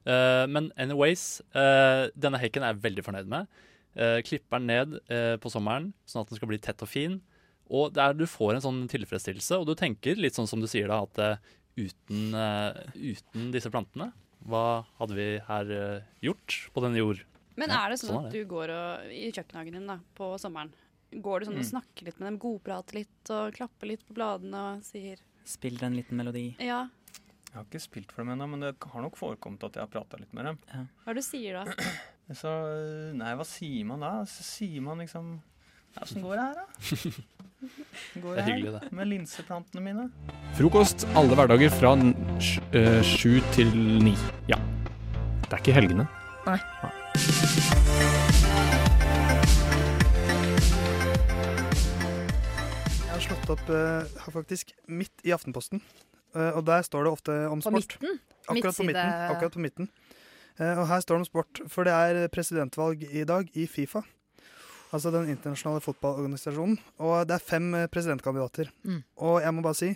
Uh, 0.00 0.46
men 0.48 0.70
anyways, 0.80 1.42
uh, 1.54 2.08
denne 2.18 2.40
hekken 2.40 2.64
er 2.64 2.72
jeg 2.72 2.82
veldig 2.86 3.04
fornøyd 3.04 3.28
med. 3.28 3.46
Uh, 3.94 4.18
klipper 4.24 4.58
den 4.58 4.66
ned 4.70 4.98
på 5.42 5.50
sommeren, 5.52 5.92
sånn 6.08 6.22
at 6.24 6.30
den 6.30 6.40
skal 6.40 6.48
bli 6.48 6.58
tett 6.58 6.80
og 6.82 6.88
fin. 6.88 7.20
Og 7.70 7.92
der 7.94 8.14
du 8.16 8.24
får 8.26 8.56
en 8.56 8.64
sånn 8.64 8.80
tilfredsstillelse, 8.90 9.60
og 9.60 9.68
du 9.68 9.74
tenker 9.78 10.16
litt 10.18 10.34
sånn 10.34 10.48
som 10.48 10.58
du 10.62 10.66
sier 10.66 10.88
da, 10.90 11.02
at 11.04 11.38
uten, 11.86 12.34
eh, 12.34 12.80
uten 12.96 13.50
disse 13.54 13.70
plantene, 13.72 14.10
hva 14.48 14.84
hadde 14.98 15.16
vi 15.18 15.26
her 15.48 15.70
eh, 15.76 16.02
gjort 16.24 16.58
på 16.74 16.84
denne 16.84 17.00
jord? 17.02 17.24
Men 17.60 17.70
er 17.76 17.90
det 17.92 17.98
sånn 18.00 18.22
er 18.22 18.28
at 18.30 18.32
du 18.36 18.44
går 18.48 18.70
og, 18.72 19.10
i 19.12 19.26
kjøkkenhagen 19.34 19.74
din 19.76 19.90
da, 19.90 19.98
på 20.16 20.30
sommeren 20.40 20.70
Går 21.10 21.40
du 21.42 21.46
sånn 21.48 21.56
og 21.58 21.64
Mm. 21.64 21.70
snakker 21.72 22.06
litt 22.06 22.20
med 22.20 22.28
dem, 22.30 22.36
godprater 22.38 22.94
litt 23.00 23.30
og 23.34 23.52
klapper 23.56 23.88
litt 23.90 24.04
på 24.06 24.14
bladene 24.14 24.60
og 24.76 24.84
sier 24.86 25.18
Spiller 25.44 25.88
en 25.88 25.96
liten 25.98 26.16
melodi. 26.16 26.44
Ja, 26.62 26.84
Jeg 27.50 27.56
har 27.56 27.64
ikke 27.66 27.80
spilt 27.82 28.12
for 28.14 28.22
dem 28.22 28.30
ennå, 28.36 28.46
men 28.48 28.60
det 28.62 28.76
har 28.92 29.02
nok 29.02 29.16
forekommet 29.18 29.64
at 29.66 29.74
jeg 29.74 29.82
har 29.82 29.90
prata 29.90 30.20
litt 30.22 30.32
med 30.32 30.44
dem. 30.46 30.58
hva 30.70 31.10
er 31.10 31.18
det 31.18 31.24
du 31.24 31.26
sier 31.26 31.58
da? 31.58 31.88
Så 32.30 32.52
Nei, 33.18 33.32
hva 33.34 33.44
sier 33.44 33.84
man 33.90 33.98
da? 34.06 34.12
Så 34.30 34.46
sier 34.46 34.80
man 34.86 35.02
liksom 35.02 35.32
Ja, 35.96 36.04
Åssen 36.06 36.22
går 36.22 36.36
det 36.38 36.44
her, 36.46 36.54
da? 36.62 36.66
Går 37.60 38.34
Det 38.36 38.40
er 38.42 38.46
hyggelig, 38.48 38.72
det. 38.80 38.92
Med 38.96 39.08
linseplantene 39.10 39.82
mine? 39.84 40.06
Frokost 40.56 41.04
alle 41.14 41.36
hverdager 41.36 41.72
fra 41.74 41.92
eh, 42.00 43.02
sju 43.04 43.40
til 43.52 43.74
ni. 44.00 44.14
Ja. 44.48 44.56
Det 45.44 45.52
er 45.52 45.60
ikke 45.60 45.76
helgene. 45.76 46.06
Nei. 46.46 46.56
Jeg 53.00 53.10
har 53.12 53.24
slått 53.24 53.52
opp 53.52 53.66
her 53.68 54.32
faktisk 54.34 54.72
midt 54.88 55.24
i 55.26 55.34
Aftenposten, 55.36 55.82
eh, 56.34 56.52
og 56.56 56.64
der 56.68 56.84
står 56.86 57.04
det 57.06 57.12
ofte 57.12 57.36
om 57.50 57.60
På 57.60 57.70
sport. 57.74 57.98
midten? 58.00 58.20
Akkurat 58.48 58.76
på 58.76 58.88
midten. 58.88 59.12
Akkurat 59.30 59.52
på 59.52 59.60
midten. 59.66 59.90
Eh, 60.58 60.78
og 60.78 60.88
her 60.88 61.00
står 61.00 61.14
det 61.14 61.20
om 61.20 61.28
sport, 61.28 61.60
for 61.68 61.84
det 61.84 61.92
er 61.92 62.28
presidentvalg 62.28 63.04
i 63.04 63.24
dag 63.24 63.48
i 63.54 63.66
Fifa. 63.66 64.02
Altså 64.92 65.12
den 65.14 65.28
internasjonale 65.30 65.80
fotballorganisasjonen. 65.84 66.78
Og 66.98 67.26
det 67.30 67.36
er 67.36 67.44
fem 67.46 67.68
eh, 67.78 67.86
presidentkandidater. 67.92 68.70
Mm. 68.84 69.02
Og 69.22 69.36
jeg 69.44 69.54
må 69.54 69.62
bare 69.62 69.78
si 69.78 69.90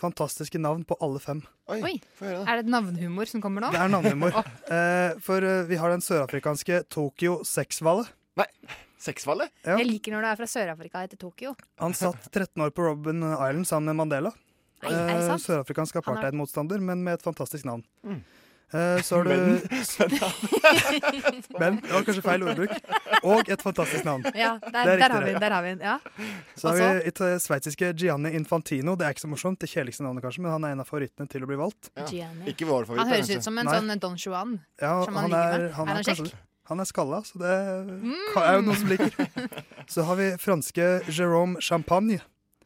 fantastiske 0.00 0.58
navn 0.58 0.82
på 0.84 0.96
alle 1.06 1.20
fem. 1.22 1.42
Oi, 1.70 2.00
Er 2.20 2.58
det 2.60 2.66
navnhumor 2.66 3.28
som 3.30 3.40
kommer 3.44 3.62
nå? 3.62 3.70
Det 3.70 3.78
er 3.78 3.92
navnhumor. 3.92 4.34
oh. 4.40 4.48
Eh, 4.74 5.14
for 5.22 5.38
eh, 5.46 5.62
vi 5.70 5.78
har 5.78 5.94
den 5.94 6.02
sørafrikanske 6.02 6.82
Tokyo 6.90 7.36
Sexvalle. 7.46 8.08
Nei, 8.40 8.48
Sexvalle? 8.98 9.46
Ja. 9.62 9.76
Jeg 9.78 9.86
liker 9.86 10.16
når 10.16 10.24
du 10.26 10.30
er 10.32 10.40
fra 10.42 10.48
Sør-Afrika 10.50 11.04
etter 11.06 11.20
Tokyo. 11.20 11.54
Han 11.78 11.94
satt 11.94 12.26
13 12.34 12.58
år 12.66 12.74
på 12.74 12.88
Robben 12.88 13.22
Island 13.22 13.68
sammen 13.70 13.92
med 13.92 14.00
Mandela. 14.02 14.34
Nei, 14.82 14.90
er 14.90 15.06
det 15.12 15.20
Eh, 15.20 15.28
sant? 15.30 15.44
Sørafrikansk 15.46 15.94
Han 15.94 16.02
er- 16.02 16.08
apartheidmotstander, 16.10 16.80
men 16.82 17.04
med 17.06 17.20
et 17.20 17.22
fantastisk 17.22 17.64
navn. 17.70 17.84
Mm. 18.02 18.18
Eh, 18.74 19.00
så 19.06 19.16
har 19.16 19.24
du 19.24 19.30
Men- 19.30 19.60
Men 21.60 21.76
det 21.80 21.92
var 21.92 22.02
kanskje 22.06 22.22
feil 22.24 22.42
ordbruk. 22.42 22.72
Og 23.22 23.48
et 23.48 23.62
fantastisk 23.62 24.04
navn. 24.04 24.24
Ja, 24.34 24.56
der, 24.58 24.78
er 24.94 24.96
der 24.98 25.12
har 25.14 25.22
vi 25.24 25.30
den. 25.32 25.40
Der 25.44 25.50
har 25.54 25.62
vi 25.62 25.68
den. 25.68 25.80
Ja. 25.84 25.98
Så 26.58 26.68
har 26.72 26.80
vi 26.80 27.08
et 27.10 27.20
eh, 27.20 27.36
sveitsiske 27.38 27.92
Gianni 28.00 28.32
Infantino. 28.34 28.96
Det 28.98 29.06
er 29.06 29.14
ikke 29.14 29.24
så 29.26 29.30
morsomt, 29.30 29.60
det 29.62 29.70
kjedeligste 29.70 30.02
navnet 30.06 30.24
kanskje, 30.26 30.42
men 30.42 30.50
han 30.56 30.64
er 30.66 30.74
en 30.74 30.82
av 30.82 30.88
favorittene 30.90 31.30
til 31.30 31.46
å 31.46 31.50
bli 31.50 31.58
valgt. 31.60 31.92
Ja. 32.10 32.26
Ikke 32.50 32.66
vår 32.66 32.88
favoritt, 32.88 33.04
Han 33.04 33.14
høres 33.14 33.30
ut 33.30 33.46
som 33.46 33.58
en 33.62 33.70
Nei. 33.70 33.78
sånn 33.78 34.02
Don 34.02 34.18
Juan. 34.18 34.58
Ja, 34.82 34.96
som 35.04 35.14
han 35.22 35.32
er, 35.32 35.70
han 35.78 35.88
er 35.94 36.02
han? 36.02 36.30
Han 36.64 36.80
er 36.80 36.86
skalla, 36.88 37.18
så 37.28 37.38
det 37.38 37.50
er 37.52 38.54
jo 38.56 38.62
noen 38.64 38.78
som 38.80 38.88
liker. 38.88 39.12
Så 39.86 40.02
har 40.08 40.16
vi 40.16 40.30
franske 40.40 40.86
Jérôme 41.12 41.60
Champagne. 41.60 42.18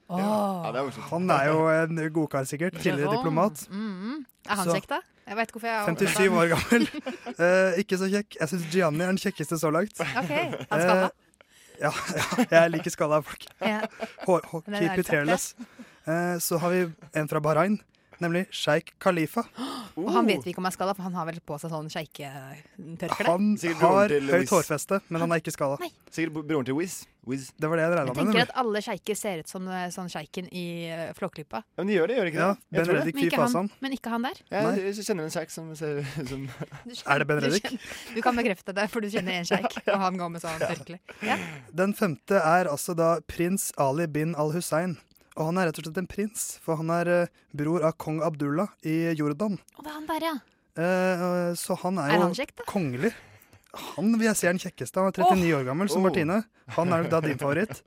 Åh. 0.08 0.68
Han 1.10 1.28
er 1.34 1.48
jo 1.50 1.66
en 1.68 1.98
godkar, 2.14 2.46
sikkert. 2.48 2.78
Tidligere 2.80 3.16
diplomat. 3.18 3.66
Mm. 3.68 4.22
Er 4.48 4.54
han 4.62 4.70
kjekk, 4.70 4.86
da? 4.88 5.00
Jeg 5.28 5.36
vet 5.36 5.50
hvorfor 5.52 5.68
jeg 5.68 5.96
57 5.98 6.28
år 6.42 6.52
gammel. 6.54 6.88
Eh, 7.38 7.78
ikke 7.82 7.98
så 8.00 8.08
kjekk. 8.10 8.36
Jeg 8.40 8.50
syns 8.50 8.64
Gianni 8.72 9.04
er 9.04 9.12
den 9.12 9.20
kjekkeste 9.20 9.58
så 9.60 9.70
langt. 9.70 10.00
Ok, 10.00 10.30
han 10.32 10.80
skalla. 10.82 11.10
Eh, 11.10 11.82
ja, 11.84 11.90
ja, 11.92 12.46
jeg 12.56 12.72
liker 12.74 12.90
skalla 12.90 13.20
folk. 13.22 13.44
Ja. 13.62 13.82
Hår, 14.24 14.48
keep 14.72 14.98
it 15.04 15.12
hairless. 15.12 15.52
Eh, 16.08 16.38
så 16.42 16.58
har 16.58 16.72
vi 16.74 16.80
en 17.20 17.28
fra 17.30 17.42
Bahrain, 17.44 17.76
nemlig 18.24 18.46
sjeik 18.54 18.94
Khalifa. 19.02 19.44
Og 19.98 20.10
han 20.14 20.28
vet 20.28 20.44
vi 20.46 20.52
ikke 20.52 20.62
om 20.62 20.68
er 20.70 20.74
skada, 20.74 20.94
for 20.94 21.08
han 21.08 21.16
har 21.18 21.26
vel 21.26 21.40
på 21.42 21.58
seg 21.58 21.72
sånn 21.72 21.90
sjeiketørkle. 21.90 23.28
Han 23.28 23.54
har 23.82 24.14
høyt 24.30 24.52
hårfeste, 24.54 25.00
men 25.08 25.24
han 25.24 25.34
er 25.34 25.42
ikke 25.42 25.54
skada. 25.54 25.78
Sikkert 26.08 26.36
bro- 26.36 26.44
broren 26.46 26.68
til 26.68 26.78
Wiz. 26.78 27.00
Wiz. 27.28 27.50
Det 27.56 27.68
var 27.68 27.76
det 27.76 27.84
jeg 27.84 27.92
regna 27.92 28.12
Jeg 28.12 28.18
tenker 28.18 28.42
at 28.46 28.52
alle 28.62 28.80
sjeiker 28.84 29.16
ser 29.18 29.42
ut 29.42 29.50
som 29.50 29.66
eh, 29.68 29.88
sånn 29.92 30.08
sjeiken 30.08 30.46
i 30.54 30.64
uh, 30.88 31.10
Flåklypa. 31.16 31.60
Ja, 31.60 31.82
men 31.82 31.90
de 31.90 31.98
gjør 31.98 32.08
det, 32.08 32.16
gjør 32.16 32.28
de 32.28 32.32
ikke 32.32 32.40
det? 32.40 32.46
Ja, 32.48 32.78
ben 32.78 32.88
Reddik 32.88 33.18
Men 33.18 33.26
ikke 33.28 33.42
han, 33.42 33.70
men 33.84 33.96
ikke 33.98 34.12
han 34.14 34.24
der. 34.28 34.40
Jeg, 34.48 34.68
Nei. 34.68 34.86
jeg 34.86 35.08
kjenner 35.08 35.28
en 35.28 35.34
sjeik 35.34 35.52
som 35.52 35.68
ser 35.78 36.00
ut 36.04 36.32
som 36.32 36.46
Er 37.04 37.20
det 37.20 37.28
Ben 37.28 37.42
Du, 37.44 37.58
du 38.14 38.22
kan 38.24 38.38
bekrefte 38.38 38.76
det, 38.76 38.86
for 38.92 39.04
du 39.04 39.10
kjenner 39.12 39.42
en 39.42 39.48
sjeik, 39.48 39.76
og 39.92 40.00
han 40.06 40.16
går 40.20 40.32
med 40.36 40.44
sånn 40.44 40.62
tørkle. 40.62 41.00
Ja. 41.26 41.36
Den 41.82 41.92
femte 41.98 42.40
er 42.40 42.70
altså 42.70 42.96
da 42.96 43.18
prins 43.28 43.70
Ali 43.76 44.08
bin 44.08 44.32
al-Hussein. 44.38 44.96
Og 45.38 45.46
han 45.52 45.58
er 45.62 45.68
rett 45.70 45.78
og 45.78 45.86
slett 45.86 45.98
en 46.02 46.08
prins, 46.10 46.44
for 46.64 46.80
han 46.80 46.90
er 46.90 47.08
eh, 47.14 47.26
bror 47.54 47.84
av 47.86 47.94
kong 48.02 48.18
Abdullah 48.26 48.72
i 48.82 49.12
Jordan. 49.14 49.54
Og 49.78 49.84
det 49.86 49.92
er 49.92 49.94
han 49.94 50.08
der, 50.08 50.24
ja. 50.26 50.34
Eh, 50.78 51.54
så 51.58 51.76
han 51.84 51.98
er, 52.02 52.10
Er 52.10 52.18
jo 52.18 52.24
han 52.26 52.34
kjekk, 52.38 52.56
da? 52.58 52.66
kongelig. 52.70 53.12
Han 53.94 54.10
vil 54.18 54.26
jeg 54.26 54.36
si 54.40 54.46
er 54.48 54.54
den 54.56 54.62
kjekkeste. 54.62 54.98
Han 54.98 55.12
er 55.12 55.22
39 55.22 55.54
år 55.60 55.64
gammel, 55.68 55.90
som 55.92 56.02
Oh. 56.02 56.08
Martine. 56.08 56.40
Han 56.74 56.90
er 56.92 57.04
nok 57.04 57.10
da 57.12 57.20
din 57.22 57.38
favoritt. 57.38 57.82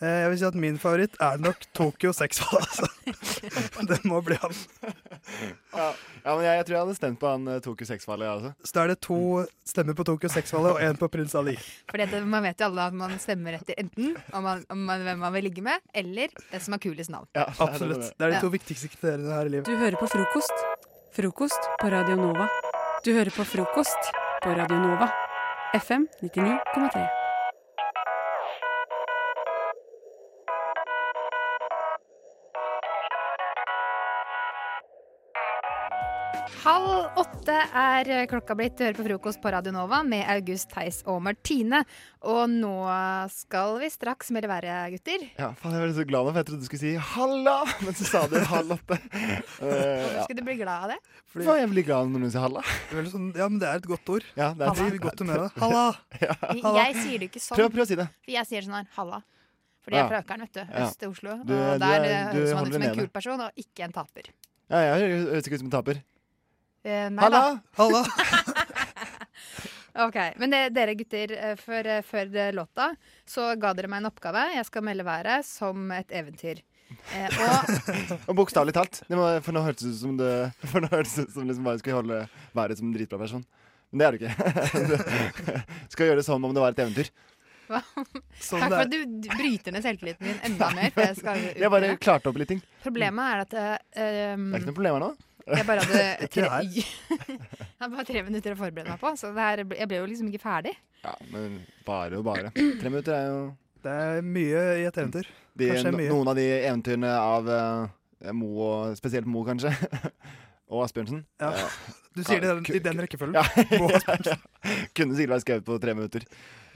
Eh, 0.00 0.08
jeg 0.22 0.28
vil 0.32 0.38
si 0.40 0.44
at 0.48 0.54
min 0.56 0.78
favoritt 0.80 1.16
er 1.20 1.36
nok 1.44 1.64
Tokyo 1.76 2.12
Sexfall, 2.16 2.62
altså. 2.64 2.86
Det 3.90 3.98
må 4.08 4.20
bli 4.24 4.36
han. 4.40 4.54
Ja, 5.74 5.88
ja 6.24 6.34
men 6.36 6.44
jeg, 6.46 6.54
jeg 6.56 6.64
tror 6.68 6.74
jeg 6.76 6.80
hadde 6.86 6.94
stemt 6.96 7.18
på 7.20 7.28
han 7.28 7.44
uh, 7.50 7.58
Tokyo 7.64 7.84
6-fallet. 7.88 8.30
Altså. 8.30 8.52
Så 8.64 8.76
da 8.76 8.84
er 8.86 8.92
det 8.94 8.98
to 9.04 9.18
stemmer 9.68 9.96
på 9.98 10.06
Tokyo 10.08 10.30
Sexfallet 10.32 10.72
og 10.72 10.80
én 10.86 10.96
på 11.00 11.08
prins 11.12 11.36
Ali. 11.36 11.56
At 11.92 12.00
det- 12.14 12.22
man 12.24 12.46
vet 12.48 12.60
jo 12.64 12.70
alle 12.70 12.88
at 12.88 12.96
man 12.96 13.12
stemmer 13.20 13.58
etter 13.60 13.76
enten 13.82 14.16
om 14.32 14.42
man, 14.48 14.64
om 14.72 14.84
man, 14.88 15.04
hvem 15.04 15.20
man 15.26 15.36
vil 15.36 15.48
ligge 15.50 15.64
med, 15.68 15.84
eller 15.94 16.32
det 16.48 16.62
som 16.64 16.72
har 16.78 16.80
kulest 16.80 17.12
navn. 17.12 17.28
Ja, 17.36 17.44
Absolutt. 17.60 18.08
Det 18.16 18.24
er 18.24 18.30
de 18.30 18.40
Ja. 18.40 18.40
to 18.40 18.52
viktigste 18.56 18.88
kriteriene 18.88 19.36
her 19.36 19.46
i 19.52 19.56
livet. 19.58 19.66
Du 19.68 19.76
hører 19.76 20.00
på 20.00 20.08
frokost. 20.08 20.64
Frokost 21.12 21.72
på 21.80 21.92
Radio 21.92 22.16
Nova. 22.16 22.48
Du 23.04 23.12
hører 23.12 23.30
på 23.36 23.44
frokost 23.44 24.12
på 24.40 24.56
Radio 24.56 24.80
Nova. 24.80 25.12
FM 25.76 26.08
99,3. 26.24 27.19
Halv 36.60 37.16
åtte 37.20 37.54
er 37.72 38.08
klokka 38.28 38.52
blitt. 38.58 38.74
Du 38.76 38.82
hører 38.84 38.96
på 38.98 39.04
frokost 39.06 39.40
på 39.40 39.48
Radio 39.54 39.72
Nova 39.72 40.02
med 40.04 40.26
August, 40.28 40.68
Theis 40.74 40.98
og 41.08 41.22
Martine. 41.24 41.80
Og 42.28 42.50
nå 42.52 42.72
skal 43.32 43.78
vi 43.80 43.88
straks 43.92 44.28
melde 44.34 44.50
været, 44.50 44.92
gutter. 44.92 45.24
Ja, 45.40 45.48
faen, 45.56 45.78
jeg 45.78 45.86
ble 45.86 45.94
så 45.96 46.04
glad 46.10 46.28
nå, 46.28 46.34
for 46.34 46.40
jeg 46.42 46.48
trodde 46.50 46.60
du 46.60 46.68
skulle 46.68 46.82
si 46.82 46.92
'halla', 47.00 47.56
men 47.86 47.96
så 47.96 48.08
sa 48.10 48.22
du 48.28 48.36
halv 48.50 48.76
åtte. 48.76 48.98
Uh, 49.56 49.72
ja. 50.18 50.26
skulle 50.26 50.42
du 50.42 50.44
bli 50.50 50.58
glad 50.60 50.84
av 50.84 50.92
det? 50.92 50.98
Faen, 51.32 51.62
jeg 51.62 51.70
blir 51.72 51.88
glad 51.88 52.12
når 52.12 52.24
noen 52.26 52.34
sier 52.34 52.44
halla. 52.44 52.62
sånn, 52.92 53.32
ja, 53.40 53.48
men 53.48 53.58
det 53.62 53.68
er 53.70 53.80
et 53.80 53.88
godt 53.94 54.12
ord. 54.18 54.28
Ja, 54.36 54.52
det 54.52 54.68
er 54.68 54.74
Halla. 54.74 54.92
et- 54.92 55.00
godt 55.08 55.24
humør. 55.24 55.48
Halla! 55.56 55.86
Ja. 56.20 56.36
Jeg 56.84 56.94
sier 57.00 57.18
det 57.18 57.30
ikke 57.30 57.40
sånn. 57.40 57.56
Prøv, 57.56 57.72
prøv 57.72 57.86
å 57.86 57.88
si 57.88 57.96
det. 57.96 58.08
For 58.26 58.36
jeg 58.36 58.46
sier 58.52 58.68
sånn 58.68 58.76
her 58.76 58.86
halla. 58.98 59.22
Fordi 59.80 59.96
jeg 59.96 60.04
er 60.04 60.12
fra 60.12 60.20
Økern, 60.20 60.44
vet 60.44 60.52
du. 60.60 60.76
Øst 60.84 60.98
til 61.00 61.08
Oslo. 61.08 61.40
Du- 61.48 61.56
og 61.56 61.80
der 61.80 62.04
høres 62.36 62.52
man 62.52 62.66
ut 62.68 62.74
som 62.76 62.82
en 62.82 62.96
kul 63.00 63.08
person, 63.08 63.40
og 63.48 63.50
ikke 63.56 63.88
en 63.88 63.92
taper. 63.96 64.28
Ja, 64.68 64.84
jeg 64.92 65.24
høres 65.24 65.46
ikke 65.48 65.56
ut 65.56 65.64
som 65.64 65.70
en 65.72 65.76
taper. 65.80 66.02
Eh, 66.84 67.08
nei 67.12 67.24
Halla! 67.24 67.40
da. 67.40 67.60
Halla! 67.82 68.04
Ok, 70.00 70.14
Men 70.38 70.52
det, 70.54 70.58
dere 70.72 70.92
gutter, 70.94 71.32
eh, 71.34 71.56
før, 71.58 71.86
eh, 71.96 72.02
før 72.06 72.28
låta 72.54 72.92
så 73.28 73.48
ga 73.60 73.72
dere 73.74 73.88
meg 73.90 74.04
en 74.04 74.08
oppgave. 74.10 74.44
Jeg 74.54 74.64
skal 74.68 74.84
melde 74.86 75.04
været 75.04 75.44
som 75.44 75.90
et 75.92 76.12
eventyr. 76.14 76.60
Eh, 77.14 77.26
og 77.42 77.72
Og 78.30 78.36
bokstavelig 78.38 78.74
talt. 78.76 79.00
Det 79.10 79.18
må, 79.18 79.26
for 79.42 79.52
nå 79.56 79.64
hørtes 79.66 79.82
det 79.88 79.90
ut 79.96 79.98
som 80.00 80.14
det 80.18 80.30
For 80.70 80.82
nå 80.82 80.88
hørtes 80.94 81.16
det 81.18 81.24
ut 81.28 81.34
som 81.34 81.46
liksom 81.50 81.66
bare 81.66 81.82
skulle 81.82 81.98
holde 81.98 82.20
været 82.56 82.78
som 82.78 82.86
en 82.88 82.94
dritbra 82.94 83.18
person. 83.18 83.42
Men 83.90 83.98
det 83.98 84.06
er 84.06 84.10
du 84.14 84.22
ikke. 84.22 85.64
Skal 85.90 86.06
gjøre 86.10 86.20
det 86.22 86.26
som 86.28 86.46
om 86.46 86.54
det 86.54 86.62
var 86.62 86.74
et 86.76 86.82
eventyr. 86.86 87.10
hva? 87.70 87.80
Sånn 88.38 88.62
Takk 88.62 88.70
for 88.76 88.84
at 88.84 88.92
du 88.94 89.00
du 89.26 89.28
bryter 89.34 89.74
ned 89.74 89.82
selvtilliten 89.86 90.26
min 90.30 90.38
enda 90.52 90.70
mer. 90.78 90.94
For 90.94 91.02
jeg, 91.08 91.18
skal 91.18 91.42
ut 91.48 91.58
Jeg 91.64 91.72
bare 91.74 91.88
det. 91.90 91.98
klarte 92.06 92.30
opp 92.30 92.38
litt 92.40 92.50
ting. 92.54 92.62
Problemet 92.86 93.34
er 93.34 93.42
at 93.44 93.58
eh, 93.58 93.74
Det 93.90 94.06
er 94.06 94.62
ikke 94.62 94.70
noe 94.70 94.78
problem 94.78 94.98
her 95.00 95.04
nå. 95.08 95.10
Jeg 95.56 95.66
bare 95.68 95.84
hadde 95.84 96.28
tre, 96.34 96.48
jeg 96.76 97.38
hadde 97.80 97.90
bare 97.96 98.04
tre 98.08 98.22
minutter 98.26 98.54
å 98.54 98.58
forberede 98.60 98.92
meg 98.94 99.00
på, 99.02 99.12
så 99.20 99.30
det 99.36 99.46
her, 99.46 99.62
jeg 99.78 99.88
ble 99.90 100.00
jo 100.02 100.08
liksom 100.10 100.28
ikke 100.30 100.42
ferdig. 100.44 100.74
Ja, 101.04 101.14
men 101.32 101.60
bare 101.86 102.18
og 102.20 102.26
bare. 102.28 102.50
Tre 102.80 102.90
minutter 102.92 103.14
er 103.16 103.28
jo 103.30 103.38
Det 103.80 103.92
er 104.04 104.20
mye 104.26 104.64
i 104.82 104.84
et 104.84 104.98
eventyr. 105.00 105.28
de, 105.56 105.70
Kanskje 105.72 105.92
mye. 105.96 106.10
noen 106.12 106.28
av 106.28 106.36
de 106.36 106.44
eventyrene 106.58 107.12
av 107.16 107.48
uh, 107.48 108.32
Mo, 108.36 108.50
og 108.66 108.98
spesielt 108.98 109.24
Mo, 109.30 109.40
kanskje. 109.48 109.72
og 110.70 110.82
Asbjørnsen. 110.84 111.22
Ja. 111.40 111.54
Du 112.14 112.20
sier 112.26 112.42
det 112.42 112.50
i 112.50 112.58
den- 112.58 112.76
i 112.76 112.82
den 112.84 113.00
rekkefølgen. 113.00 113.38
Ja. 113.40 113.64
Mo 113.80 113.88
og 113.88 113.96
Asbjørnsen. 113.96 114.44
Kunne 114.98 115.16
sikkert 115.16 115.32
vært 115.38 115.46
skrevet 115.46 115.64
på 115.70 115.78
tre 115.80 115.94
minutter. 115.96 116.26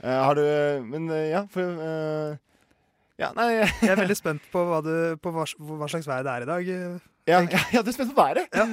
Uh, 0.01 0.09
har 0.25 0.41
du 0.41 0.43
Men 0.89 1.05
uh, 1.13 1.21
ja, 1.29 1.45
for 1.53 1.61
eh, 1.85 2.33
Ja, 3.21 3.29
nei 3.37 3.45
Jeg 3.61 3.93
er 3.93 4.01
veldig 4.01 4.17
spent 4.19 4.43
på 4.51 4.65
hva, 4.67 4.81
du, 4.83 4.91
på 5.23 5.31
hva, 5.31 5.45
hva 5.47 5.87
slags 5.93 6.09
vær 6.09 6.25
det 6.25 6.33
er 6.33 6.43
i 6.43 6.49
dag. 6.49 6.73
Ja, 7.27 7.39
jeg, 7.51 7.59
er 7.87 7.91
spent 7.91 8.09
på 8.15 8.21
været? 8.21 8.45
Ja. 8.55 8.65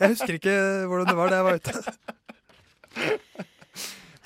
Jeg 0.00 0.08
husker 0.08 0.32
ikke 0.32 0.86
hvordan 0.86 1.06
det 1.06 1.16
var 1.16 1.28
da 1.28 1.34
jeg 1.34 1.44
var 1.44 1.54
ute. 1.54 1.72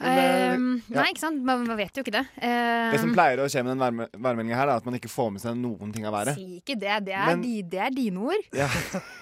Men, 0.00 0.18
eh, 0.18 0.54
Ehm, 0.54 0.82
ja. 0.90 1.00
Nei, 1.00 1.10
ikke 1.12 1.20
sant? 1.22 1.38
Man, 1.46 1.62
man 1.66 1.76
vet 1.78 1.94
jo 1.96 2.02
ikke 2.02 2.12
det. 2.14 2.22
Ehm, 2.42 2.90
Det 2.92 2.98
som 3.00 3.12
pleier 3.14 3.38
å 3.38 3.46
skje 3.50 3.62
med 3.64 3.74
den 3.76 3.82
værme- 3.82 4.08
værmeldinga 4.18 4.56
her, 4.58 4.68
er 4.72 4.76
at 4.80 4.84
man 4.86 4.94
ikke 4.98 5.10
får 5.10 5.30
med 5.32 5.40
seg 5.42 5.54
noen 5.58 5.92
ting 5.94 6.04
av 6.06 6.14
været. 6.14 6.34
Si 6.34 6.58
ikke 6.60 6.74
det. 6.78 6.96
Det 7.06 7.14
er, 7.14 7.26
Men- 7.30 7.42
det 7.70 7.78
er 7.78 7.90
dine 7.94 8.18
ord. 8.18 8.42
Ja. 8.54 8.66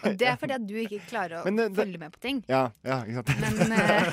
Og 0.04 0.16
det 0.16 0.28
er 0.28 0.36
fordi 0.40 0.54
at 0.56 0.66
du 0.66 0.74
ikke 0.80 1.00
klarer 1.10 1.40
å 1.40 1.44
Men 1.44 1.56
det- 1.56 1.68
det- 1.74 1.76
følge 1.84 1.98
med 2.00 2.12
på 2.12 2.20
ting. 2.20 2.42
Ja, 2.48 2.70
ja, 2.84 3.02
ikke 3.04 3.20
sant. 3.20 3.40
Men 3.40 3.72
uh, 3.72 4.10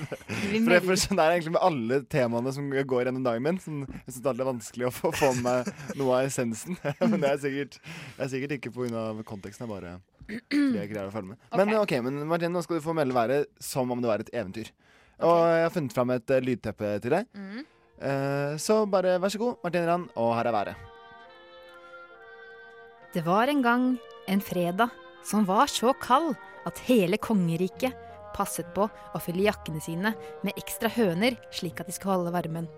for, 0.66 0.70
det, 0.74 0.82
for 0.84 1.00
sånn 1.00 1.20
er 1.20 1.30
det 1.30 1.36
egentlig 1.40 1.56
med 1.56 1.64
alle 1.70 2.02
temaene 2.12 2.54
som 2.54 2.70
går 2.70 3.06
gjennom 3.06 3.24
dagen 3.24 3.44
min. 3.44 3.58
Sånn, 3.64 3.88
jeg 3.88 4.14
syns 4.16 4.22
det 4.28 4.40
er 4.40 4.52
vanskelig 4.52 4.88
å 4.88 4.94
få, 4.94 5.12
få 5.16 5.32
med 5.42 5.72
noe 5.96 6.20
av 6.20 6.28
essensen. 6.28 6.76
Men 7.02 7.20
det 7.24 7.32
er 7.32 7.38
sikkert, 7.44 7.80
det 8.18 8.26
er 8.28 8.32
sikkert 8.36 8.58
ikke 8.60 8.72
pga. 8.76 9.24
konteksten. 9.24 9.68
Det 9.68 9.72
er 9.72 9.80
bare 9.80 9.96
fordi 10.30 10.76
jeg 10.78 10.90
greier 10.92 11.08
å 11.10 11.12
følge 11.16 11.30
med. 11.34 11.38
Men 11.58 11.74
ok, 11.80 11.92
men 12.06 12.20
Martine, 12.30 12.52
nå 12.54 12.62
skal 12.62 12.78
du 12.78 12.84
få 12.86 12.94
melde 12.94 13.16
været 13.16 13.48
som 13.60 13.90
om 13.92 14.00
det 14.04 14.08
var 14.12 14.20
et 14.22 14.30
eventyr. 14.38 14.70
Og 15.20 15.40
jeg 15.52 15.66
har 15.66 15.74
funnet 15.74 15.96
fram 15.96 16.14
et 16.16 16.32
eh, 16.32 16.44
lydteppe 16.46 16.94
til 17.04 17.16
deg. 17.18 17.28
Mm. 17.36 17.66
Eh, 18.00 18.54
så 18.62 18.86
bare 18.88 19.18
vær 19.20 19.34
så 19.34 19.42
god, 19.42 19.58
Martin 19.66 19.88
Rand, 19.90 20.08
og 20.16 20.36
her 20.38 20.48
er 20.48 20.56
været. 20.56 20.86
Det 23.14 23.26
var 23.26 23.50
en 23.50 23.64
gang 23.66 23.88
en 24.30 24.42
fredag 24.42 24.94
som 25.26 25.48
var 25.48 25.68
så 25.68 25.94
kald 26.00 26.36
at 26.70 26.80
hele 26.88 27.18
kongeriket 27.18 27.96
passet 28.36 28.70
på 28.76 28.86
å 28.88 29.22
fylle 29.24 29.48
jakkene 29.48 29.82
sine 29.84 30.14
med 30.46 30.60
ekstra 30.62 30.92
høner, 30.94 31.36
slik 31.52 31.82
at 31.82 31.90
de 31.90 31.96
skulle 31.96 32.20
holde 32.20 32.34
varmen. 32.36 32.70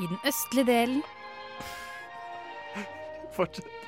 I 0.00 0.06
den 0.08 0.20
østlige 0.24 0.64
delen 0.70 1.02
Fortsett. 3.36 3.79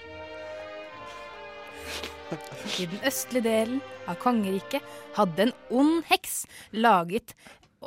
I 2.82 2.86
den 2.90 3.00
østlige 3.08 3.44
delen 3.46 3.80
av 4.08 4.14
kongeriket 4.22 4.82
hadde 5.18 5.40
en 5.48 5.52
ond 5.70 6.04
heks 6.10 6.42
laget 6.72 7.34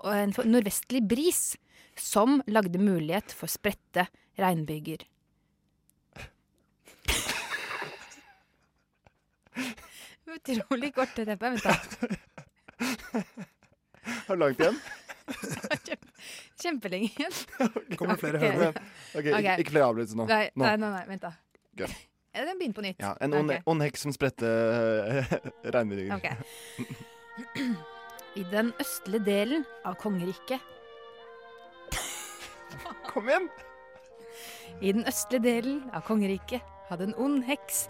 en 0.04 0.34
nordvestlig 0.46 1.04
bris 1.08 1.56
som 1.96 2.42
lagde 2.52 2.80
mulighet 2.82 3.32
for 3.32 3.48
spredte 3.48 4.08
regnbyger. 4.42 4.98
Utrolig 10.36 10.92
korte 10.96 11.26
teppe. 11.26 11.50
Vent, 11.50 11.64
da. 11.64 11.76
Har 14.28 14.36
du 14.36 14.40
langt 14.42 14.60
igjen? 14.60 14.80
Kjempelenge 16.62 17.10
igjen. 17.14 17.32
Kommer 17.98 18.16
flere 18.20 18.38
Ok. 18.38 18.44
høner? 18.46 18.72
Okay. 19.16 19.32
ikke- 19.40 19.60
ikke 19.64 19.72
flere 19.74 19.86
avbrytelser 19.90 20.18
nå. 20.20 20.26
Nei, 20.30 20.46
nei, 20.56 20.76
nei, 20.82 20.90
nei, 20.98 21.06
vent 21.10 21.22
da. 21.26 21.32
Gøy. 21.80 21.92
Den 22.36 22.58
begynner 22.60 22.76
på 22.76 22.84
nytt. 22.84 23.00
Ja, 23.00 23.14
en 23.24 23.34
ond, 23.34 23.52
Ok. 23.52 23.62
ond 23.72 23.82
heks 23.86 24.02
som 24.06 24.14
spredte 24.16 24.50
regnbuer. 25.76 26.12
Okay. 26.18 26.36
I 28.36 28.44
den 28.52 28.74
østlige 28.82 29.24
delen 29.26 29.66
av 29.88 29.96
kongeriket 30.02 30.60
Kom 33.12 33.30
igjen! 33.30 33.48
I 34.84 34.92
den 34.92 35.06
østlige 35.08 35.44
delen 35.46 35.78
av 35.96 36.04
kongeriket 36.08 36.64
hadde 36.90 37.08
en 37.10 37.16
ond 37.22 37.46
heks 37.48 37.86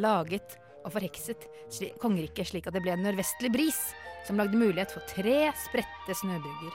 laget 0.00 0.56
og 0.84 0.94
forhekset 0.94 1.44
sli 1.70 1.90
kongeriket 2.00 2.48
slik 2.48 2.68
at 2.70 2.74
det 2.76 2.80
ble 2.84 2.94
en 2.94 3.04
nordvestlig 3.04 3.50
bris 3.52 3.80
som 4.24 4.40
lagde 4.40 4.56
mulighet 4.56 4.94
for 4.94 5.04
tre 5.10 5.50
spredte 5.66 6.16
snøbyger. 6.16 6.72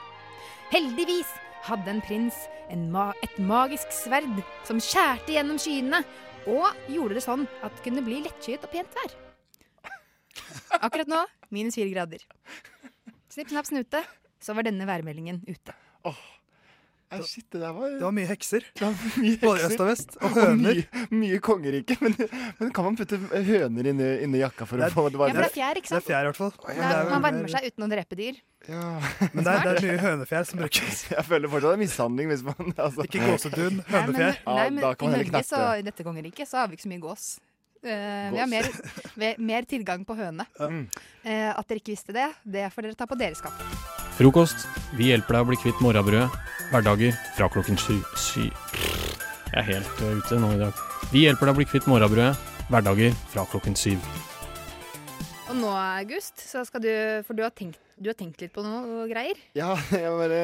Heldigvis 0.70 1.32
hadde 1.66 1.90
en 1.96 2.02
prins 2.06 2.38
en 2.70 2.86
ma 2.94 3.08
et 3.26 3.34
magisk 3.42 3.90
sverd 3.94 4.38
som 4.66 4.78
skjærte 4.82 5.34
gjennom 5.34 5.58
skyene 5.62 6.02
og 6.46 6.90
gjorde 6.90 7.18
det 7.18 7.24
sånn 7.24 7.46
at 7.60 7.74
det 7.74 7.84
kunne 7.86 8.04
bli 8.06 8.22
lettskyet 8.24 8.66
og 8.66 8.72
pent 8.72 8.98
vær. 8.98 9.16
Akkurat 10.80 11.10
nå 11.10 11.22
minus 11.54 11.78
fire 11.78 11.90
grader. 11.92 12.22
Snipp, 13.32 13.50
snapp, 13.50 13.68
snute, 13.68 14.02
så 14.40 14.54
var 14.56 14.66
denne 14.66 14.86
værmeldingen 14.88 15.42
ute. 15.48 15.74
Nei, 17.06 17.20
shit, 17.22 17.44
det 17.54 17.60
der 17.62 17.70
var 17.70 17.92
Det 17.92 18.02
var 18.02 18.14
mye 18.16 18.26
hekser. 18.26 18.64
mye 19.22 19.36
Både 19.44 19.68
øst 19.68 19.82
og 19.82 19.90
vest. 19.90 20.16
Og 20.26 20.34
høner. 20.34 20.80
Mye, 20.82 21.04
mye 21.14 21.38
kongerike. 21.44 21.96
Men, 22.02 22.16
men 22.58 22.72
kan 22.74 22.88
man 22.88 22.98
putte 22.98 23.18
høner 23.20 23.90
inni, 23.92 24.08
inni 24.26 24.42
jakka 24.42 24.66
for 24.66 24.82
å 24.82 24.90
få 24.90 25.06
det 25.14 25.20
Ja, 25.22 25.36
det 25.38 25.44
er 25.46 25.54
fjær, 25.54 25.80
ikke 25.80 25.92
sant? 25.92 26.02
Det 26.02 26.02
er 26.02 26.08
fjær, 26.10 26.26
i 26.26 26.30
hvert 26.32 26.40
fall. 26.40 26.54
Det 26.66 26.90
er, 26.90 27.10
man 27.12 27.26
varmer 27.28 27.52
seg 27.54 27.68
uten 27.70 27.86
å 27.86 27.90
drepe 27.92 28.18
dyr. 28.18 28.40
Men 28.66 29.46
det 29.46 29.52
er, 29.52 29.60
det 29.62 29.72
er 29.72 29.82
mye 29.84 29.98
hønefjær 30.02 30.48
som 30.50 30.62
brukes. 30.62 31.02
Jeg 31.12 31.26
føler 31.28 31.52
fortsatt 31.52 31.70
det 31.70 31.78
er 31.78 31.82
mishandling 31.84 32.32
hvis 32.32 32.46
man 32.46 32.72
altså. 32.74 33.06
Ikke 33.06 33.22
gåsedun, 33.22 33.82
Nei, 33.82 33.84
men, 33.92 34.08
hønefjær. 34.08 34.40
nei, 34.48 34.64
men 34.74 34.82
i 34.82 35.12
Norge, 35.12 35.44
så, 35.46 35.66
i 35.78 35.86
dette 35.86 36.06
kongeriket, 36.06 36.50
så 36.50 36.62
har 36.62 36.72
vi 36.72 36.78
ikke 36.78 36.88
så 36.88 36.94
mye 36.94 37.04
gås. 37.04 37.28
Uh, 37.86 38.32
vi 38.32 38.40
har 38.40 38.50
mer, 38.50 38.66
mer 39.38 39.68
tilgang 39.70 40.02
på 40.08 40.16
høne. 40.18 40.48
Mm. 40.58 40.82
Uh, 41.22 41.52
at 41.54 41.62
dere 41.68 41.84
ikke 41.84 41.94
visste 41.94 42.16
det, 42.16 42.26
det 42.42 42.66
får 42.74 42.88
dere 42.88 42.98
ta 42.98 43.06
på 43.06 43.20
deres 43.20 43.44
kappe. 43.44 44.05
Frokost. 44.16 44.64
Vi 44.96 45.10
hjelper 45.10 45.36
deg 45.36 45.44
å 45.44 45.48
bli 45.50 45.58
kvitt 45.60 45.80
morrabrødet. 45.84 46.28
Hverdager 46.70 47.16
fra 47.36 47.48
klokken 47.52 47.76
syv. 47.80 48.00
Sy. 48.18 48.46
Jeg 49.52 49.58
er 49.60 49.66
helt 49.68 50.00
uh, 50.02 50.14
ute 50.18 50.38
nå 50.40 50.54
i 50.56 50.60
dag. 50.60 50.78
Vi 51.12 51.26
hjelper 51.26 51.50
deg 51.50 51.54
å 51.54 51.58
bli 51.60 51.66
kvitt 51.68 51.88
morrabrødet. 51.90 52.32
Hverdager 52.72 53.12
fra 53.34 53.44
klokken 53.50 53.76
syv. 53.78 54.00
Og 55.46 55.58
nå, 55.60 55.68
August, 55.70 56.40
så 56.42 56.64
skal 56.66 56.82
du 56.82 56.88
For 57.28 57.36
du 57.38 57.44
har 57.44 57.52
tenkt, 57.54 57.76
du 58.02 58.08
har 58.10 58.16
tenkt 58.18 58.40
litt 58.42 58.50
på 58.56 58.64
noe 58.64 59.04
greier. 59.10 59.38
Ja, 59.54 59.76
jeg 59.94 60.08
bare 60.18 60.40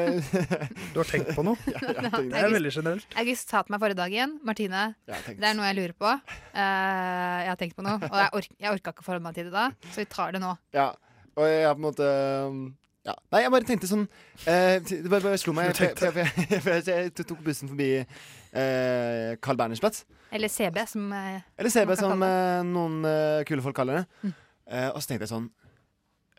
Du 0.92 1.00
har 1.00 1.08
tenkt 1.08 1.32
på 1.34 1.42
noe? 1.48 1.56
Ja, 1.72 1.80
jeg 1.80 1.96
har 1.96 2.12
tenkt- 2.12 2.30
Det 2.36 2.42
er 2.44 2.52
veldig 2.54 2.74
generelt. 2.76 3.16
August 3.24 3.50
sa 3.50 3.64
til 3.64 3.74
meg 3.74 3.82
forrige 3.82 3.98
dag 3.98 4.14
igjen 4.14 4.36
Martine, 4.46 4.84
det 5.08 5.48
er 5.48 5.56
noe 5.58 5.66
jeg 5.72 5.78
lurer 5.80 5.96
på. 5.98 6.12
Uh, 6.52 7.40
jeg 7.42 7.50
har 7.50 7.58
tenkt 7.64 7.74
på 7.80 7.88
noe, 7.88 7.96
og 7.98 8.20
jeg, 8.20 8.30
ork, 8.38 8.52
jeg 8.62 8.76
orka 8.76 8.94
ikke 8.94 9.02
å 9.02 9.08
forholde 9.08 9.26
meg 9.26 9.40
til 9.40 9.48
det 9.50 9.56
da, 9.56 9.66
så 9.90 10.04
vi 10.04 10.06
tar 10.14 10.36
det 10.36 10.44
nå. 10.44 10.52
Ja, 10.76 10.86
og 11.34 11.48
jeg 11.50 11.66
har 11.66 11.74
på 11.74 11.82
en 11.82 11.88
måte 11.88 12.12
um, 12.52 12.62
ja. 13.06 13.14
Nei, 13.34 13.40
jeg 13.42 13.52
bare 13.54 13.66
tenkte 13.66 13.88
sånn 13.90 14.04
eh, 14.46 14.76
Det 14.86 15.00
bare, 15.10 15.24
bare 15.24 15.38
slo 15.40 15.54
meg. 15.56 15.72
For, 15.74 15.90
for, 15.98 16.14
for, 16.14 16.60
for, 16.66 16.76
jeg, 16.78 17.08
jeg 17.08 17.26
tok 17.26 17.40
bussen 17.42 17.70
forbi 17.72 17.88
eh, 17.98 19.32
Carl 19.42 19.58
Berners 19.58 19.82
plass. 19.82 20.04
Eller 20.32 20.52
CB, 20.52 20.78
som 20.88 21.10
eh, 21.16 21.42
Eller 21.58 21.74
CB, 21.74 21.96
som 21.98 22.22
eh, 22.24 22.60
noen 22.68 23.02
eh, 23.08 23.40
kule 23.48 23.64
folk 23.64 23.76
kaller 23.76 24.02
det. 24.02 24.04
Mm. 24.22 24.36
Eh, 24.72 24.88
og 24.92 25.02
så 25.02 25.10
tenkte 25.10 25.26
jeg 25.26 25.32
sånn 25.32 25.48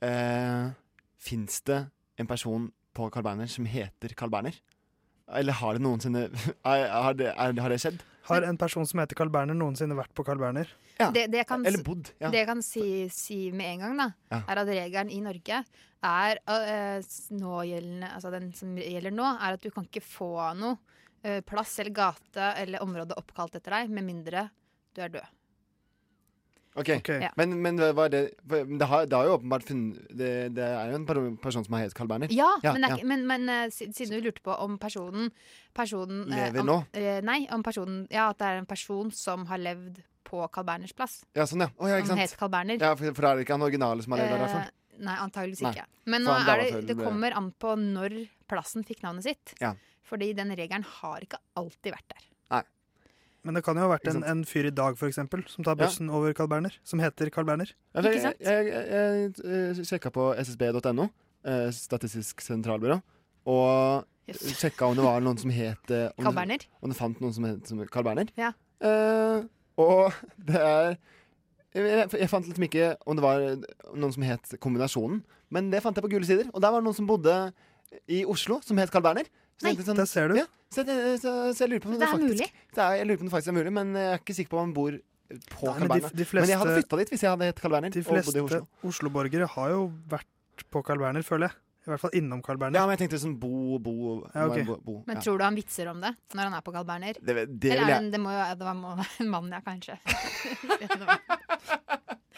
uh, 0.08 0.72
Fins 1.22 1.60
det 1.68 1.82
en 2.22 2.30
person 2.30 2.70
på 2.96 3.10
Carl 3.12 3.26
Berner 3.26 3.50
som 3.52 3.68
heter 3.68 4.16
Carl 4.18 4.32
Berner? 4.32 4.56
Eller 5.32 5.56
har 5.56 5.78
det 5.78 5.84
noensinne 5.84 6.28
Har 6.64 7.14
det, 7.20 7.32
er, 7.32 7.60
har 7.64 7.72
det 7.72 7.80
skjedd? 7.82 8.02
Har 8.28 8.46
en 8.48 8.58
person 8.60 8.88
som 8.88 9.02
heter 9.02 9.18
Carl 9.20 9.32
Berner 9.32 9.56
noensinne 9.58 9.96
vært 9.98 10.14
på 10.16 10.24
Carl 10.28 10.40
Berner? 10.40 10.70
Det, 11.14 11.26
det 11.34 11.42
kan, 11.50 11.64
Eller 11.66 11.82
bodd, 11.84 12.12
ja. 12.22 12.30
det 12.32 12.44
jeg 12.44 12.48
kan 12.48 12.62
si, 12.64 12.84
si 13.12 13.38
med 13.52 13.72
en 13.74 13.82
gang, 13.82 13.96
da, 13.98 14.06
Ja. 14.32 14.40
er 14.54 14.62
at 14.62 14.70
regelen 14.70 15.10
i 15.12 15.20
Norge 15.26 15.64
er 16.06 16.40
uh, 16.48 17.16
någjeldende 17.34 18.12
Altså 18.14 18.32
den 18.32 18.52
som 18.56 18.78
gjelder 18.78 19.16
nå, 19.16 19.26
er 19.26 19.58
at 19.58 19.64
du 19.66 19.72
kan 19.74 19.88
ikke 19.90 20.06
få 20.06 20.30
noe 20.60 20.78
plass 21.48 21.78
eller 21.80 21.96
gate 21.96 22.50
eller 22.60 22.84
område 22.84 23.16
oppkalt 23.16 23.56
etter 23.56 23.72
deg 23.78 23.92
med 23.96 24.04
mindre 24.04 24.50
du 24.94 25.00
er 25.02 25.12
død. 25.14 25.30
Ok, 26.76 26.88
Ja. 27.08 27.30
Men, 27.38 27.62
men 27.62 27.78
hva 27.78 28.06
er 28.06 28.10
det 28.10 28.22
Det 28.48 28.88
har, 28.90 29.06
det 29.06 29.14
har 29.14 29.26
jo 29.28 29.36
åpenbart 29.38 29.64
funnet 29.68 30.08
det, 30.10 30.30
det 30.56 30.64
er 30.66 30.90
jo 30.92 30.96
en 30.96 31.06
person 31.38 31.64
som 31.64 31.74
har 31.76 31.84
hett 31.84 31.94
Carl 31.94 32.08
Berner. 32.10 32.32
Ja, 32.34 32.48
men, 32.64 32.82
det 32.82 32.90
er 32.90 32.96
ikke- 32.98 33.06
men, 33.12 33.28
men 33.28 33.50
eh, 33.50 33.68
siden 33.70 34.10
du 34.18 34.22
lurte 34.26 34.42
på 34.42 34.56
om 34.60 34.80
personen, 34.82 35.30
personen 35.74 36.32
eh, 36.32 36.48
Lever 36.48 36.62
om, 36.64 36.66
nå? 36.72 36.78
eh, 36.98 37.22
nei, 37.22 37.48
om 37.54 37.62
personen 37.64 38.08
Ja, 38.12 38.30
at 38.34 38.40
det 38.40 38.48
er 38.48 38.58
en 38.64 38.66
person 38.70 39.12
som 39.12 39.46
har 39.46 39.58
levd 39.62 40.02
på 40.26 40.48
Carl 40.52 40.66
Berners 40.66 40.94
plass. 40.98 41.20
Ja, 41.36 41.46
sånn, 41.46 41.62
ja. 41.62 41.70
Oh, 41.78 41.88
ja 41.88 42.00
ikke 42.02 42.08
Som 42.10 42.18
sant? 42.18 42.30
het 42.32 42.38
Carl 42.40 42.50
Berner. 42.50 42.80
Ja, 42.82 42.96
for, 42.96 43.14
for 43.14 43.26
er 43.30 43.36
det 43.38 43.46
ikke 43.46 43.54
han 43.58 43.62
originale 43.68 44.02
som 44.02 44.16
har 44.16 44.24
levd 44.24 44.34
der, 44.34 44.38
i 44.38 44.46
hvert 44.48 44.56
fall? 44.58 44.72
Nei, 45.04 45.16
antageligvis 45.18 45.62
Nei. 45.66 45.72
ikke. 45.74 45.86
Men 46.10 46.22
nå 46.26 46.34
er 46.40 46.62
det, 46.64 46.72
det 46.88 46.98
det- 46.98 47.06
kommer 47.06 47.34
an 47.38 47.52
på 47.60 47.76
når 47.78 48.18
plassen 48.50 48.84
fikk 48.86 49.02
navnet 49.06 49.24
sitt. 49.30 49.54
Ja. 49.62 49.74
Fordi 50.10 50.34
den 50.38 50.50
regelen 50.58 50.84
har 50.86 51.22
ikke 51.22 51.38
alltid 51.58 51.94
vært 51.94 52.10
der. 52.14 52.26
Men 53.44 53.58
det 53.58 53.64
kan 53.66 53.76
jo 53.76 53.84
ha 53.84 53.90
vært 53.92 54.08
en, 54.08 54.22
en 54.24 54.42
fyr 54.48 54.70
i 54.70 54.72
dag, 54.72 54.96
for 55.00 55.10
eksempel, 55.12 55.42
som 55.52 55.66
tar 55.68 55.76
Ja. 55.80 55.90
over 56.16 56.32
Carl 56.34 56.48
Berner. 56.48 56.78
Som 56.88 57.00
heter 57.04 57.30
Carl 57.30 57.46
Berner. 57.46 57.74
Ja, 57.94 58.02
jeg, 58.02 58.22
jeg, 58.24 58.36
jeg, 58.40 58.70
jeg, 58.72 59.34
jeg 59.78 59.86
sjekka 59.90 60.12
på 60.16 60.30
ssb.no, 60.40 61.10
eh, 61.46 61.68
Statistisk 61.76 62.42
sentralbyrå, 62.42 63.02
og 63.46 64.06
Yes. 64.24 64.40
sjekka 64.56 64.88
om 64.88 64.96
det 64.96 65.04
var 65.04 65.20
noen 65.20 65.36
som 65.36 65.52
het 65.52 65.92
eh, 65.92 66.06
om, 66.16 66.24
Carl 66.24 66.36
Berner? 66.38 66.64
Om 66.80 66.90
det 66.94 66.96
fant 66.96 67.20
noen 67.20 67.34
som 67.36 67.44
het 67.44 67.68
som 67.68 67.82
Carl 67.92 68.06
Berner. 68.08 68.30
Ja. 68.40 68.54
Eh, 68.80 69.44
og 69.84 70.14
det 70.48 70.56
er 70.62 70.94
jeg, 71.74 71.84
jeg, 71.84 72.08
jeg 72.22 72.30
fant 72.32 72.48
liksom 72.48 72.64
ikke 72.70 72.88
om 73.10 73.18
det 73.20 73.26
var 73.26 73.44
noen 73.98 74.14
som 74.16 74.24
het 74.24 74.56
Kombinasjonen, 74.64 75.20
men 75.52 75.68
det 75.74 75.82
fant 75.84 75.98
jeg 76.00 76.06
på 76.06 76.12
Gule 76.16 76.24
sider. 76.30 76.48
Og 76.54 76.62
der 76.64 76.72
var 76.72 76.80
det 76.80 76.88
noen 76.88 76.96
som 76.96 77.10
bodde 77.10 77.36
i 78.08 78.24
Oslo, 78.30 78.62
som 78.64 78.80
het 78.80 78.94
Carl 78.94 79.04
Berner. 79.04 79.28
Så 79.62 79.66
Nei, 79.68 79.74
jeg 79.78 79.86
der 80.00 80.06
ser 80.10 80.26
du. 80.32 80.36
Ja, 80.42 80.46
så, 80.74 80.80
jeg, 80.88 81.20
så, 81.22 81.32
så 81.54 81.60
jeg 81.66 81.70
lurer 81.74 81.82
på 81.84 81.88
om 81.90 81.94
Det 81.94 82.00
det, 82.02 82.08
er 82.08 82.12
faktisk 82.14 82.34
mulig. 82.34 82.48
Det 82.74 82.82
er, 82.84 82.92
Jeg 83.00 83.06
lurer 83.08 83.18
på 83.18 83.22
om 83.24 83.28
det 83.30 83.34
faktisk 83.38 83.52
er 83.54 83.58
mulig, 83.60 83.74
men 83.80 83.88
jeg 83.96 84.08
er 84.14 84.18
ikke 84.24 84.36
sikker 84.40 84.52
på 84.54 84.58
om 84.60 84.64
han 84.68 84.74
bor 84.74 84.92
på 84.94 85.00
Nei, 85.34 85.40
Carl 85.50 85.80
men 85.80 85.88
de- 85.88 86.02
Berner. 86.04 86.42
Men 86.42 86.50
jeg 86.54 86.60
hadde 86.64 86.76
flytta 86.80 86.96
dit 87.04 87.10
hvis 87.14 87.24
jeg 87.24 87.32
hadde 87.34 87.46
hett 87.52 87.60
Carl 87.62 87.72
Berner 87.78 87.90
De 87.94 88.04
fleste 88.04 88.40
Oslo. 88.44 88.60
Oslo-borgere 88.90 89.48
har 89.56 89.68
jo 89.76 89.82
vært 90.10 90.30
på 90.74 90.78
Carl 90.86 91.00
Berner, 91.02 91.22
føler 91.26 91.46
jeg. 91.50 91.56
I 91.84 91.86
hvert 91.92 92.00
fall 92.00 92.14
innom 92.16 92.40
Carl 92.42 92.56
Berner. 92.58 92.80
Ja, 92.80 92.86
men 92.88 92.94
jeg 92.96 93.02
tenkte 93.04 93.20
sånn 93.20 93.36
bo, 93.42 93.76
bo, 93.84 93.94
Ja, 94.34 94.46
okay. 94.48 94.64
bo, 94.64 94.78
bo 94.86 94.94
Men 95.06 95.18
tror 95.20 95.38
du 95.38 95.44
han 95.44 95.56
vitser 95.58 95.88
om 95.92 96.00
det 96.00 96.14
når 96.34 96.44
han 96.48 96.54
er 96.56 96.62
på 96.64 96.72
Carl 96.72 96.86
Berner? 96.88 97.14
Det, 97.20 97.26
det 97.26 97.36
Eller 97.36 97.48
vil 97.60 97.72
er 97.74 97.78
jeg 97.92 98.00
det, 98.06 98.12
det 98.16 98.22
må 98.24 98.32
jo 98.32 98.40
det 98.56 98.66
være 98.70 99.06
en 99.26 99.30
mann, 99.34 99.52
ja, 99.52 99.60
kanskje. 99.66 99.98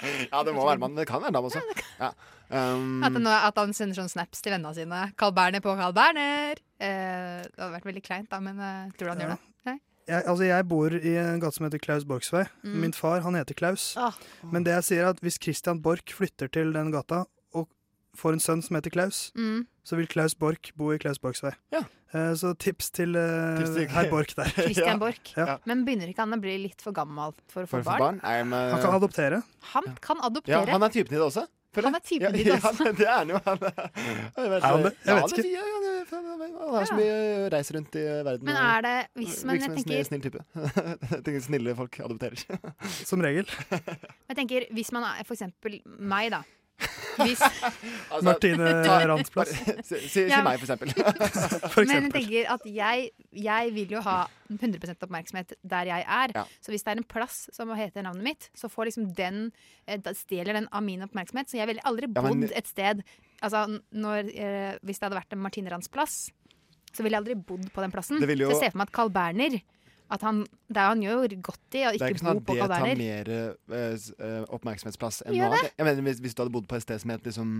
Ja, 0.31 0.43
det 0.43 0.53
må 0.55 0.65
være 0.67 0.79
mann, 0.81 0.95
det 0.97 1.07
kan 1.09 1.21
være 1.23 1.31
dame 1.35 1.47
også. 1.51 1.61
Ja. 1.99 2.11
Um, 2.49 3.01
At, 3.03 3.13
han, 3.15 3.25
at 3.27 3.57
han 3.57 3.73
sender 3.73 3.97
sånne 3.97 4.11
snaps 4.11 4.41
til 4.45 4.53
vennene 4.53 4.75
sine. 4.77 4.99
'Carl 5.17 5.33
Berner 5.33 5.63
på 5.65 5.73
Carl 5.79 5.95
Berner'. 5.97 6.59
Eh, 6.77 7.41
det 7.41 7.57
hadde 7.57 7.71
vært 7.73 7.87
veldig 7.89 8.03
kleint, 8.05 8.29
da, 8.29 8.39
men 8.43 8.59
uh, 8.59 8.91
tror 8.99 9.07
du 9.07 9.11
han 9.15 9.19
Ja. 9.23 9.27
gjør 9.27 9.35
det? 9.37 9.51
Nei? 9.65 9.77
Jeg, 10.07 10.21
altså 10.29 10.45
jeg 10.45 10.67
bor 10.69 10.93
i 10.93 11.13
en 11.17 11.39
gate 11.41 11.55
som 11.57 11.65
heter 11.65 11.81
Klaus 11.81 12.03
Borchs 12.05 12.29
vei. 12.33 12.43
Mm. 12.61 12.75
Min 12.83 12.93
far 12.93 13.23
han 13.25 13.33
heter 13.39 13.57
Klaus. 13.57 13.95
Ah. 13.97 14.13
Men 14.51 14.63
det 14.67 14.75
jeg 14.75 14.83
sier 14.91 15.05
er 15.07 15.15
at 15.15 15.23
hvis 15.25 15.39
Christian 15.41 15.81
Borch 15.81 16.13
flytter 16.13 16.51
til 16.53 16.75
den 16.75 16.91
gata 16.93 17.23
får 18.15 18.33
en 18.33 18.39
sønn 18.43 18.61
som 18.63 18.75
heter 18.75 18.89
Klaus, 18.91 19.31
Mm. 19.35 19.65
så 19.83 19.95
vil 19.99 20.07
Klaus 20.07 20.33
Borch 20.35 20.71
bo 20.75 20.91
i 20.93 20.97
Klaus 20.97 21.17
Borchs 21.21 21.41
vei. 21.43 21.51
Ja. 21.71 21.83
Eh, 22.15 22.31
så 22.39 22.53
tips 22.57 22.91
til, 22.91 23.15
eh, 23.15 23.57
Tips 23.59 23.75
til- 23.75 23.87
herr 23.89 24.09
Borch 24.09 24.35
der. 24.35 24.45
Christian 24.67 24.99
Borch. 24.99 25.33
Ja. 25.35 25.57
Men 25.65 25.83
begynner 25.85 26.07
ikke 26.07 26.23
han 26.23 26.31
å 26.33 26.39
bli 26.41 26.57
litt 26.63 26.81
for 26.81 26.91
gammel 26.95 27.33
for 27.51 27.63
å 27.63 27.67
få 27.67 27.81
for 27.81 27.83
barn? 27.83 27.99
barn? 27.99 28.21
Nei, 28.23 28.43
men, 28.43 28.71
Han 28.71 28.81
kan 28.81 28.93
adoptere. 29.01 29.43
Han 29.73 29.83
kan 30.01 30.17
ja, 30.21 30.29
adoptere. 30.29 30.69
han 30.71 30.83
er 30.83 30.89
typen 30.89 31.13
i 31.13 31.19
det 31.19 31.25
også. 31.27 31.47
Han 31.75 31.91
er 31.97 31.99
typen 31.99 32.35
i 32.39 32.43
ja, 32.45 32.55
også. 32.55 32.85
Ja, 32.85 32.91
det 32.99 33.03
er 33.05 33.17
han 33.19 33.27
jo. 33.33 33.39
Han, 33.43 33.57
er- 33.67 33.89
jeg 33.91 34.49
vet, 34.49 34.63
Er 34.63 34.67
han 34.69 34.83
det? 34.85 34.93
Jeg 35.03 35.15
vet 35.15 35.23
er- 35.23 35.35
ikke. 35.35 35.51
Ja, 35.51 35.63
ja, 35.65 36.05
han 36.15 36.73
har 36.75 36.85
så 36.87 36.95
mye 36.95 37.49
reis 37.51 37.71
rundt 37.75 37.95
i 37.99 38.03
verden. 38.23 38.45
Men 38.47 38.55
er 38.55 38.81
det 38.85 38.93
hvis 39.19 39.43
man 39.43 39.57
virker 39.57 39.65
som 39.65 39.73
en 39.75 39.83
tenker- 39.83 39.83
snill, 39.83 40.05
snill 40.07 40.21
type. 40.23 40.39
jeg 41.11 41.23
tenker 41.25 41.41
snille 41.43 41.75
folk 41.75 41.99
adopterer. 41.99 42.39
Som 43.03 43.19
regel. 43.25 43.45
Jeg 43.75 44.37
tenker, 44.39 44.69
Hvis 44.71 44.93
man 44.95 45.03
er 45.03 45.23
for 45.27 45.35
eksempel 45.35 45.81
meg, 45.99 46.31
da. 46.31 46.43
Hvis, 47.17 47.41
Altså, 48.11 48.23
Martine 48.27 48.69
Ransplass. 48.85 49.51
Randsplass. 49.55 49.87
Si, 49.87 49.95
si, 49.99 50.09
si 50.09 50.23
Ja. 50.29 50.41
meg, 50.45 50.59
for 50.59 50.67
eksempel. 50.67 50.91
Men 51.85 51.93
jeg 51.95 52.11
tenker 52.15 52.49
at 52.55 52.65
jeg, 52.69 53.09
jeg 53.45 53.73
vil 53.75 53.95
jo 53.97 54.01
ha 54.05 54.17
100 54.51 54.95
oppmerksomhet 55.01 55.53
der 55.63 55.89
jeg 55.91 56.05
er. 56.07 56.33
Ja. 56.35 56.43
Så 56.61 56.71
hvis 56.73 56.83
det 56.85 56.93
er 56.93 57.01
en 57.01 57.07
plass 57.15 57.49
som 57.55 57.71
heter 57.77 58.05
navnet 58.05 58.23
mitt, 58.27 58.49
så 58.57 58.69
får 58.71 58.91
liksom 58.91 59.09
den 59.17 59.51
eh, 59.87 59.97
da 59.97 60.13
stjeler 60.17 60.53
den 60.59 60.67
av 60.71 60.83
min 60.85 61.01
oppmerksomhet. 61.07 61.49
Så 61.51 61.57
jeg 61.61 61.67
ville 61.71 61.83
aldri 61.87 62.09
Ja, 62.11 62.21
bodd 62.21 62.37
men- 62.45 62.51
et 62.55 62.67
sted 62.71 63.03
Altså 63.43 63.65
når, 63.91 64.29
eh, 64.31 64.77
Hvis 64.81 64.97
det 64.97 65.09
hadde 65.09 65.17
vært 65.19 65.33
en 65.35 65.41
Martine 65.43 65.69
Rands 65.69 65.89
plass, 65.91 66.31
så 66.95 67.03
ville 67.03 67.17
jeg 67.17 67.21
aldri 67.25 67.35
bodd 67.35 67.65
på 67.75 67.81
den 67.83 67.91
plassen. 67.91 68.21
Jo- 68.23 68.47
Så 68.47 68.55
jeg 68.55 68.61
ser 68.63 68.71
for 68.71 68.77
meg 68.79 68.87
at 68.87 68.93
Carl 68.95 69.09
Berner 69.11 69.57
at 70.13 70.21
han, 70.21 70.43
det 70.69 70.77
er 70.77 70.91
han 70.91 71.01
gjør 71.01 71.23
jo 71.25 71.39
godt 71.49 71.77
i 71.77 71.81
å 71.85 71.91
Det 71.95 71.97
er 71.97 71.97
ikke 71.97 72.11
ikke 72.13 72.25
sånn 72.25 72.41
bo 72.41 72.53
på 72.53 72.57
det 72.59 72.67
tar 72.69 72.99
mer 72.99 73.31
uh, 73.33 74.53
oppmerksomhetsplass 74.53 75.23
enn 75.25 75.37
Gjør 75.37 75.49
noe 75.49 75.57
det? 75.57 75.61
annet. 75.63 75.77
Jeg 75.79 75.87
mener, 75.89 76.07
hvis, 76.09 76.21
hvis 76.25 76.37
du 76.37 76.43
hadde 76.43 76.53
bodd 76.53 76.67
på 76.69 76.77
et 76.77 76.85
sted 76.85 77.01
som 77.01 77.13
het 77.15 77.25
liksom 77.25 77.53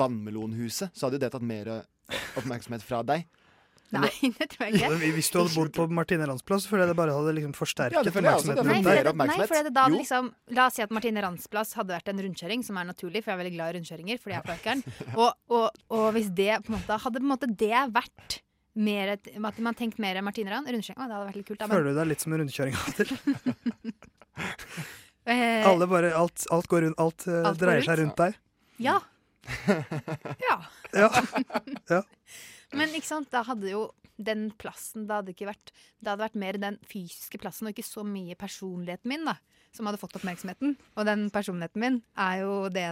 Vannmelonhuset, 0.00 0.94
så 0.96 1.06
hadde 1.06 1.18
jo 1.18 1.24
det 1.26 1.32
tatt 1.34 1.44
mer 1.44 1.68
eh, 1.68 2.20
oppmerksomhet 2.40 2.84
fra 2.84 3.02
deg. 3.04 3.26
Nei, 3.94 4.08
det 4.38 4.46
tror 4.54 4.64
jeg 4.66 4.78
ikke. 4.78 5.10
Hvis 5.14 5.28
du 5.30 5.36
hadde 5.42 5.52
bodd 5.54 5.74
på 5.76 5.86
Martine 5.92 6.26
Rands 6.26 6.44
plass, 6.46 6.64
føler 6.70 6.86
jeg 6.86 6.94
det 6.94 6.96
bare 6.98 7.14
hadde 7.14 7.34
liksom 7.36 7.52
forsterket 7.58 7.98
Ja, 7.98 8.02
det 8.06 8.14
føler 8.14 8.30
jeg 8.30 8.40
også. 8.40 8.54
Det 8.54 8.64
oppmerksomheten 8.64 8.88
Nei, 8.88 9.04
for 9.04 9.10
det, 9.10 9.28
nei, 9.28 9.48
for 9.50 9.68
det, 9.68 9.74
da, 9.76 9.84
liksom, 9.92 10.30
la 10.56 10.66
oss 10.70 10.78
si 10.78 10.86
at 10.86 10.94
Martine 10.94 11.24
Rands 11.26 11.50
plass 11.52 11.74
hadde 11.78 11.94
vært 11.94 12.08
en 12.10 12.24
rundkjøring, 12.24 12.64
som 12.66 12.80
er 12.80 12.88
naturlig, 12.88 13.22
for 13.22 13.34
jeg 13.34 13.36
er 13.36 13.42
veldig 13.44 13.54
glad 13.58 13.68
i 13.68 13.78
rundkjøringer, 13.78 14.22
fordi 14.24 14.36
jeg 14.38 14.42
er 14.42 14.56
Økern. 14.56 14.82
Og, 15.20 15.30
og, 15.52 15.84
og 15.94 16.08
hvis 16.16 16.32
det 16.34 16.50
på 16.64 16.72
en 16.72 16.78
måte 16.78 16.98
hadde 17.04 17.20
på 17.20 17.26
en 17.28 17.32
måte 17.34 17.50
det 17.60 17.84
vært 17.94 18.40
mer 18.74 19.14
et, 19.14 19.30
at 19.34 19.58
man 19.62 19.76
tenkt 19.78 20.00
mer 20.02 20.18
Martine 20.26 20.50
Rand, 20.52 20.68
rundkjøring, 20.70 20.98
å, 20.98 21.08
det 21.08 21.16
hadde 21.16 21.28
vært 21.28 21.40
litt 21.40 21.48
kult. 21.48 21.60
Da, 21.60 21.68
men, 21.68 21.78
Føler 21.78 21.92
du 21.94 21.98
deg 22.00 22.10
litt 22.10 22.24
som 22.24 22.34
en 22.34 22.42
rundkjøring 22.42 22.78
av 22.78 22.86
og 22.90 22.94
til? 22.98 23.94
eh, 25.34 25.66
Alle 25.70 25.90
bare, 25.90 26.14
alt, 26.18 26.46
alt 26.54 26.70
går 26.70 26.88
rundt, 26.88 27.02
alt, 27.02 27.26
eh, 27.30 27.42
Alt 27.50 27.60
dreier 27.62 27.86
seg 27.86 28.00
rundt. 28.02 28.18
rundt 28.18 28.24
deg. 28.24 28.40
Ja. 28.82 28.98
ja. 30.48 30.56
Ja. 30.96 31.10
ja. 31.92 32.00
Men 32.78 32.96
ikke 32.96 33.10
sant, 33.10 33.30
da 33.30 33.44
hadde 33.46 33.70
jo 33.70 33.84
den 34.14 34.46
plassen 34.58 35.08
Det 35.08 35.16
hadde 35.18 35.32
ikke 35.34 35.48
vært 35.48 35.72
Det 35.74 36.06
hadde 36.06 36.22
vært 36.22 36.38
mer 36.38 36.58
den 36.62 36.76
fysiske 36.86 37.38
plassen, 37.42 37.66
og 37.66 37.74
ikke 37.74 37.86
så 37.86 38.04
mye 38.06 38.36
personligheten 38.38 39.10
min, 39.10 39.26
da, 39.26 39.36
som 39.74 39.86
hadde 39.90 40.00
fått 40.02 40.16
oppmerksomheten. 40.18 40.76
Og 40.94 41.08
den 41.08 41.28
personligheten 41.34 41.82
min 41.82 42.02
er 42.18 42.42
jo 42.42 42.58
det, 42.74 42.88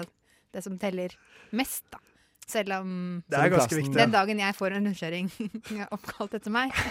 det 0.55 0.65
som 0.67 0.79
teller 0.83 1.15
mest, 1.55 1.87
da. 1.95 2.03
Selv 2.49 2.73
om 2.81 2.91
Det 3.31 3.39
er 3.39 3.53
ganske 3.53 3.77
viktig. 3.79 3.95
Den 3.97 4.11
dagen 4.13 4.39
jeg 4.43 4.55
får 4.59 4.75
en 4.77 4.89
rundkjøring 4.91 5.31
oppkalt 5.97 6.35
etter 6.41 6.53
meg 6.53 6.73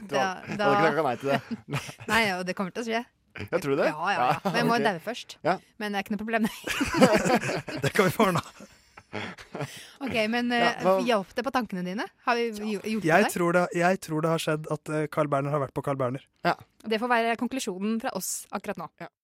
Du 0.00 0.16
hadde- 0.16 0.56
ikke 0.56 0.58
takka 0.58 1.02
nei 1.06 1.14
til 1.20 1.30
det. 1.30 1.40
Nei, 2.10 2.20
og 2.38 2.44
det 2.48 2.54
kommer 2.58 2.72
til 2.74 2.82
å 2.82 2.86
skje. 2.88 3.02
Jeg 3.40 3.62
tror 3.62 3.76
det. 3.78 3.86
Ja, 3.92 4.10
ja, 4.12 4.26
ja. 4.32 4.40
Men 4.50 4.56
jeg 4.58 4.66
må 4.68 4.74
ok. 4.76 4.84
daue 4.88 5.00
først. 5.04 5.36
Ja. 5.46 5.54
Men 5.80 5.92
det 5.94 6.00
er 6.00 6.04
ikke 6.06 6.14
noe 6.16 6.22
problem. 6.24 6.48
Det 7.84 7.92
kan 7.94 8.08
vi 8.08 8.14
få 8.14 8.26
ordna. 8.30 8.42
OK, 10.00 10.16
men 10.30 10.52
uh, 10.54 11.00
hjalp 11.06 11.30
det 11.36 11.42
på 11.46 11.52
tankene 11.54 11.82
dine? 11.86 12.04
Har 12.26 12.38
vi 12.38 12.48
gjo- 12.54 12.82
hjulpet 12.86 13.08
Jeg 13.10 13.26
det? 13.26 13.30
tror, 13.34 13.56
det, 13.56 13.64
jeg 13.80 14.00
tror 14.06 14.24
det 14.26 14.30
har 14.34 14.42
skjedd 14.44 14.68
at 14.70 14.92
eh, 14.94 15.06
Carl 15.12 15.30
Berner 15.32 15.50
har 15.54 15.62
vært 15.64 15.74
på 15.76 15.82
Carl 15.86 15.98
Berner. 16.00 16.22
Det 16.86 17.00
får 17.02 17.10
være 17.10 17.36
konklusjonen 17.40 17.98
fra 18.02 18.12
oss 18.18 18.46
akkurat 18.54 18.78
nå. 18.80 18.88